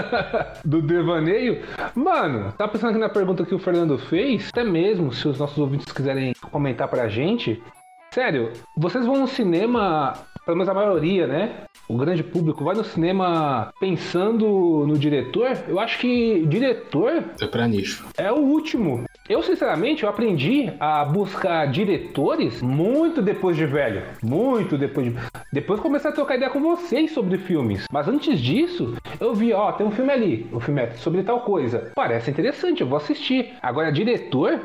[0.64, 1.62] do devaneio,
[1.94, 4.48] mano, tá pensando aqui na pergunta que o Fernando fez?
[4.50, 7.62] Até mesmo, se os nossos ouvintes quiserem comentar pra gente.
[8.10, 10.14] Sério, vocês vão no cinema,
[10.44, 11.64] pelo menos a maioria, né?
[11.88, 15.56] O grande público vai no cinema pensando no diretor?
[15.66, 18.06] Eu acho que diretor É pra nicho.
[18.16, 19.04] é o último.
[19.28, 24.02] Eu, sinceramente, eu aprendi a buscar diretores muito depois de velho.
[24.22, 25.18] Muito depois de...
[25.52, 27.84] Depois comecei a trocar ideia com vocês sobre filmes.
[27.92, 30.46] Mas antes disso, eu vi, ó, tem um filme ali.
[30.52, 31.92] O filme é sobre tal coisa.
[31.94, 33.52] Parece interessante, eu vou assistir.
[33.62, 34.60] Agora, diretor...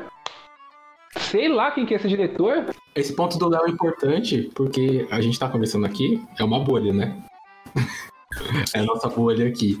[1.16, 2.66] Sei lá quem que é esse diretor.
[2.94, 6.92] Esse ponto do Léo é importante, porque a gente tá conversando aqui, é uma bolha,
[6.92, 7.16] né?
[8.74, 9.78] É a nossa bolha aqui.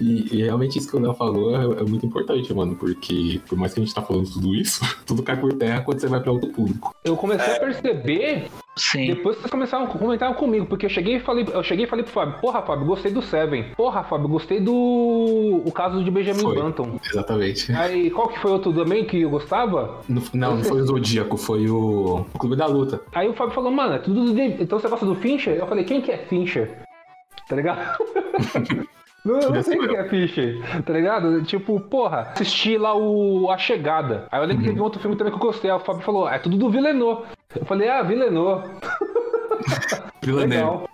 [0.00, 3.58] E, e realmente isso que o Léo falou é, é muito importante, mano, porque por
[3.58, 6.20] mais que a gente tá falando tudo isso, tudo cai por terra quando você vai
[6.20, 6.94] pra outro público.
[7.04, 8.44] Eu comecei a perceber
[8.76, 9.06] Sim.
[9.08, 11.88] depois que vocês começaram a comentar comigo, porque eu cheguei e falei, eu cheguei e
[11.88, 13.64] falei pro Fábio, porra, Fábio, gostei do Seven.
[13.76, 16.54] Porra, Fábio, gostei do o caso de Benjamin Foi.
[16.54, 16.98] Button.
[17.10, 17.72] Exatamente.
[17.72, 20.00] Aí, qual que foi outro também que eu gostava?
[20.08, 23.00] No- não, não foi o Zodíaco, foi o, o Clube da Luta.
[23.14, 24.62] Aí o Fábio falou, mano, é tudo do David.
[24.62, 25.54] Então você gosta do Fincher?
[25.56, 26.78] Eu falei, quem que é Fincher?
[27.50, 27.98] Tá ligado?
[29.22, 31.42] Não, eu não sei quem que é Fincher, tá ligado?
[31.42, 34.26] Tipo, porra, assisti lá o A Chegada.
[34.32, 35.70] Aí eu lembro que teve um outro filme também que eu gostei.
[35.70, 37.24] Aí o Fábio falou, é tudo do Villeneuve.
[37.54, 38.66] Eu falei, ah, Villeneuve.
[40.24, 40.48] Villeneuve.
[40.48, 40.88] Legal.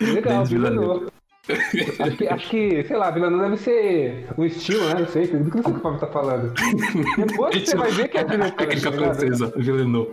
[0.00, 1.09] Legal, Villeneuve.
[1.98, 4.94] Acho que, acho que, sei lá, Villeneuve deve ser um estilo, né?
[5.00, 6.52] Não sei, tudo que não sei o que o Fábio tá falando.
[7.16, 8.56] Depois você vai ver que é diretor.
[8.56, 10.10] Técnica tá francesa, Villeneuve.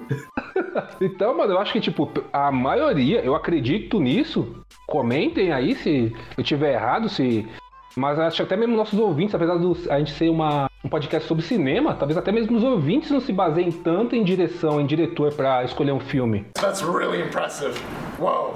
[1.02, 4.64] Então, mano, eu acho que, tipo, a maioria, eu acredito nisso.
[4.88, 7.48] Comentem aí se eu tiver errado, se.
[7.96, 11.28] Mas acho que até mesmo nossos ouvintes, apesar de a gente ser uma, um podcast
[11.28, 15.34] sobre cinema, talvez até mesmo os ouvintes não se baseiem tanto em direção, em diretor
[15.34, 16.46] pra escolher um filme.
[16.54, 17.74] That's really impressive.
[18.20, 18.54] Whoa.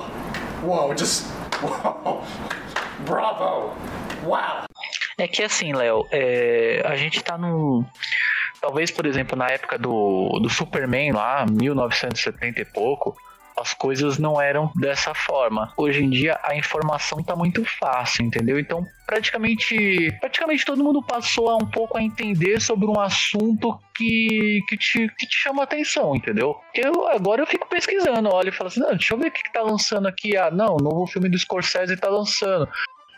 [0.63, 1.25] Whoa, just.
[1.63, 2.21] Whoa.
[3.05, 3.75] Bravo.
[4.23, 4.65] Wow.
[5.17, 7.85] É que assim, Léo, é, a gente tá num.
[8.59, 13.15] Talvez, por exemplo, na época do, do Superman lá, 1970 e pouco,
[13.61, 15.73] as coisas não eram dessa forma.
[15.77, 18.59] Hoje em dia a informação tá muito fácil, entendeu?
[18.59, 24.61] Então praticamente, praticamente todo mundo passou a um pouco a entender sobre um assunto que,
[24.67, 26.55] que, te, que te chama atenção, entendeu?
[26.73, 29.43] Eu, agora eu fico pesquisando, olho e falo assim, não, deixa eu ver o que,
[29.43, 30.37] que tá lançando aqui.
[30.37, 32.69] Ah, não, novo filme do Scorsese tá lançando.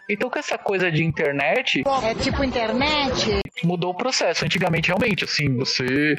[0.09, 1.83] Então, com essa coisa de internet.
[2.03, 3.39] É tipo internet?
[3.63, 4.43] Mudou o processo.
[4.45, 6.15] Antigamente, realmente, assim, você.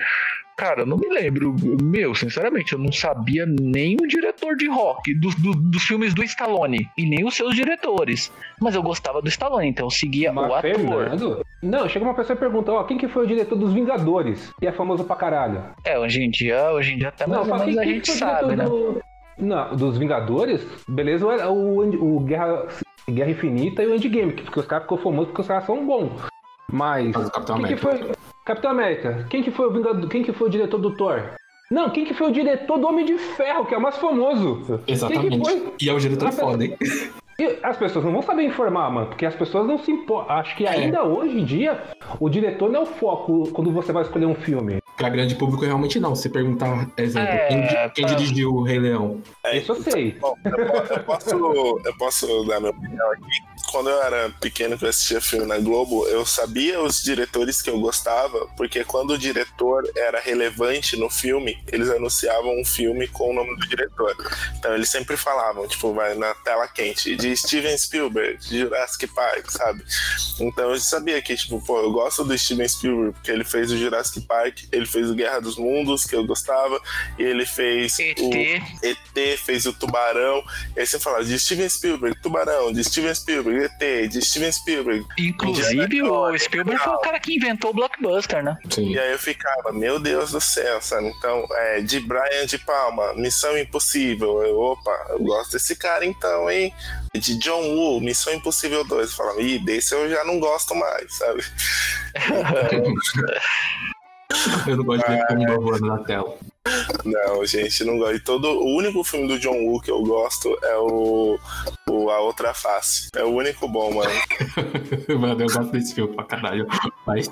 [0.57, 1.55] Cara, eu não me lembro.
[1.83, 6.23] Meu, sinceramente, eu não sabia nem o diretor de rock dos, do, dos filmes do
[6.23, 8.33] Stallone e nem os seus diretores.
[8.61, 10.63] Mas eu gostava do Stallone, então eu seguia Mas, o ator.
[10.63, 11.45] Fernando?
[11.61, 14.53] Não, chega uma pessoa e pergunta, ó, quem que foi o diretor dos Vingadores?
[14.61, 15.63] Que é famoso pra caralho.
[15.85, 18.13] É, hoje em dia, hoje em dia até mais ou menos quem- a quem gente
[18.13, 18.65] sabe, né?
[18.65, 19.03] do-
[19.37, 22.69] Não, dos Vingadores, beleza, o, o, o Guerra,
[23.09, 26.13] Guerra Infinita e o Endgame, porque os caras ficou famosos porque os caras são bons.
[26.73, 27.13] Mas.
[27.13, 28.07] Capitão quem que América.
[28.07, 28.15] foi.
[28.45, 30.09] Capitão América, quem que foi o Vingador.
[30.09, 31.23] Quem que foi o diretor do Thor?
[31.71, 34.81] Não, quem que foi o diretor do Homem de Ferro, que é o mais famoso?
[34.87, 35.41] Exatamente.
[35.77, 35.87] Que?
[35.87, 36.77] E é um diretor Mas- foda, hein?
[37.65, 40.37] As pessoas não vão saber informar, mano, porque as pessoas não se importam.
[40.37, 41.83] Acho que ainda hoje em dia,
[42.21, 44.79] o diretor não é o foco quando você vai escolher um filme.
[44.97, 46.15] Pra grande público, realmente não.
[46.15, 49.21] Se perguntar, exemplo, É, quem, quem dirigiu o Rei Leão?
[49.53, 50.13] Isso eu sei.
[50.13, 53.55] Bom, eu posso, eu posso dar minha opinião aqui.
[53.71, 57.69] Quando eu era pequeno que eu assistia filme na Globo, eu sabia os diretores que
[57.69, 63.31] eu gostava, porque quando o diretor era relevante no filme, eles anunciavam um filme com
[63.31, 64.15] o nome do diretor.
[64.57, 69.51] Então eles sempre falavam, tipo, vai na tela quente, de Steven Spielberg, de Jurassic Park,
[69.51, 69.83] sabe?
[70.39, 73.77] Então eu sabia que, tipo, pô, eu gosto do Steven Spielberg, porque ele fez o
[73.77, 76.81] Jurassic Park, ele fez o Guerra dos Mundos, que eu gostava,
[77.19, 80.43] e ele fez o ET, fez o Tubarão.
[80.77, 85.05] E aí você fala de Steven Spielberg, Tubarão, de Steven Spielberg, ET, de Steven Spielberg.
[85.19, 88.57] Inclusive, o Spielberg foi o cara que inventou o blockbuster, né?
[88.79, 91.09] E aí eu ficava, meu Deus do céu, sabe?
[91.09, 94.43] Então, é, de Brian de Palma, Missão Impossível.
[94.43, 96.73] Eu, opa, eu gosto desse cara então, hein?
[97.15, 99.11] De John Woo, Missão Impossível 2.
[99.11, 101.45] Eu falava, ih, desse eu já não gosto mais, sabe?
[104.67, 106.37] Eu não gosto de ver comida voando na tela.
[107.05, 108.17] Não, gente, não gosto.
[108.17, 111.39] E todo, o único filme do John Woo que eu gosto é o,
[111.89, 113.09] o A Outra Face.
[113.15, 114.11] É o único bom, mano.
[115.21, 116.67] Mano, eu gosto desse filme pra caralho.
[117.07, 117.29] Mas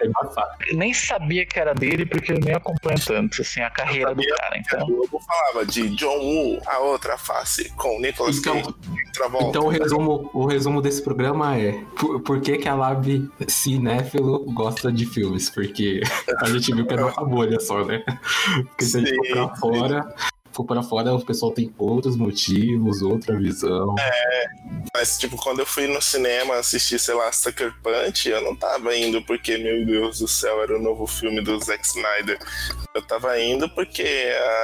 [0.00, 0.50] é embaçado.
[0.68, 4.22] Eu nem sabia que era dele porque eu nem acompanho tanto, assim, a carreira do
[4.22, 4.88] cara, então.
[4.88, 8.74] Eu falava de John Woo, A Outra Face, com Nicolas Então- Cage
[9.14, 9.46] Travolta.
[9.48, 14.40] Então o resumo, o resumo desse programa é por, por que, que a Lab cinéfilo
[14.52, 15.48] gosta de filmes?
[15.50, 16.00] Porque
[16.40, 18.02] a gente viu que é nossa bolha só, né?
[18.68, 20.14] Porque se a gente for pra fora,
[20.52, 23.94] for pra fora, o pessoal tem outros motivos, outra visão.
[23.98, 24.46] É,
[24.94, 28.96] mas tipo, quando eu fui no cinema assistir, sei lá, Sucker Punch, eu não tava
[28.96, 32.38] indo porque, meu Deus do céu, era o novo filme do Zack Snyder.
[32.94, 34.04] Eu tava indo porque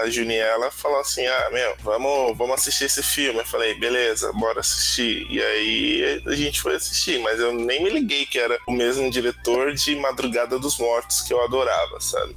[0.02, 3.38] a Juniela falou assim, ah, meu, vamos, vamos assistir esse filme.
[3.38, 5.26] Eu falei, beleza, bora assistir.
[5.30, 9.10] E aí a gente foi assistir, mas eu nem me liguei que era o mesmo
[9.10, 12.34] diretor de Madrugada dos Mortos que eu adorava, sabe?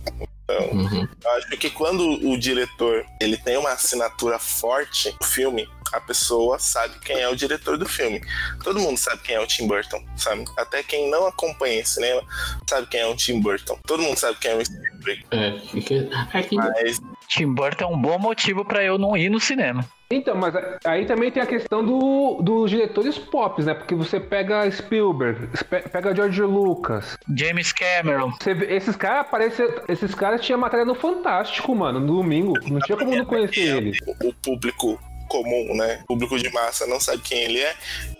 [0.60, 5.99] Então, eu acho que quando o diretor ele tem uma assinatura forte no filme, a
[5.99, 8.22] pessoa sabe quem é o diretor do filme.
[8.64, 10.45] Todo mundo sabe quem é o Tim Burton, sabe?
[10.57, 12.22] Até quem não acompanha cinema
[12.68, 13.78] sabe quem é o Tim Burton.
[13.86, 15.26] Todo mundo sabe quem é o Spielberg.
[15.32, 19.40] É, é que Mas Tim Burton é um bom motivo pra eu não ir no
[19.40, 19.86] cinema.
[20.11, 20.53] Então, mas
[20.85, 23.73] aí também tem a questão do, dos diretores pop, né?
[23.73, 27.17] Porque você pega Spielberg, pe- pega George Lucas.
[27.35, 28.31] James Cameron.
[28.41, 29.67] Você esses caras aparecem.
[29.88, 32.53] Esses caras tinham matéria no Fantástico, mano, no domingo.
[32.69, 33.97] Não tinha como não conhecer ele.
[34.23, 34.99] o público
[35.31, 35.99] comum, né?
[36.03, 37.73] O público de massa não sabe quem ele é.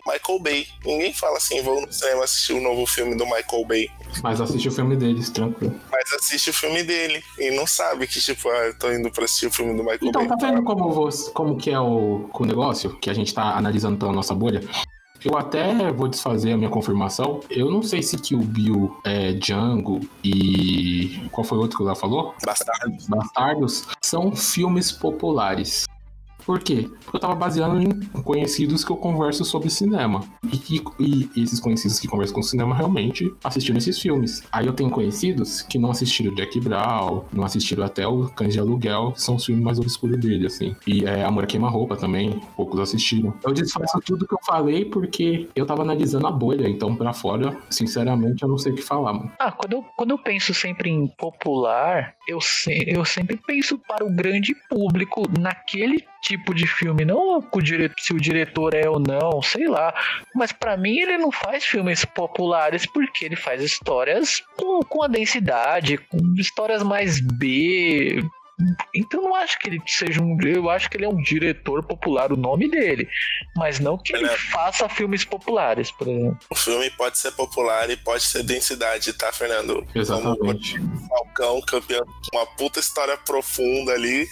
[0.08, 0.68] Michael Bay.
[0.86, 3.90] Ninguém fala assim, vou no cinema assistir o novo filme do Michael Bay.
[4.24, 5.78] Mas assiste o filme deles, tranquilo.
[5.92, 9.26] Mas assiste o filme dele e não sabe que, tipo, ah, eu tô indo pra
[9.26, 10.38] assistir o filme do Michael Então, Bay.
[10.38, 13.98] tá vendo como, você, como que é o, o negócio que a gente tá analisando
[13.98, 14.62] pela nossa bolha?
[15.24, 17.42] Eu até vou desfazer a minha confirmação.
[17.48, 21.22] Eu não sei se Kill Bill é Django e.
[21.32, 22.34] Qual foi o outro que Léo falou?
[22.44, 23.06] Bastardos.
[23.08, 25.86] Bastardos são filmes populares.
[26.46, 26.90] Por quê?
[27.04, 30.22] Porque eu tava baseando em conhecidos que eu converso sobre cinema.
[31.00, 34.44] E, e esses conhecidos que conversam com cinema realmente assistiram esses filmes.
[34.52, 38.60] Aí eu tenho conhecidos que não assistiram Jack Brown, não assistiram até o Cães de
[38.60, 40.76] Aluguel, que são os filmes mais obscuros dele, assim.
[40.88, 43.34] E é, Amor a Queima-Roupa também, poucos assistiram.
[43.44, 47.58] Eu desfaço tudo que eu falei porque eu tava analisando a bolha, então pra fora,
[47.70, 49.32] sinceramente, eu não sei o que falar, mano.
[49.40, 54.06] Ah, quando eu, quando eu penso sempre em popular, eu, se- eu sempre penso para
[54.06, 57.04] o grande público naquele tipo de filme.
[57.04, 57.42] Não
[57.98, 59.94] se o diretor é ou não, sei lá.
[60.34, 65.08] Mas pra mim ele não faz filmes populares porque ele faz histórias com, com a
[65.08, 68.24] densidade, com histórias mais B.
[68.96, 70.38] Então não acho que ele seja um.
[70.44, 73.08] Eu acho que ele é um diretor popular, o nome dele.
[73.56, 74.38] Mas não que ele É.
[74.38, 76.38] faça filmes populares, por exemplo.
[76.50, 79.86] O filme pode ser popular e pode ser densidade, tá, Fernando?
[79.96, 80.78] Exatamente.
[80.80, 84.28] Como Falcão, campeão, uma puta história profunda ali.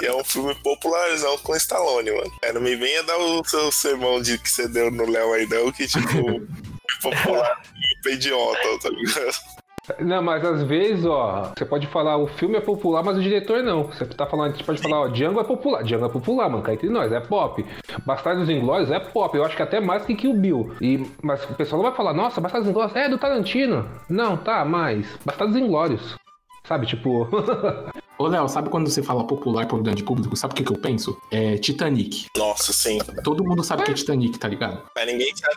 [0.00, 2.32] E é um filme popularzão com Stallone, mano.
[2.42, 5.46] É, não me venha dar o seu sermão de que você deu no Léo aí,
[5.48, 6.46] não, que tipo,
[7.02, 7.62] popular
[8.04, 9.63] e idiota, tá ligado?
[10.00, 13.62] Não, mas às vezes, ó, você pode falar o filme é popular, mas o diretor
[13.62, 13.84] não.
[13.84, 15.82] Você tá falando, você pode falar, ó, Django é popular.
[15.82, 17.64] Django é popular, mano, cá entre nós, é pop.
[18.06, 20.74] Bastardos Inglórios é pop, eu acho que até mais que Kill Bill.
[20.80, 23.86] E, mas o pessoal não vai falar, nossa, Bastardos Inglórios é do Tarantino.
[24.08, 26.16] Não, tá, mas Bastardos Inglórios.
[26.64, 27.28] Sabe, tipo...
[28.16, 30.36] Ô, Léo, sabe quando você fala popular pro grande público?
[30.36, 31.20] Sabe o que, que eu penso?
[31.32, 32.26] É Titanic.
[32.36, 32.98] Nossa, sim.
[33.24, 34.82] Todo mundo sabe que é Titanic, tá ligado?
[34.94, 35.56] Mas ninguém sabe.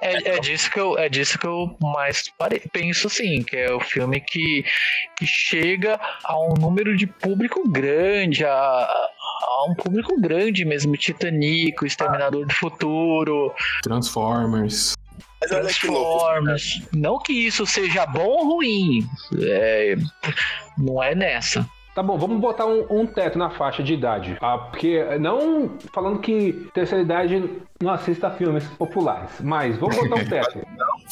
[0.00, 3.72] É, é disso que eu, é disso que eu mais pare- penso, sim, que é
[3.74, 4.64] o filme que,
[5.18, 11.82] que chega a um número de público grande, a, a um público grande mesmo, Titanic,
[11.82, 13.52] o Exterminador do Futuro,
[13.82, 14.94] Transformers.
[15.40, 16.18] Mas olha que louco.
[16.20, 16.82] Transformers.
[16.92, 19.04] Não que isso seja bom ou ruim,
[19.40, 19.96] é,
[20.78, 21.68] não é nessa.
[21.94, 24.38] Tá bom, vamos botar um, um teto na faixa de idade.
[24.40, 30.28] Ah, porque não falando que terceira idade não assista filmes populares, mas vamos botar um
[30.28, 30.60] teto.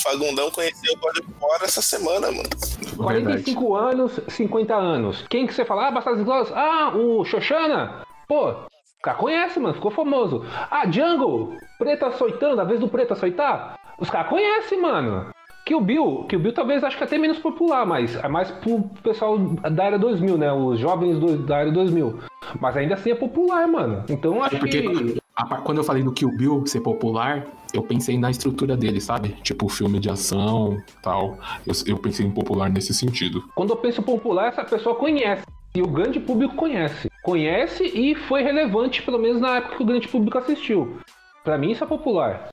[0.03, 2.49] Fagundão conheceu o of War essa semana, mano.
[2.97, 5.27] 45 anos, 50 anos.
[5.29, 5.89] Quem que você fala?
[5.89, 6.53] Ah, Bastardos Inglórios.
[6.53, 8.03] Ah, o Xoxana.
[8.29, 9.75] Pô, o cara conhece, mano.
[9.75, 10.45] Ficou famoso.
[10.71, 11.57] Ah, Django.
[11.79, 13.79] Preto açoitando, a vez do preto açoitar.
[13.99, 15.31] Os caras conhecem, mano.
[15.69, 19.39] Kill Bill, Kill Bill talvez acho que até menos popular, mas é mais pro pessoal
[19.39, 20.51] da era 2000, né?
[20.51, 22.21] Os jovens do- da era 2000.
[22.59, 24.03] Mas ainda assim é popular, mano.
[24.09, 25.19] Então acho Porque que...
[25.37, 29.37] a quando eu falei do Kill Bill ser popular, eu pensei na estrutura dele, sabe?
[29.43, 31.37] Tipo filme de ação tal.
[31.67, 33.45] Eu, eu pensei em popular nesse sentido.
[33.55, 35.43] Quando eu penso popular, essa pessoa conhece.
[35.75, 37.11] E o grande público conhece.
[37.23, 40.97] Conhece e foi relevante, pelo menos na época que o grande público assistiu.
[41.45, 42.49] Pra mim isso é popular.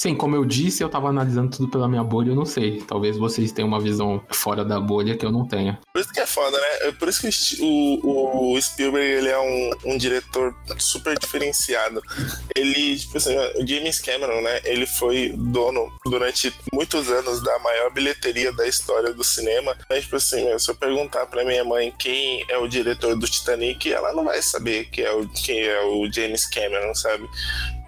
[0.00, 2.80] Sim, como eu disse, eu tava analisando tudo pela minha bolha, eu não sei.
[2.80, 5.78] Talvez vocês tenham uma visão fora da bolha que eu não tenha.
[5.92, 6.88] Por isso que é foda, né?
[6.88, 12.00] É Por isso que o o, Spielberg ele é um, um diretor super diferenciado.
[12.56, 14.62] Ele, tipo assim, o James Cameron, né?
[14.64, 19.76] Ele foi dono durante muitos anos da maior bilheteria da história do cinema.
[19.90, 23.92] Mas, tipo assim, se eu perguntar pra minha mãe quem é o diretor do Titanic,
[23.92, 27.28] ela não vai saber quem é o, quem é o James Cameron, sabe?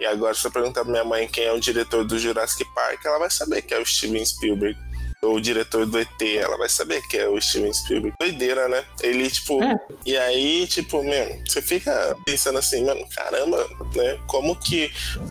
[0.02, 3.04] E agora, se eu perguntar pra minha mãe quem é o diretor do Jurassic Park,
[3.04, 4.78] ela vai saber que é o Steven Spielberg.
[5.24, 8.16] O diretor do ET, ela vai saber que é o Steven Spielberg.
[8.18, 8.84] Doideira, né?
[9.00, 9.60] Ele, tipo.
[10.04, 14.18] E aí, tipo, meu, você fica pensando assim, mano, caramba, né?
[14.26, 14.90] Como que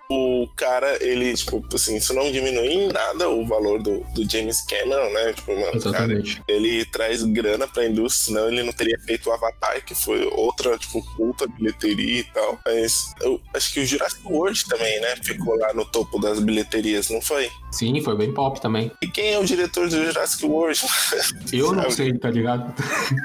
[0.09, 4.61] o cara, ele, tipo, assim, isso não diminui em nada o valor do, do James
[4.61, 5.33] Cameron, né?
[5.33, 6.35] Tipo, mano, Exatamente.
[6.37, 10.25] cara, ele traz grana pra indústria, senão ele não teria feito o Avatar, que foi
[10.31, 12.57] outra, tipo, puta bilheteria e tal.
[12.65, 15.17] Mas eu acho que o Jurassic World também, né?
[15.21, 17.51] Ficou lá no topo das bilheterias, não foi?
[17.71, 18.89] Sim, foi bem pop também.
[19.01, 20.79] E quem é o diretor do Jurassic World?
[21.53, 22.73] Eu não sei, tá ligado?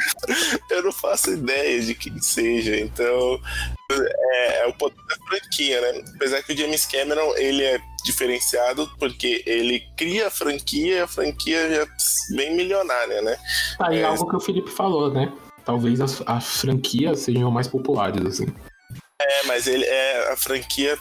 [0.70, 3.40] Eu não faço ideia de quem seja, então
[3.92, 6.04] é, é o poder da franquia, né?
[6.14, 11.06] Apesar que o James Cameron ele é diferenciado porque ele cria a franquia e a
[11.06, 11.86] franquia já é
[12.36, 13.36] bem milionária, né?
[13.78, 15.32] Tá aí É, algo que o Felipe falou, né?
[15.64, 18.46] Talvez as, as franquias sejam mais populares, assim.
[19.20, 20.98] É, mas ele é a franquia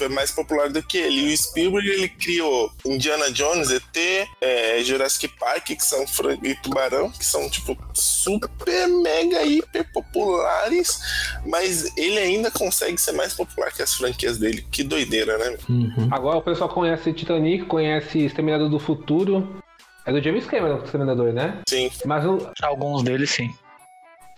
[0.00, 1.30] é mais popular do que ele.
[1.30, 6.04] E o Spielberg ele criou Indiana Jones, ET, é, Jurassic Park, que são
[6.42, 11.00] e Tubarão, que são tipo super mega hiper populares,
[11.46, 14.66] mas ele ainda consegue ser mais popular que as franquias dele.
[14.70, 15.58] Que doideira, né?
[16.10, 19.62] Agora o pessoal conhece Titanic, conhece Exterminador do Futuro.
[20.06, 21.60] É do James Cameron, o Exterminador, né?
[21.68, 21.90] Sim.
[22.06, 22.50] Mas o...
[22.62, 23.54] Alguns deles, sim.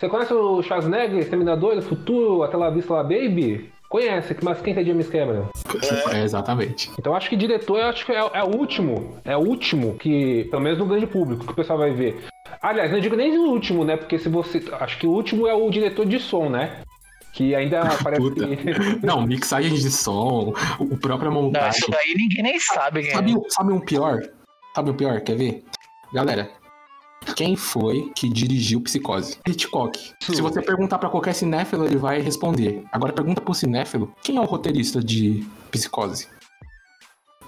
[0.03, 3.71] Você conhece o Schwarzenegger, Exterminador do Futuro, Até La Vista La Baby?
[3.89, 5.47] Conhece, mas quem que é James Cameron?
[6.11, 6.91] É, exatamente.
[6.99, 9.17] Então acho que diretor eu acho que é, é o último.
[9.25, 12.21] É o último que, pelo menos no grande público, que o pessoal vai ver.
[12.61, 13.97] Aliás, não digo nem o último, né?
[13.97, 14.61] Porque se você.
[14.81, 16.81] Acho que o último é o diretor de som, né?
[17.33, 18.45] Que ainda parece Puta.
[18.45, 19.07] que.
[19.07, 21.79] Não, mixagem de som, o próprio Não, montagem.
[21.79, 23.15] isso daí ninguém nem sabe quem é.
[23.15, 24.21] Sabe, sabe um pior?
[24.75, 25.21] Sabe um pior?
[25.21, 25.63] Quer ver?
[26.13, 26.51] Galera,
[27.37, 29.39] quem foi que dirigiu Psicose?
[29.47, 29.99] Hitchcock.
[30.21, 32.85] Se você perguntar pra qualquer cinéfilo, ele vai responder.
[32.93, 36.29] Agora pergunta pro cinéfilo, quem é o roteirista de Psicose?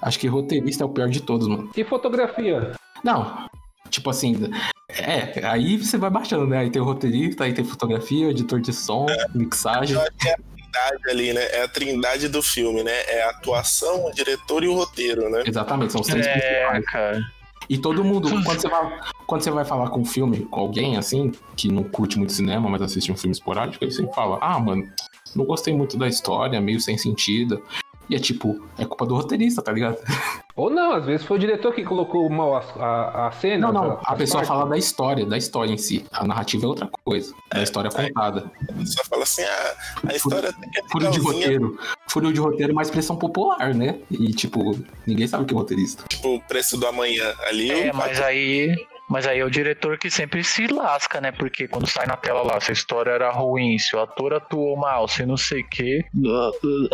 [0.01, 1.71] Acho que roteirista é o pior de todos, mano.
[1.77, 2.73] E fotografia?
[3.03, 3.47] Não,
[3.91, 4.51] tipo assim,
[4.91, 6.59] é, aí você vai baixando, né?
[6.59, 9.97] Aí tem o roteirista, aí tem fotografia, editor de som, mixagem.
[9.97, 11.43] Eu acho que é a trindade ali, né?
[11.53, 12.93] É a trindade do filme, né?
[13.07, 15.43] É a atuação, o diretor e o roteiro, né?
[15.47, 16.85] Exatamente, são os três É, principais.
[16.87, 17.21] cara.
[17.69, 20.97] E todo mundo, quando você, vai, quando você vai falar com um filme, com alguém
[20.97, 24.59] assim, que não curte muito cinema, mas assiste um filme esporádico, ele sempre fala: Ah,
[24.59, 24.87] mano,
[25.35, 27.63] não gostei muito da história, meio sem sentido.
[28.09, 29.97] E é tipo, é culpa do roteirista, tá ligado?
[30.57, 33.73] Ou não, às vezes foi o diretor que colocou mal a, a, a cena.
[33.73, 34.49] Não, não, a as pessoa partes.
[34.49, 36.05] fala da história, da história em si.
[36.13, 37.35] A narrativa é outra coisa.
[37.53, 38.51] É a história contada.
[38.87, 39.75] Só fala assim, ah,
[40.09, 41.79] a história até que é Furo de roteiro.
[42.09, 43.99] Furo de roteiro é uma expressão popular, né?
[44.11, 46.05] E, tipo, ninguém sabe o que é roteirista.
[46.09, 47.71] tipo, o preço do amanhã ali.
[47.73, 48.77] É, mas aí.
[49.09, 51.31] Mas aí é o diretor que sempre se lasca, né?
[51.31, 54.77] Porque quando sai na tela lá, se a história era ruim, se o ator atuou
[54.77, 56.05] mal, se não sei o quê.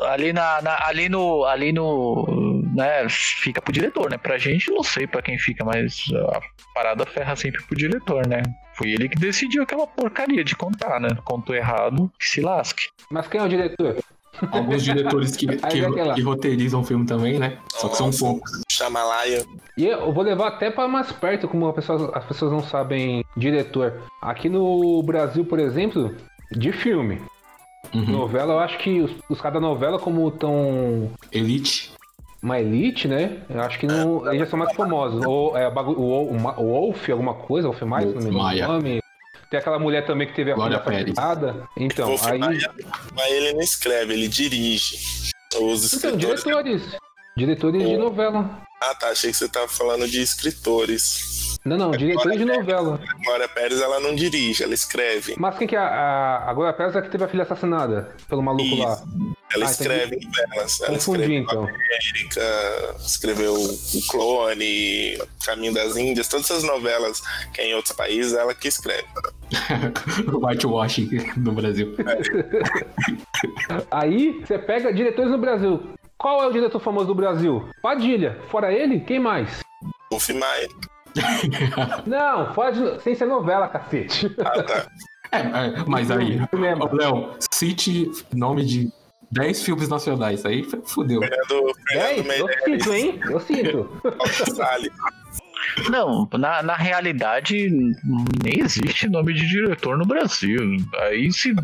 [0.03, 1.45] Ali, na, na- ali no.
[1.45, 2.63] Ali no.
[2.75, 4.17] Né, fica pro diretor, né?
[4.17, 6.05] Pra gente, não sei pra quem fica, mas
[6.35, 6.41] a
[6.75, 8.43] parada ferra sempre pro diretor, né?
[8.75, 11.09] Foi ele que decidiu aquela porcaria de contar, né?
[11.25, 12.89] Contou errado, que se lasque.
[13.11, 13.97] Mas quem é o diretor?
[14.51, 16.15] Alguns diretores que, que, é aquela.
[16.15, 17.59] que roteirizam o filme também, né?
[17.73, 18.63] Só que são poucos.
[18.71, 19.45] Chamalaia.
[19.77, 23.25] E eu vou levar até para mais perto, como a pessoa- as pessoas não sabem
[23.37, 23.95] diretor.
[24.23, 26.15] Aqui no Brasil, por exemplo,
[26.53, 27.21] de filme.
[27.93, 31.11] Novela, eu acho que os, os cada novela, como estão.
[31.33, 31.93] Elite.
[32.43, 33.39] Uma elite, né?
[33.51, 35.25] Eu acho que não, eles já são mais famosos.
[35.27, 38.69] Ou é, o, o, o Wolf, alguma coisa, Wolf mais, não me lembro Maia.
[38.69, 39.00] o nome.
[39.51, 41.15] Tem aquela mulher também que teve a Glória Pérez.
[41.77, 42.39] Então, aí.
[42.39, 44.97] Mas ele não escreve, ele dirige.
[45.61, 46.45] Os Então, escritores.
[46.45, 46.83] diretores.
[47.37, 48.63] Diretores de novela.
[48.81, 49.09] Ah, tá.
[49.09, 51.50] Achei que você tava falando de escritores.
[51.65, 52.99] Não, não, diretores de novela.
[53.25, 55.35] Glória Pérez, ela não dirige, ela escreve.
[55.39, 58.15] Mas quem que é a, a, a Glória Pérez é que teve a filha assassinada
[58.29, 58.99] pelo maluco lá?
[59.53, 60.27] Ela Ah, escreve entendi.
[60.27, 60.81] novelas.
[60.81, 61.63] Ela Confundi, escreve então.
[61.65, 67.21] América, escreveu O Clone, Caminho das Índias, todas essas novelas
[67.53, 69.05] que é em outros países, ela que escreve.
[70.33, 71.95] Whitewashing no Brasil.
[73.91, 75.83] Aí você pega diretores no Brasil.
[76.17, 77.69] Qual é o diretor famoso do Brasil?
[77.83, 78.39] Padilha.
[78.51, 79.61] Fora ele, quem mais?
[80.11, 80.69] Wolf Maia.
[82.07, 83.03] Não, fora de...
[83.03, 84.35] sem ser novela, cacete.
[84.41, 84.87] Ah, tá.
[85.33, 86.41] É, é, mas aí,
[86.93, 88.93] Léo, cite nome de
[89.31, 90.45] 10 filmes nacionais.
[90.45, 91.21] Aí fudeu.
[91.21, 93.21] Fernando, É, eu sinto, hein?
[93.25, 94.03] Eu sinto.
[95.89, 97.69] Não, na, na realidade,
[98.43, 100.59] nem existe nome de diretor no Brasil.
[100.99, 101.55] Aí se.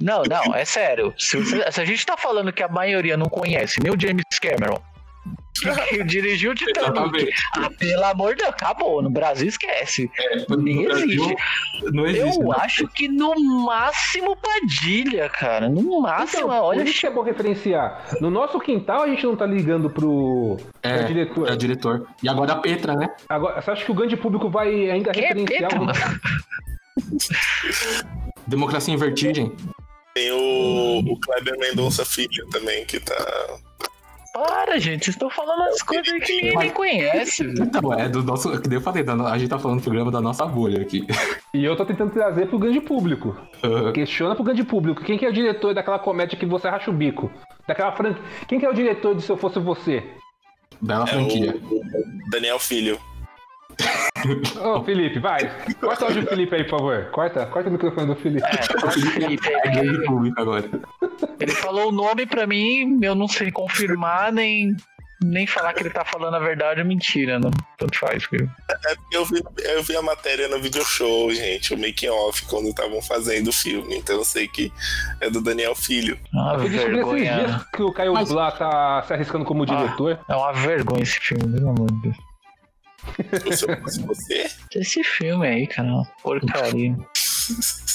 [0.00, 1.14] Não, não, é sério.
[1.16, 4.80] Se, se a gente tá falando que a maioria não conhece nem o James Cameron,
[5.60, 9.02] que, que dirigiu o Titanic, ah, pelo amor de Deus, acabou.
[9.02, 10.10] No Brasil esquece.
[10.58, 11.36] Nem no Brasil, existe.
[11.92, 12.56] não existe, Eu né?
[12.60, 13.34] acho que no
[13.64, 15.68] máximo Padilha, cara.
[15.68, 16.82] No máximo, Então, olha.
[16.82, 18.04] isso que é bom referenciar.
[18.20, 21.48] No nosso quintal a gente não tá ligando pro, É, pro diretor.
[21.50, 22.06] é diretor.
[22.22, 23.08] E agora a Petra, né?
[23.28, 25.84] Agora, você acha que o grande público vai ainda Quem é referenciar Petra, o...
[25.84, 25.98] mano?
[28.46, 29.52] Democracia em Vertigem.
[30.14, 33.14] Tem o, o Kleber Mendonça Filho também, que tá.
[34.32, 37.42] Para, gente, vocês estão falando as coisas que ninguém nem conhece.
[37.58, 38.60] Então, é do nosso.
[38.60, 41.04] Que eu falei, a gente tá falando do programa da nossa bolha aqui.
[41.52, 43.36] E eu tô tentando trazer pro grande público.
[43.92, 45.02] Questiona pro grande público.
[45.02, 47.30] Quem que é o diretor daquela comédia que você racha o bico?
[47.66, 48.22] Daquela franquia.
[48.46, 50.02] Quem que é o diretor de Se Eu Fosse Você?
[50.80, 51.56] Bela É franquia.
[51.56, 52.98] o Daniel Filho.
[54.60, 55.50] Ô, Felipe, vai.
[55.80, 57.04] Corta o áudio do Felipe aí, por favor.
[57.10, 58.46] Corta, corta o microfone do Felipe.
[59.12, 60.68] Felipe, É grande público agora.
[61.38, 64.76] Ele falou o nome pra mim, eu não sei confirmar nem,
[65.24, 67.50] nem falar que ele tá falando a verdade ou mentira, não.
[67.78, 68.46] Tanto faz, viu?
[68.68, 72.44] É porque eu vi, eu vi a matéria no video show, gente, o making off,
[72.46, 73.96] quando estavam fazendo o filme.
[73.96, 74.70] Então eu sei que
[75.20, 76.18] é do Daniel Filho.
[76.34, 77.66] Ah, Eu descobri esses dias vergonha.
[77.74, 80.18] que o Caio Blá tá se arriscando como diretor.
[80.28, 82.16] É uma vergonha esse filme, pelo amor de Deus.
[83.52, 86.96] Se eu fosse você, Esse filme aí, cara, é uma porcaria.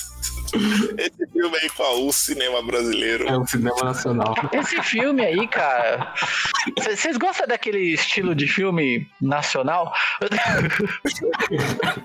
[0.97, 3.27] esse filme aí com o cinema brasileiro.
[3.27, 4.33] É o cinema nacional.
[4.51, 6.13] Esse filme aí, cara.
[6.77, 9.93] Vocês gostam daquele estilo de filme nacional?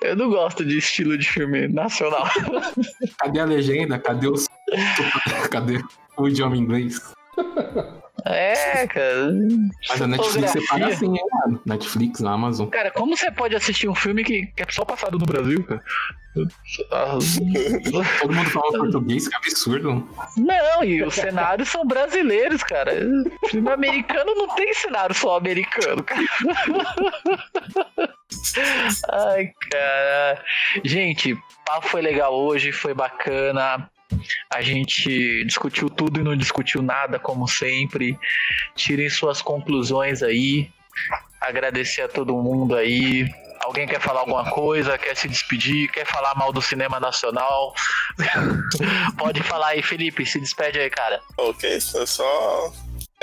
[0.00, 2.26] Eu não gosto de estilo de filme nacional.
[3.18, 3.98] Cadê a legenda?
[3.98, 4.48] Cadê os.
[5.50, 5.82] Cadê
[6.16, 6.98] o idioma inglês?
[8.24, 9.32] É, cara.
[9.88, 11.60] Mas a Netflix separa assim, hein, mano?
[11.66, 12.68] Netflix, na Amazon.
[12.68, 15.82] Cara, como você pode assistir um filme que, é só passado no Brasil, cara?
[16.90, 17.18] Ah,
[18.20, 20.08] Todo mundo fala português, que absurdo.
[20.36, 22.92] Não, e os cenários são brasileiros, cara.
[23.48, 26.22] Filme americano não tem cenário só americano, cara.
[29.10, 30.44] Ai, cara.
[30.84, 31.36] Gente,
[31.66, 33.90] papo foi legal hoje, foi bacana.
[34.50, 38.18] A gente discutiu tudo e não discutiu nada, como sempre.
[38.74, 40.70] Tirem suas conclusões aí.
[41.40, 43.28] Agradecer a todo mundo aí.
[43.64, 44.98] Alguém quer falar alguma coisa?
[44.98, 45.90] Quer se despedir?
[45.90, 47.74] Quer falar mal do cinema nacional?
[49.16, 50.26] Pode falar aí, Felipe.
[50.26, 51.20] Se despede aí, cara.
[51.38, 52.72] Ok, só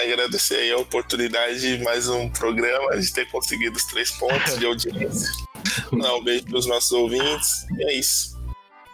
[0.01, 4.65] Agradecer aí a oportunidade de mais um programa, de ter conseguido os três pontos de
[4.65, 5.29] audiência.
[5.91, 7.65] Não, um beijo pros nossos ouvintes.
[7.77, 8.38] E é isso.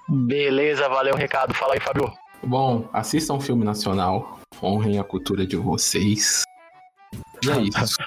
[0.08, 1.54] Beleza, valeu o recado.
[1.54, 2.12] Fala aí, Fábio.
[2.44, 6.44] Bom, assistam um filme nacional, honrem a cultura de vocês.
[7.44, 7.98] E é isso.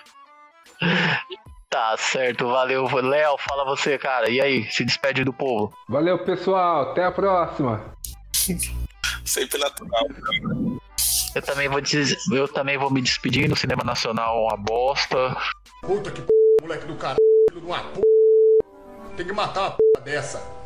[1.71, 2.87] Tá certo, valeu.
[2.87, 4.31] Léo, fala você, cara.
[4.31, 5.71] E aí, se despede do povo.
[5.87, 6.93] Valeu, pessoal.
[6.93, 7.95] Até a próxima.
[9.23, 10.07] Sempre natural.
[11.35, 12.17] Eu também vou, des...
[12.33, 15.37] eu também vou me despedir no cinema nacional, uma bosta.
[15.83, 16.29] Puta que p...
[16.63, 17.19] moleque do caralho,
[17.53, 18.01] de uma p...
[19.15, 20.58] Tem que matar uma p dessa.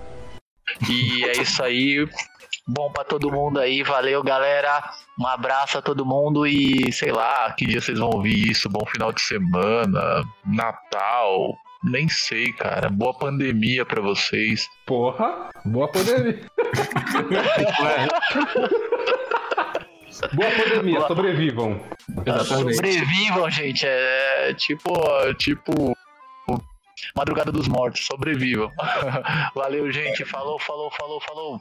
[0.89, 2.07] E é isso aí.
[2.67, 4.83] Bom pra todo mundo aí, valeu galera.
[5.19, 8.69] Um abraço a todo mundo e sei lá, que dia vocês vão ouvir isso?
[8.69, 12.89] Bom final de semana, Natal, nem sei, cara.
[12.89, 14.69] Boa pandemia pra vocês.
[14.87, 16.41] Porra, boa pandemia.
[20.35, 21.81] boa pandemia, Boa- sobrevivam.
[22.47, 23.85] Sobrevivam, gente.
[23.87, 24.93] É tipo,
[25.39, 25.97] tipo
[27.15, 28.71] Madrugada dos Mortos, sobrevivam.
[29.55, 30.25] Valeu, gente.
[30.25, 31.61] Falou, falou, falou, falou.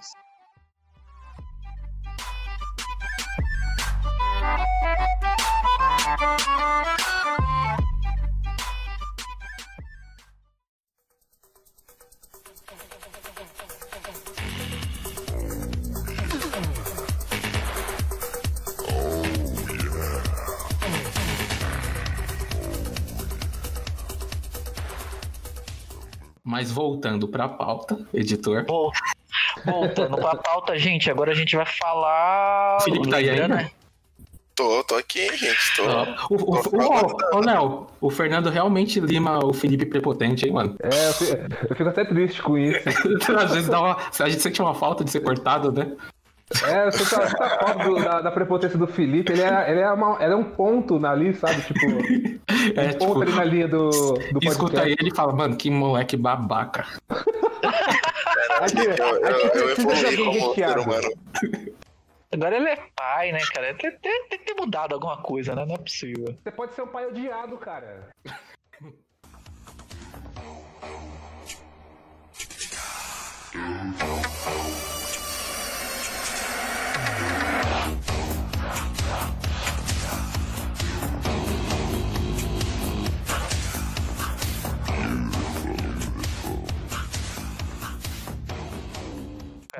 [26.51, 28.65] Mas voltando pra pauta, editor.
[28.67, 28.91] Vol-
[29.65, 32.75] Voltando pra pauta, gente, agora a gente vai falar.
[32.77, 33.47] O Felipe tá aí ainda?
[33.47, 33.71] né?
[34.53, 35.75] Tô, tô aqui, gente.
[35.77, 35.83] Tô.
[36.35, 40.75] O, o, o, ô, Léo, o Fernando realmente lima o Felipe prepotente, hein, mano?
[40.83, 42.79] É, eu fico, eu fico até triste com isso.
[43.39, 45.89] Às vezes dá uma, a gente sente uma falta de ser cortado, né?
[46.67, 49.91] É, você tá, você tá foto da, da prepotência do Felipe, ele é, ele, é
[49.91, 51.61] uma, ele é um ponto ali, sabe?
[51.61, 51.79] Tipo,
[52.75, 54.47] É, um ponto ali na linha do, do podcast.
[54.49, 56.85] Escuta ele e fala, mano, que moleque babaca.
[58.59, 60.81] Aqui, Eu, alguém recheado.
[60.81, 61.09] humano.
[62.31, 63.73] Agora ele é pai, né, cara?
[63.73, 65.65] Tem, tem, tem que ter mudado alguma coisa, né?
[65.65, 66.37] Não é possível.
[66.43, 68.09] Você pode ser um pai odiado, cara.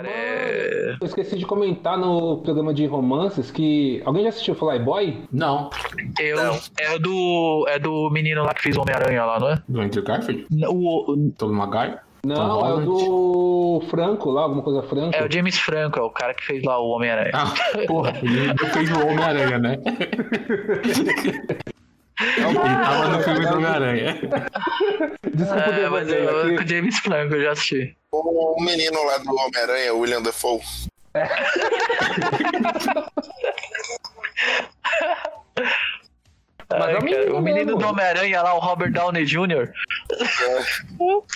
[0.02, 0.98] Cara, é...
[1.00, 4.02] Eu esqueci de comentar no programa de romances que.
[4.06, 5.24] Alguém já assistiu Flyboy?
[5.32, 5.70] Não.
[6.20, 6.40] Eu,
[6.80, 7.66] é do.
[7.68, 9.62] É do menino lá que fez Homem-Aranha lá, não é?
[9.68, 10.48] Do Andrew Garfield?
[10.68, 11.32] O, o-?
[12.24, 12.86] Não, Tom é o Holland?
[12.86, 15.16] do Franco lá, alguma coisa Franco.
[15.16, 17.32] é o James Franco, é o cara que fez lá o Homem-Aranha.
[17.34, 17.52] Ah,
[17.88, 19.80] porra, ele fez o Homem-Aranha, né?
[22.22, 24.14] Ele tava no filme do Homem-Aranha.
[25.34, 26.56] Desculpa É, mas eu, aqui.
[26.58, 27.98] com o James Franco eu já assisti.
[28.14, 30.60] O menino lá do Homem-Aranha, o William Defoe.
[36.72, 37.80] Mas Ai, é menino o menino mesmo.
[37.82, 39.72] do Homem-Aranha lá, o Robert Downey Jr.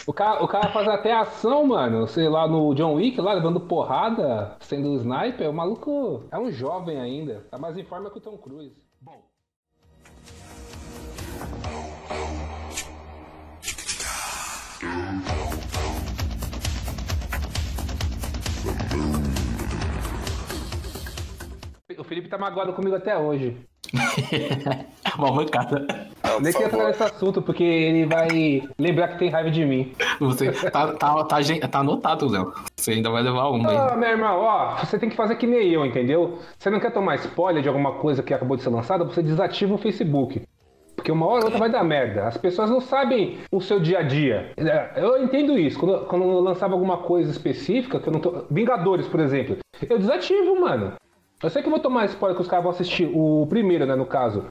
[0.08, 2.08] O cara, o cara faz até ação, mano.
[2.08, 5.50] Sei lá, no John Wick, lá, levando porrada, sendo um sniper.
[5.50, 7.46] O maluco é um jovem ainda.
[7.52, 8.76] Tá mais em forma que o Tom Cruise.
[9.02, 9.24] Bom.
[21.98, 23.58] O Felipe tá magoado comigo até hoje.
[25.18, 25.86] Uma mancada.
[26.24, 28.28] Não, Nem por quer entrar nesse assunto, porque ele vai
[28.78, 29.94] lembrar que tem raiva de mim.
[30.20, 31.38] Você tá, tá, tá,
[31.70, 32.54] tá anotado, Léo.
[32.76, 35.70] Você ainda vai levar uma Ah, meu irmão, ó, você tem que fazer que nem
[35.70, 36.40] eu, entendeu?
[36.58, 39.74] Você não quer tomar spoiler de alguma coisa que acabou de ser lançada, você desativa
[39.74, 40.42] o Facebook.
[40.96, 42.26] Porque uma hora ou outra vai dar merda.
[42.28, 44.52] As pessoas não sabem o seu dia a dia.
[44.58, 45.78] É, Eu entendo isso.
[45.78, 48.46] Quando, quando eu lançava alguma coisa específica, que eu não tô.
[48.50, 49.58] Vingadores, por exemplo.
[49.88, 50.94] Eu desativo, mano.
[51.44, 53.96] Eu sei que eu vou tomar spoiler que os caras vão assistir o primeiro, né,
[53.96, 54.46] no caso.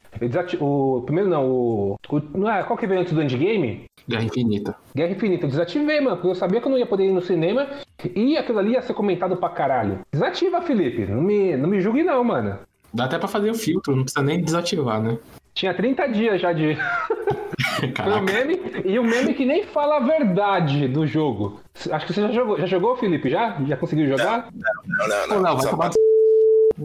[0.61, 1.97] O primeiro não, o.
[2.09, 3.85] o não é, qual que veio antes do Endgame?
[4.09, 4.77] Guerra Infinita.
[4.95, 7.23] Guerra Infinita, eu desativei, mano, porque eu sabia que eu não ia poder ir no
[7.23, 7.67] cinema
[8.15, 10.01] e aquilo ali ia ser comentado pra caralho.
[10.13, 11.07] Desativa, Felipe.
[11.07, 12.59] Não me, não me julgue, não, mano.
[12.93, 15.19] Dá até pra fazer o filtro, não precisa nem desativar, né?
[15.55, 16.77] Tinha 30 dias já de.
[18.19, 18.61] O meme.
[18.85, 21.61] E o meme que nem fala a verdade do jogo.
[21.91, 22.59] Acho que você já jogou.
[22.59, 23.31] Já jogou, Felipe?
[23.31, 23.57] Já?
[23.67, 24.49] Já conseguiu jogar?
[24.53, 25.43] Não, não, Ô, não.
[25.43, 25.91] Léo, vai só, tomar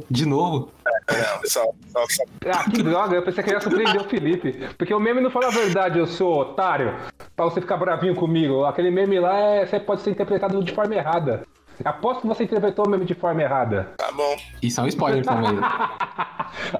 [0.09, 0.71] de novo.
[1.09, 4.51] não, só, só, só Ah, que droga, eu pensei que eu ia surpreender o Felipe.
[4.77, 6.95] Porque o meme não fala a verdade, eu sou otário.
[7.35, 8.65] Pra você ficar bravinho comigo.
[8.65, 11.43] Aquele meme lá é, você pode ser interpretado de forma errada.
[11.85, 13.93] Aposto que você interpretou o meme de forma errada.
[13.97, 14.35] Tá bom.
[14.61, 15.57] Isso é um spoiler também.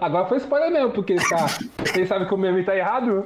[0.02, 1.48] Agora foi spoiler mesmo, porque tá.
[1.77, 3.26] Vocês sabem que o meme tá errado?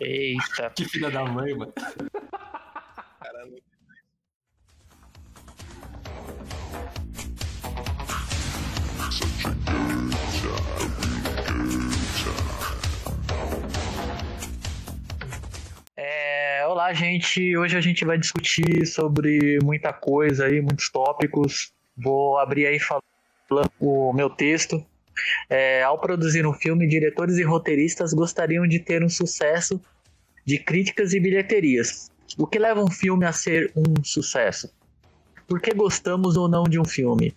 [0.00, 0.70] Eita.
[0.74, 1.72] Que filha da mãe, mano.
[16.16, 17.56] É, olá, gente.
[17.56, 21.72] Hoje a gente vai discutir sobre muita coisa aí, muitos tópicos.
[21.96, 23.02] Vou abrir aí falando
[23.80, 24.84] o meu texto.
[25.50, 29.80] É, ao produzir um filme, diretores e roteiristas gostariam de ter um sucesso
[30.44, 32.12] de críticas e bilheterias.
[32.38, 34.72] O que leva um filme a ser um sucesso?
[35.48, 37.34] Por que gostamos ou não de um filme?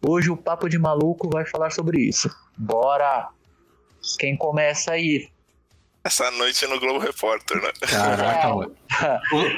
[0.00, 2.30] Hoje o Papo de Maluco vai falar sobre isso.
[2.56, 3.30] Bora!
[4.20, 5.28] Quem começa aí?
[6.04, 7.70] Essa noite no Globo Repórter, né?
[7.80, 8.74] Caraca, mano.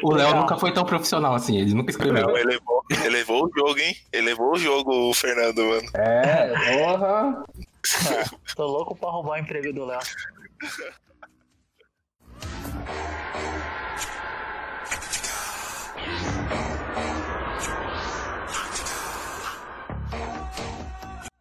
[0.03, 2.27] O- Léo nunca foi tão profissional assim, ele nunca escreveu.
[2.29, 3.97] Não, ele levou, ele levou o jogo, hein?
[4.13, 5.89] Ele levou o jogo, o Fernando, mano.
[5.95, 7.45] É, porra.
[8.55, 10.01] Tô louco pra roubar o emprego do Léo.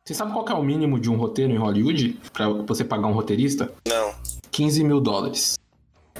[0.05, 3.07] Você sabe qual que é o mínimo de um roteiro em Hollywood pra você pagar
[3.07, 3.71] um roteirista?
[3.87, 4.13] Não.
[4.53, 5.55] 15 mil dólares.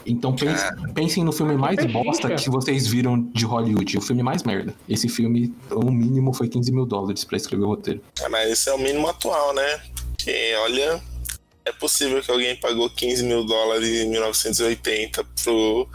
[0.06, 4.44] Então pense- pensem no filme mais bosta que vocês viram de Hollywood, o filme mais
[4.44, 4.74] merda.
[4.90, 8.02] Esse filme, o mínimo foi 15 mil dólares pra escrever o roteiro.
[8.22, 9.82] Ah, Mas esse é o mínimo atual, né?
[10.10, 11.02] Porque, olha,
[11.64, 15.88] é possível que alguém pagou 15 mil dólares em 1980 pro,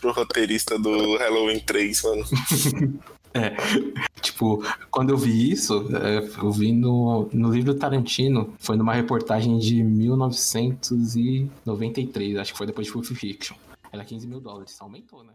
[0.00, 2.24] pro roteirista do Halloween 3, mano.
[3.38, 3.54] É,
[4.20, 9.56] tipo, quando eu vi isso, é, eu vi no, no livro Tarantino, foi numa reportagem
[9.58, 13.56] de 1993, acho que foi depois de Pulp Fiction.
[13.92, 15.34] Era 15 mil dólares, aumentou, né?